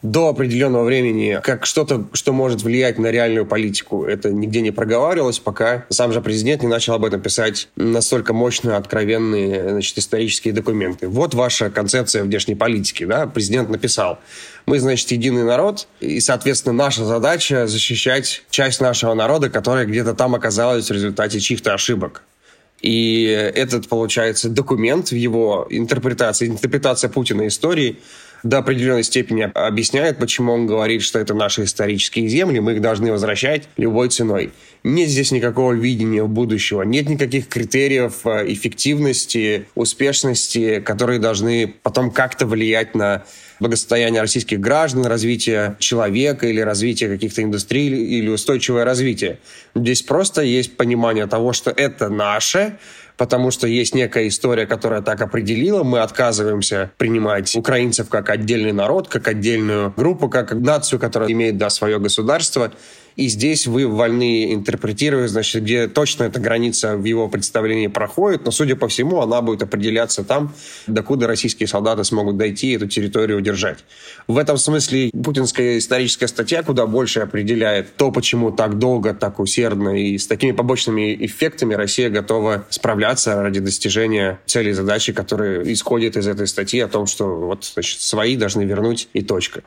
до 0.02 0.28
определенного 0.28 0.84
времени 0.84 1.40
как 1.42 1.66
что-то, 1.66 2.06
что 2.14 2.32
может 2.32 2.62
влиять 2.62 2.98
на 2.98 3.08
реальную 3.08 3.44
политику. 3.44 4.04
Это 4.04 4.30
нигде 4.30 4.62
не 4.62 4.70
проговаривалось, 4.70 5.38
пока 5.38 5.84
сам 5.90 6.12
же 6.12 6.22
президент 6.22 6.62
не 6.62 6.68
начал 6.68 6.94
об 6.94 7.04
этом 7.04 7.20
писать 7.20 7.68
настолько 7.76 8.32
мощные, 8.32 8.76
откровенные 8.76 9.70
значит, 9.70 9.98
исторические 9.98 10.54
документы. 10.54 11.06
Вот 11.08 11.34
ваша 11.34 11.70
концепция 11.70 12.22
внешней 12.22 12.54
политики. 12.54 13.04
Да? 13.04 13.26
Президент 13.26 13.68
написал. 13.68 14.18
Мы, 14.66 14.78
значит, 14.78 15.10
единый 15.10 15.44
народ, 15.44 15.86
и, 16.00 16.20
соответственно, 16.20 16.74
наша 16.74 17.04
задача 17.04 17.66
защищать 17.66 18.42
часть 18.50 18.80
нашего 18.80 19.14
народа, 19.14 19.50
которая 19.50 19.84
где-то 19.84 20.14
там 20.14 20.34
оказалась 20.34 20.88
в 20.88 20.92
результате 20.92 21.40
чьих-то 21.40 21.74
ошибок. 21.74 22.22
И 22.80 23.24
этот, 23.24 23.88
получается, 23.88 24.48
документ 24.48 25.10
в 25.10 25.14
его 25.14 25.66
интерпретации, 25.68 26.46
интерпретация 26.46 27.10
Путина 27.10 27.46
истории– 27.46 27.98
до 28.42 28.58
определенной 28.58 29.02
степени 29.02 29.50
объясняет, 29.54 30.18
почему 30.18 30.52
он 30.52 30.66
говорит, 30.66 31.02
что 31.02 31.18
это 31.18 31.34
наши 31.34 31.64
исторические 31.64 32.28
земли, 32.28 32.60
мы 32.60 32.74
их 32.74 32.80
должны 32.80 33.12
возвращать 33.12 33.68
любой 33.76 34.08
ценой. 34.08 34.52
Нет 34.82 35.10
здесь 35.10 35.30
никакого 35.30 35.72
видения 35.72 36.24
будущего, 36.24 36.82
нет 36.82 37.08
никаких 37.08 37.48
критериев 37.48 38.26
э, 38.26 38.50
эффективности, 38.50 39.66
успешности, 39.74 40.80
которые 40.80 41.18
должны 41.18 41.74
потом 41.82 42.10
как-то 42.10 42.46
влиять 42.46 42.94
на 42.94 43.24
благосостояние 43.60 44.22
российских 44.22 44.58
граждан, 44.58 45.04
развитие 45.04 45.76
человека 45.78 46.46
или 46.46 46.60
развитие 46.60 47.10
каких-то 47.10 47.42
индустрий 47.42 47.88
или 47.88 48.28
устойчивое 48.28 48.84
развитие. 48.84 49.38
Здесь 49.74 50.00
просто 50.00 50.40
есть 50.40 50.76
понимание 50.78 51.26
того, 51.26 51.52
что 51.52 51.70
это 51.70 52.08
наше, 52.08 52.78
потому 53.20 53.50
что 53.50 53.66
есть 53.66 53.94
некая 53.94 54.28
история, 54.28 54.66
которая 54.66 55.02
так 55.02 55.20
определила. 55.20 55.82
Мы 55.82 56.00
отказываемся 56.00 56.90
принимать 56.96 57.54
украинцев 57.54 58.08
как 58.08 58.30
отдельный 58.30 58.72
народ, 58.72 59.08
как 59.08 59.28
отдельную 59.28 59.92
группу, 59.94 60.30
как 60.30 60.54
нацию, 60.54 60.98
которая 60.98 61.30
имеет 61.30 61.58
да, 61.58 61.68
свое 61.68 61.98
государство. 61.98 62.72
И 63.20 63.28
здесь 63.28 63.66
вы 63.66 63.86
вольны 63.86 64.54
интерпретировать, 64.54 65.30
значит, 65.30 65.62
где 65.62 65.88
точно 65.88 66.24
эта 66.24 66.40
граница 66.40 66.96
в 66.96 67.04
его 67.04 67.28
представлении 67.28 67.86
проходит, 67.86 68.46
но, 68.46 68.50
судя 68.50 68.76
по 68.76 68.88
всему, 68.88 69.20
она 69.20 69.42
будет 69.42 69.62
определяться 69.62 70.24
там, 70.24 70.54
докуда 70.86 71.26
российские 71.26 71.66
солдаты 71.66 72.02
смогут 72.04 72.38
дойти 72.38 72.72
и 72.72 72.76
эту 72.76 72.88
территорию 72.88 73.36
удержать. 73.36 73.80
В 74.26 74.38
этом 74.38 74.56
смысле 74.56 75.10
путинская 75.10 75.76
историческая 75.76 76.28
статья 76.28 76.62
куда 76.62 76.86
больше 76.86 77.20
определяет 77.20 77.94
то, 77.94 78.10
почему 78.10 78.52
так 78.52 78.78
долго, 78.78 79.12
так 79.12 79.38
усердно 79.38 79.90
и 80.02 80.16
с 80.16 80.26
такими 80.26 80.52
побочными 80.52 81.14
эффектами 81.22 81.74
Россия 81.74 82.08
готова 82.08 82.64
справляться 82.70 83.34
ради 83.42 83.60
достижения 83.60 84.40
целей 84.46 84.70
и 84.70 84.72
задачи, 84.72 85.12
которые 85.12 85.70
исходят 85.70 86.16
из 86.16 86.26
этой 86.26 86.46
статьи 86.46 86.80
о 86.80 86.88
том, 86.88 87.04
что 87.04 87.26
вот, 87.36 87.66
значит, 87.66 88.00
свои 88.00 88.34
должны 88.34 88.62
вернуть 88.62 89.10
и 89.12 89.20
точка. 89.20 89.60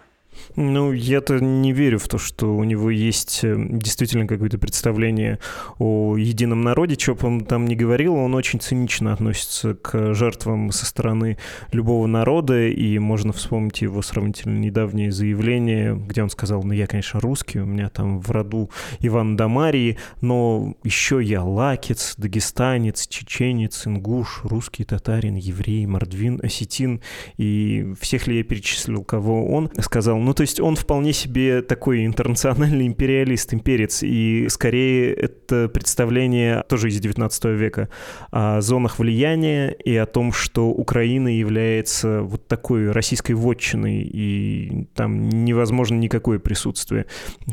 Ну, 0.56 0.92
я-то 0.92 1.40
не 1.40 1.74
верю 1.74 1.98
в 1.98 2.08
то, 2.08 2.20
что 2.20 2.56
у 2.56 2.64
него 2.64 2.92
есть 2.92 3.40
э, 3.44 3.56
действительно 3.58 4.28
какое-то 4.28 4.60
представление 4.60 5.40
о 5.80 6.16
едином 6.16 6.62
народе. 6.62 6.96
Что 7.00 7.16
бы 7.16 7.28
он 7.28 7.46
там 7.46 7.66
ни 7.66 7.74
говорил, 7.74 8.16
он 8.16 8.36
очень 8.36 8.60
цинично 8.60 9.14
относится 9.14 9.74
к 9.74 10.14
жертвам 10.14 10.72
со 10.72 10.86
стороны 10.86 11.38
любого 11.72 12.06
народа, 12.06 12.68
и 12.68 13.00
можно 13.00 13.34
вспомнить 13.34 13.82
его 13.82 14.04
сравнительно 14.04 14.60
недавнее 14.60 15.12
заявление, 15.12 15.96
где 15.96 16.22
он 16.22 16.30
сказал, 16.30 16.62
ну, 16.64 16.74
я, 16.74 16.86
конечно, 16.86 17.20
русский, 17.20 17.60
у 17.60 17.66
меня 17.66 17.90
там 17.90 18.20
в 18.20 18.30
роду 18.30 18.70
Иван 19.00 19.36
Дамарии, 19.36 19.98
но 20.22 20.76
еще 20.84 21.20
я 21.24 21.44
лакец, 21.44 22.14
дагестанец, 22.18 23.08
чеченец, 23.08 23.88
ингуш, 23.88 24.42
русский, 24.44 24.84
татарин, 24.84 25.36
еврей, 25.36 25.88
мордвин, 25.88 26.40
осетин, 26.44 27.02
и 27.38 27.94
всех 28.00 28.28
ли 28.28 28.38
я 28.38 28.44
перечислил, 28.44 29.04
кого 29.04 29.48
он, 29.48 29.72
сказал, 29.80 30.20
ну, 30.20 30.34
то 30.44 30.46
есть 30.46 30.60
он 30.60 30.76
вполне 30.76 31.14
себе 31.14 31.62
такой 31.62 32.06
интернациональный 32.06 32.86
империалист, 32.86 33.54
имперец, 33.54 34.04
и 34.04 34.48
скорее 34.50 35.14
это 35.14 35.70
представление 35.70 36.66
тоже 36.68 36.90
из 36.90 37.00
19 37.00 37.46
века 37.46 37.88
о 38.30 38.60
зонах 38.60 39.00
влияния 39.00 39.70
и 39.70 39.96
о 39.96 40.06
том, 40.06 40.34
что 40.34 40.68
Украина 40.68 41.30
является 41.30 42.24
вот 42.24 42.46
такой 42.50 42.92
российской 42.92 43.32
вотчиной, 43.32 44.02
и 44.02 44.86
там 44.96 45.30
невозможно 45.30 45.96
никакое 45.96 46.40
присутствие. 46.40 47.06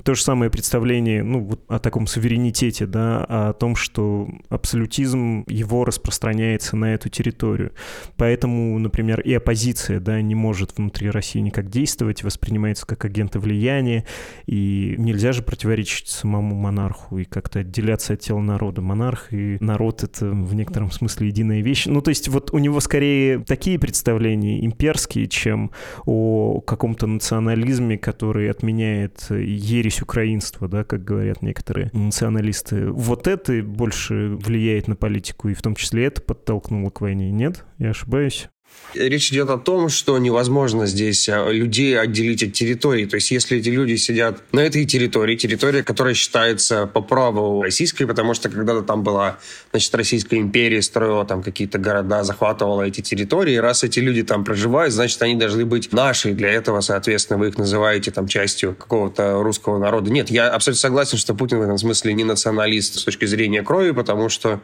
То 0.02 0.14
же 0.14 0.22
самое 0.22 0.50
представление, 0.50 1.22
ну, 1.22 1.44
вот 1.44 1.60
о 1.68 1.78
таком 1.78 2.08
суверенитете, 2.08 2.86
да, 2.86 3.24
о 3.28 3.52
том, 3.52 3.76
что 3.76 4.28
абсолютизм 4.48 5.44
его 5.46 5.84
распространяется 5.84 6.76
на 6.76 6.92
эту 6.92 7.08
территорию. 7.08 7.70
Поэтому, 8.16 8.76
например, 8.80 9.20
и 9.20 9.32
оппозиция, 9.32 10.00
да, 10.00 10.20
не 10.20 10.34
может 10.34 10.76
внутри 10.76 11.08
России 11.08 11.38
никак 11.38 11.70
действовать, 11.70 12.24
воспринимается 12.24 12.79
воспринимаются 12.80 12.86
как 12.86 13.04
агенты 13.04 13.38
влияния, 13.38 14.04
и 14.46 14.94
нельзя 14.98 15.32
же 15.32 15.42
противоречить 15.42 16.08
самому 16.08 16.54
монарху 16.54 17.18
и 17.18 17.24
как-то 17.24 17.60
отделяться 17.60 18.14
от 18.14 18.20
тела 18.20 18.40
народа. 18.40 18.82
Монарх 18.82 19.32
и 19.32 19.58
народ— 19.60 20.02
это 20.04 20.30
в 20.30 20.54
некотором 20.54 20.90
смысле 20.90 21.28
единая 21.28 21.62
вещь. 21.62 21.86
Ну, 21.86 22.00
то 22.00 22.10
есть 22.10 22.28
вот 22.28 22.52
у 22.52 22.58
него 22.58 22.80
скорее 22.80 23.40
такие 23.40 23.78
представления 23.78 24.64
имперские, 24.64 25.26
чем 25.28 25.70
о 26.06 26.60
каком-то 26.60 27.06
национализме, 27.06 27.98
который 27.98 28.50
отменяет 28.50 29.26
ересь 29.30 30.02
украинства, 30.02 30.68
да, 30.68 30.84
как 30.84 31.04
говорят 31.04 31.42
некоторые 31.42 31.90
националисты. 31.92 32.90
Вот 32.90 33.26
это 33.26 33.62
больше 33.62 34.36
влияет 34.36 34.88
на 34.88 34.96
политику, 34.96 35.48
и 35.48 35.54
в 35.54 35.62
том 35.62 35.74
числе 35.74 36.06
это 36.06 36.20
подтолкнуло 36.22 36.90
к 36.90 37.00
войне. 37.00 37.30
Нет? 37.30 37.64
Я 37.78 37.90
ошибаюсь? 37.90 38.48
Речь 38.94 39.30
идет 39.30 39.50
о 39.50 39.58
том, 39.58 39.88
что 39.88 40.18
невозможно 40.18 40.86
здесь 40.86 41.28
а, 41.28 41.48
людей 41.48 41.98
отделить 41.98 42.42
от 42.42 42.52
территории. 42.52 43.06
То 43.06 43.16
есть, 43.16 43.30
если 43.30 43.58
эти 43.58 43.68
люди 43.68 43.94
сидят 43.96 44.42
на 44.52 44.60
этой 44.60 44.84
территории, 44.84 45.36
территория, 45.36 45.84
которая 45.84 46.14
считается 46.14 46.86
по 46.86 47.00
праву 47.00 47.62
российской, 47.62 48.06
потому 48.06 48.34
что 48.34 48.48
когда-то 48.48 48.82
там 48.82 49.04
была, 49.04 49.38
значит, 49.70 49.94
Российская 49.94 50.38
империя, 50.38 50.82
строила 50.82 51.24
там 51.24 51.42
какие-то 51.42 51.78
города, 51.78 52.24
захватывала 52.24 52.82
эти 52.82 53.00
территории, 53.00 53.56
раз 53.56 53.84
эти 53.84 54.00
люди 54.00 54.24
там 54.24 54.44
проживают, 54.44 54.92
значит, 54.92 55.22
они 55.22 55.36
должны 55.36 55.64
быть 55.64 55.92
наши. 55.92 56.32
Для 56.32 56.50
этого, 56.50 56.80
соответственно, 56.80 57.38
вы 57.38 57.48
их 57.48 57.58
называете 57.58 58.10
там 58.10 58.26
частью 58.26 58.74
какого-то 58.74 59.40
русского 59.42 59.78
народа. 59.78 60.10
Нет, 60.10 60.30
я 60.30 60.48
абсолютно 60.48 60.80
согласен, 60.80 61.16
что 61.16 61.34
Путин 61.34 61.58
в 61.58 61.62
этом 61.62 61.78
смысле 61.78 62.12
не 62.12 62.24
националист 62.24 62.98
с 62.98 63.04
точки 63.04 63.26
зрения 63.26 63.62
крови, 63.62 63.92
потому 63.92 64.28
что 64.28 64.60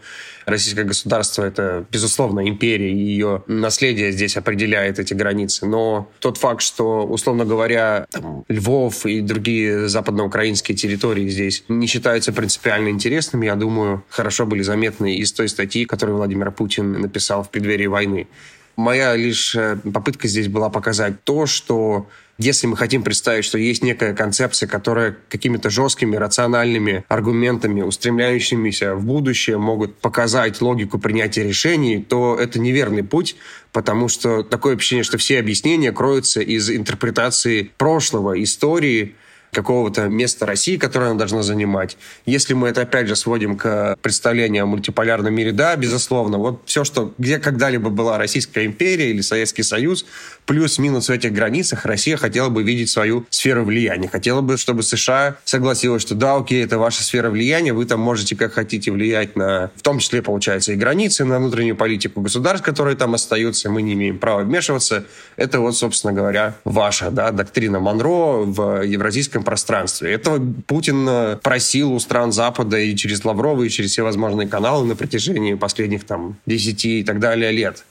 российское 0.46 0.84
государство— 0.84 1.42
это, 1.44 1.84
безусловно, 1.90 2.48
империя, 2.48 2.90
и 2.90 2.96
ее 2.96 3.42
наследие 3.46 4.12
здесь 4.12 4.36
определяет 4.36 4.98
эти 4.98 5.12
границы. 5.12 5.66
Но 5.66 6.10
тот 6.20 6.38
факт, 6.38 6.62
что, 6.62 7.04
условно 7.04 7.44
говоря, 7.44 8.06
там, 8.10 8.44
Львов 8.48 9.04
и 9.04 9.20
другие 9.20 9.88
западноукраинские 9.88 10.76
территории 10.76 11.28
здесь 11.28 11.64
не 11.68 11.86
считаются 11.86 12.32
принципиально 12.32 12.88
интересными, 12.88 13.46
я 13.46 13.56
думаю, 13.56 14.04
хорошо 14.08 14.46
были 14.46 14.62
заметны 14.62 15.16
из 15.16 15.32
той 15.32 15.48
статьи, 15.48 15.84
которую 15.84 16.16
Владимир 16.16 16.50
Путин 16.52 16.92
написал 16.92 17.42
в 17.42 17.50
преддверии 17.50 17.86
войны. 17.86 18.28
Моя 18.76 19.16
лишь 19.16 19.54
э, 19.54 19.78
попытка 19.92 20.28
здесь 20.28 20.48
была 20.48 20.68
показать 20.68 21.24
то, 21.24 21.46
что 21.46 22.08
если 22.38 22.66
мы 22.66 22.76
хотим 22.76 23.02
представить, 23.02 23.44
что 23.44 23.58
есть 23.58 23.82
некая 23.82 24.14
концепция, 24.14 24.68
которая 24.68 25.16
какими-то 25.28 25.70
жесткими 25.70 26.16
рациональными 26.16 27.04
аргументами, 27.08 27.82
устремляющимися 27.82 28.94
в 28.94 29.04
будущее, 29.04 29.56
могут 29.56 29.96
показать 29.96 30.60
логику 30.60 30.98
принятия 30.98 31.44
решений, 31.44 32.04
то 32.06 32.36
это 32.38 32.58
неверный 32.58 33.02
путь, 33.02 33.36
потому 33.72 34.08
что 34.08 34.42
такое 34.42 34.76
ощущение, 34.76 35.04
что 35.04 35.18
все 35.18 35.38
объяснения 35.38 35.92
кроются 35.92 36.40
из 36.40 36.70
интерпретации 36.70 37.70
прошлого, 37.78 38.42
истории, 38.42 39.14
какого-то 39.56 40.08
места 40.08 40.44
России, 40.44 40.76
которое 40.76 41.10
она 41.10 41.18
должна 41.18 41.42
занимать. 41.42 41.96
Если 42.26 42.52
мы 42.52 42.68
это, 42.68 42.82
опять 42.82 43.08
же, 43.08 43.16
сводим 43.16 43.56
к 43.56 43.96
представлению 44.02 44.64
о 44.64 44.66
мультиполярном 44.66 45.32
мире, 45.32 45.52
да, 45.52 45.74
безусловно, 45.76 46.36
вот 46.36 46.60
все, 46.66 46.84
что 46.84 47.14
где 47.16 47.38
когда-либо 47.38 47.88
была 47.88 48.18
Российская 48.18 48.66
империя 48.66 49.10
или 49.10 49.22
Советский 49.22 49.62
Союз, 49.62 50.04
плюс-минус 50.44 51.08
в 51.08 51.10
этих 51.10 51.32
границах 51.32 51.86
Россия 51.86 52.18
хотела 52.18 52.50
бы 52.50 52.62
видеть 52.62 52.90
свою 52.90 53.24
сферу 53.30 53.64
влияния. 53.64 54.08
Хотела 54.08 54.42
бы, 54.42 54.58
чтобы 54.58 54.82
США 54.82 55.36
согласилась, 55.44 56.02
что 56.02 56.14
да, 56.14 56.36
окей, 56.36 56.62
это 56.62 56.78
ваша 56.78 57.02
сфера 57.02 57.30
влияния, 57.30 57.72
вы 57.72 57.86
там 57.86 58.00
можете 58.00 58.36
как 58.36 58.52
хотите 58.52 58.92
влиять 58.92 59.36
на, 59.36 59.70
в 59.74 59.80
том 59.80 60.00
числе, 60.00 60.20
получается, 60.20 60.72
и 60.72 60.76
границы, 60.76 61.24
на 61.24 61.38
внутреннюю 61.38 61.76
политику 61.76 62.20
государств, 62.20 62.64
которые 62.64 62.96
там 62.96 63.14
остаются, 63.14 63.70
мы 63.70 63.80
не 63.80 63.94
имеем 63.94 64.18
права 64.18 64.42
вмешиваться. 64.42 65.06
Это 65.36 65.60
вот, 65.60 65.74
собственно 65.76 66.12
говоря, 66.12 66.56
ваша, 66.64 67.10
да, 67.10 67.30
доктрина 67.30 67.80
Монро 67.80 68.44
в 68.44 68.82
евразийском 68.82 69.45
пространстве. 69.46 70.12
Этого 70.12 70.38
Путин 70.66 71.08
э, 71.08 71.36
просил 71.42 71.92
у 71.92 71.98
стран 71.98 72.32
Запада 72.32 72.78
и 72.78 72.94
через 72.94 73.24
Лаврова, 73.24 73.62
и 73.62 73.70
через 73.70 73.92
все 73.92 74.02
возможные 74.02 74.46
каналы 74.46 74.86
на 74.86 74.96
протяжении 74.96 75.54
последних 75.54 76.04
там 76.04 76.36
10 76.44 76.84
и 76.84 77.02
так 77.04 77.18
далее 77.18 77.50
лет. 77.52 77.84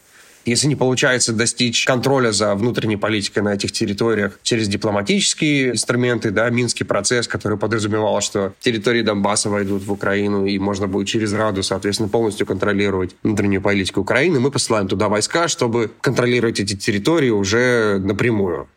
Если 0.46 0.68
не 0.68 0.76
получается 0.76 1.34
достичь 1.34 1.86
контроля 1.86 2.32
за 2.32 2.54
внутренней 2.54 2.98
политикой 2.98 3.40
на 3.40 3.56
этих 3.56 3.72
территориях 3.72 4.40
через 4.44 4.68
дипломатические 4.68 5.72
инструменты, 5.72 6.30
да, 6.30 6.50
Минский 6.52 6.84
процесс, 6.84 7.28
который 7.28 7.58
подразумевал, 7.58 8.22
что 8.22 8.54
территории 8.60 9.02
Донбасса 9.02 9.50
войдут 9.50 9.84
в 9.84 9.92
Украину, 9.92 10.46
и 10.46 10.60
можно 10.60 10.88
будет 10.88 11.08
через 11.08 11.34
Раду, 11.34 11.64
соответственно, 11.64 12.10
полностью 12.10 12.46
контролировать 12.46 13.16
внутреннюю 13.24 13.62
политику 13.62 14.02
Украины, 14.02 14.40
мы 14.40 14.52
посылаем 14.52 14.88
туда 14.88 15.10
войска, 15.10 15.48
чтобы 15.48 15.90
контролировать 16.02 16.60
эти 16.60 16.76
территории 16.76 17.32
уже 17.32 17.98
напрямую. 17.98 18.68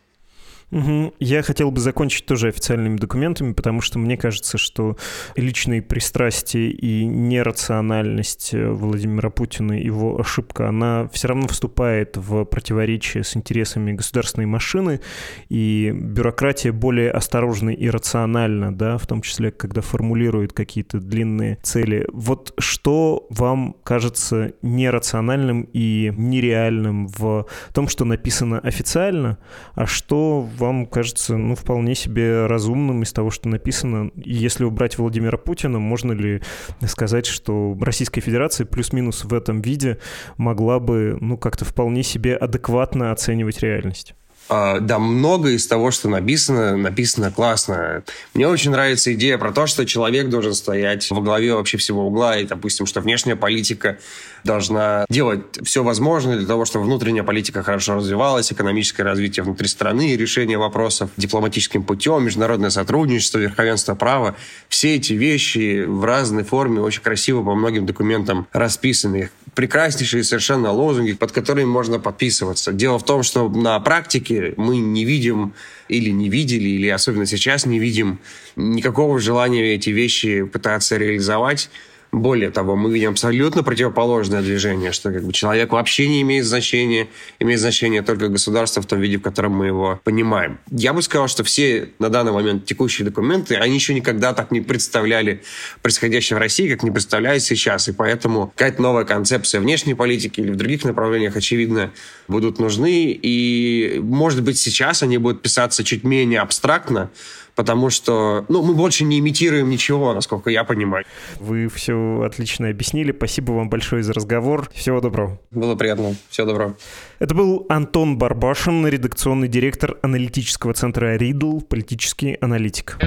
Угу. 0.71 1.15
Я 1.19 1.41
хотел 1.41 1.71
бы 1.71 1.79
закончить 1.79 2.25
тоже 2.25 2.47
официальными 2.47 2.97
документами, 2.97 3.53
потому 3.53 3.81
что 3.81 3.97
мне 3.97 4.17
кажется, 4.17 4.57
что 4.57 4.97
личные 5.35 5.81
пристрастия 5.81 6.69
и 6.69 7.05
нерациональность 7.05 8.53
э, 8.53 8.69
Владимира 8.69 9.31
Путина, 9.31 9.73
его 9.73 10.19
ошибка, 10.19 10.69
она 10.69 11.09
все 11.11 11.29
равно 11.29 11.47
вступает 11.47 12.17
в 12.17 12.45
противоречие 12.45 13.23
с 13.23 13.35
интересами 13.35 13.93
государственной 13.93 14.45
машины, 14.45 15.01
и 15.49 15.91
бюрократия 15.93 16.71
более 16.71 17.11
осторожна 17.11 17.71
и 17.71 17.89
рациональна, 17.89 18.73
да, 18.73 18.97
в 18.97 19.07
том 19.07 19.21
числе, 19.21 19.51
когда 19.51 19.81
формулирует 19.81 20.53
какие-то 20.53 20.99
длинные 20.99 21.57
цели. 21.63 22.07
Вот 22.11 22.53
что 22.59 23.25
вам 23.29 23.75
кажется 23.83 24.53
нерациональным 24.61 25.67
и 25.73 26.13
нереальным 26.15 27.07
в 27.07 27.47
том, 27.73 27.87
что 27.87 28.05
написано 28.05 28.59
официально, 28.59 29.39
а 29.73 29.87
что 29.87 30.47
вам 30.59 30.85
кажется, 30.85 31.37
ну, 31.37 31.55
вполне 31.55 31.95
себе 31.95 32.45
разумным 32.45 33.03
из 33.03 33.13
того, 33.13 33.31
что 33.31 33.49
написано. 33.49 34.11
если 34.15 34.63
убрать 34.63 34.97
Владимира 34.97 35.37
Путина, 35.37 35.79
можно 35.79 36.11
ли 36.11 36.41
сказать, 36.85 37.25
что 37.25 37.77
Российская 37.79 38.21
Федерация 38.21 38.65
плюс-минус 38.65 39.23
в 39.23 39.33
этом 39.33 39.61
виде 39.61 39.97
могла 40.37 40.79
бы, 40.79 41.17
ну, 41.19 41.37
как-то 41.37 41.65
вполне 41.65 42.03
себе 42.03 42.35
адекватно 42.35 43.11
оценивать 43.11 43.61
реальность? 43.61 44.15
А, 44.49 44.79
да, 44.79 44.97
много 44.97 45.49
из 45.49 45.67
того, 45.67 45.91
что 45.91 46.09
написано, 46.09 46.75
написано 46.75 47.31
классно. 47.31 48.03
Мне 48.33 48.47
очень 48.47 48.71
нравится 48.71 49.13
идея 49.13 49.37
про 49.37 49.51
то, 49.51 49.67
что 49.67 49.85
человек 49.85 50.29
должен 50.29 50.55
стоять 50.55 51.09
во 51.11 51.21
главе 51.21 51.53
вообще 51.53 51.77
всего 51.77 52.07
угла, 52.07 52.35
и, 52.35 52.45
допустим, 52.45 52.87
что 52.87 52.99
внешняя 52.99 53.35
политика 53.35 53.99
должна 54.43 55.05
делать 55.07 55.59
все 55.63 55.83
возможное 55.83 56.37
для 56.37 56.47
того, 56.47 56.65
чтобы 56.65 56.85
внутренняя 56.85 57.23
политика 57.23 57.61
хорошо 57.61 57.95
развивалась, 57.95 58.51
экономическое 58.51 59.03
развитие 59.03 59.43
внутри 59.43 59.67
страны, 59.67 60.15
решение 60.15 60.57
вопросов 60.57 61.11
дипломатическим 61.15 61.83
путем, 61.83 62.23
международное 62.23 62.71
сотрудничество, 62.71 63.37
верховенство 63.37 63.93
права. 63.93 64.35
Все 64.67 64.95
эти 64.95 65.13
вещи 65.13 65.83
в 65.85 66.03
разной 66.03 66.43
форме 66.43 66.81
очень 66.81 67.01
красиво 67.01 67.43
по 67.43 67.53
многим 67.53 67.85
документам 67.85 68.47
расписаны. 68.51 69.29
Прекраснейшие 69.53 70.23
совершенно 70.23 70.71
лозунги, 70.71 71.13
под 71.13 71.31
которыми 71.33 71.65
можно 71.65 71.99
подписываться. 71.99 72.71
Дело 72.71 72.97
в 72.97 73.03
том, 73.03 73.23
что 73.23 73.49
на 73.49 73.79
практике 73.79 74.38
мы 74.57 74.77
не 74.77 75.05
видим 75.05 75.53
или 75.87 76.09
не 76.09 76.29
видели, 76.29 76.69
или 76.69 76.87
особенно 76.87 77.25
сейчас 77.25 77.65
не 77.65 77.79
видим 77.79 78.19
никакого 78.55 79.19
желания 79.19 79.73
эти 79.75 79.89
вещи 79.89 80.43
пытаться 80.43 80.97
реализовать. 80.97 81.69
Более 82.11 82.49
того, 82.49 82.75
мы 82.75 82.91
видим 82.91 83.11
абсолютно 83.11 83.61
противоположное 83.61 84.41
движение, 84.41 84.91
что 84.91 85.11
как 85.11 85.23
бы 85.23 85.31
человек 85.31 85.71
вообще 85.71 86.07
не 86.07 86.21
имеет 86.23 86.43
значения, 86.45 87.07
имеет 87.39 87.59
значение 87.59 88.01
только 88.01 88.29
государство 88.29 88.81
в 88.81 88.87
том 88.87 88.99
виде, 88.99 89.17
в 89.17 89.21
котором 89.21 89.51
мы 89.51 89.67
его 89.67 90.01
понимаем. 90.03 90.57
Я 90.71 90.93
бы 90.93 91.03
сказал, 91.03 91.27
что 91.27 91.43
все 91.43 91.89
на 91.99 92.09
данный 92.09 92.31
момент 92.31 92.65
текущие 92.65 93.05
документы, 93.05 93.55
они 93.55 93.75
еще 93.75 93.93
никогда 93.93 94.33
так 94.33 94.49
не 94.49 94.61
представляли 94.61 95.43
происходящее 95.83 96.37
в 96.37 96.39
России, 96.39 96.67
как 96.67 96.81
не 96.81 96.89
представляют 96.89 97.43
сейчас. 97.43 97.87
И 97.87 97.91
поэтому 97.91 98.47
какая-то 98.47 98.81
новая 98.81 99.05
концепция 99.05 99.61
внешней 99.61 99.93
политики 99.93 100.39
или 100.41 100.49
в 100.49 100.55
других 100.55 100.83
направлениях, 100.85 101.35
очевидно, 101.35 101.91
будут 102.27 102.57
нужны. 102.57 103.11
И, 103.21 103.99
может 104.01 104.41
быть, 104.41 104.57
сейчас 104.57 105.03
они 105.03 105.19
будут 105.19 105.43
писаться 105.43 105.83
чуть 105.83 106.03
менее 106.03 106.39
абстрактно, 106.39 107.11
потому 107.59 107.89
что 107.89 108.45
ну, 108.47 108.61
мы 108.63 108.73
больше 108.73 109.03
не 109.03 109.19
имитируем 109.19 109.69
ничего, 109.69 110.13
насколько 110.13 110.49
я 110.49 110.63
понимаю. 110.63 111.03
Вы 111.41 111.67
все 111.67 112.21
отлично 112.25 112.69
объяснили. 112.69 113.11
Спасибо 113.11 113.51
вам 113.51 113.69
большое 113.69 114.01
за 114.01 114.13
разговор. 114.13 114.69
Всего 114.73 115.01
доброго. 115.01 115.41
Было 115.51 115.75
приятно. 115.75 116.15
Всего 116.29 116.47
доброго. 116.47 116.77
Это 117.19 117.35
был 117.35 117.65
Антон 117.67 118.17
Барбашин, 118.17 118.87
редакционный 118.87 119.49
директор 119.49 119.97
аналитического 120.01 120.73
центра 120.73 121.17
«Ридл», 121.17 121.59
политический 121.59 122.37
аналитик. 122.39 122.97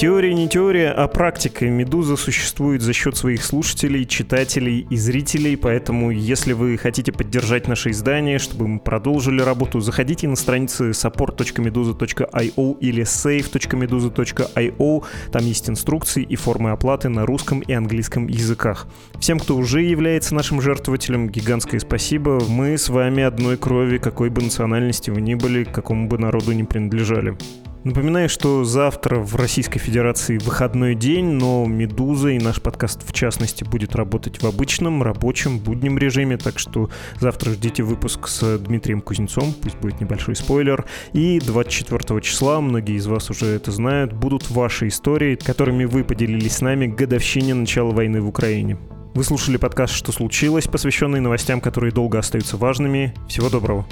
Теория 0.00 0.29
теория, 0.50 0.90
а 0.90 1.06
практика. 1.06 1.66
«Медуза» 1.66 2.16
существует 2.16 2.82
за 2.82 2.92
счет 2.92 3.16
своих 3.16 3.44
слушателей, 3.44 4.04
читателей 4.04 4.84
и 4.90 4.96
зрителей, 4.96 5.56
поэтому 5.56 6.10
если 6.10 6.52
вы 6.52 6.76
хотите 6.76 7.12
поддержать 7.12 7.68
наше 7.68 7.90
издание, 7.90 8.40
чтобы 8.40 8.66
мы 8.66 8.80
продолжили 8.80 9.42
работу, 9.42 9.78
заходите 9.80 10.26
на 10.26 10.34
страницы 10.34 10.90
support.meduza.io 10.90 12.78
или 12.80 13.04
save.meduza.io. 13.04 15.04
Там 15.30 15.44
есть 15.44 15.70
инструкции 15.70 16.24
и 16.24 16.34
формы 16.34 16.72
оплаты 16.72 17.08
на 17.08 17.24
русском 17.24 17.60
и 17.60 17.72
английском 17.72 18.26
языках. 18.26 18.88
Всем, 19.20 19.38
кто 19.38 19.56
уже 19.56 19.82
является 19.82 20.34
нашим 20.34 20.60
жертвователем, 20.60 21.28
гигантское 21.28 21.78
спасибо. 21.78 22.40
Мы 22.48 22.76
с 22.76 22.88
вами 22.88 23.22
одной 23.22 23.56
крови, 23.56 23.98
какой 23.98 24.30
бы 24.30 24.42
национальности 24.42 25.10
вы 25.10 25.20
ни 25.20 25.34
были, 25.34 25.62
какому 25.62 26.08
бы 26.08 26.18
народу 26.18 26.50
ни 26.52 26.64
принадлежали. 26.64 27.36
Напоминаю, 27.82 28.28
что 28.28 28.62
завтра 28.64 29.20
в 29.20 29.36
Российской 29.36 29.78
Федерации 29.78 30.36
выходной 30.36 30.94
день, 30.94 31.24
но 31.24 31.64
«Медуза» 31.64 32.28
и 32.28 32.38
наш 32.38 32.60
подкаст 32.60 33.08
в 33.08 33.14
частности 33.14 33.64
будет 33.64 33.96
работать 33.96 34.42
в 34.42 34.46
обычном, 34.46 35.02
рабочем, 35.02 35.58
буднем 35.58 35.96
режиме, 35.96 36.36
так 36.36 36.58
что 36.58 36.90
завтра 37.20 37.52
ждите 37.52 37.82
выпуск 37.82 38.28
с 38.28 38.58
Дмитрием 38.58 39.00
Кузнецом, 39.00 39.54
пусть 39.62 39.78
будет 39.78 39.98
небольшой 39.98 40.36
спойлер. 40.36 40.84
И 41.14 41.40
24 41.40 42.20
числа, 42.20 42.60
многие 42.60 42.96
из 42.96 43.06
вас 43.06 43.30
уже 43.30 43.46
это 43.46 43.70
знают, 43.70 44.12
будут 44.12 44.50
ваши 44.50 44.88
истории, 44.88 45.36
которыми 45.36 45.86
вы 45.86 46.04
поделились 46.04 46.56
с 46.56 46.60
нами 46.60 46.86
к 46.86 46.96
годовщине 46.96 47.54
начала 47.54 47.92
войны 47.92 48.20
в 48.20 48.28
Украине. 48.28 48.76
Вы 49.14 49.24
слушали 49.24 49.56
подкаст 49.56 49.94
«Что 49.94 50.12
случилось?», 50.12 50.66
посвященный 50.66 51.20
новостям, 51.20 51.62
которые 51.62 51.92
долго 51.92 52.18
остаются 52.18 52.58
важными. 52.58 53.14
Всего 53.26 53.48
доброго. 53.48 53.86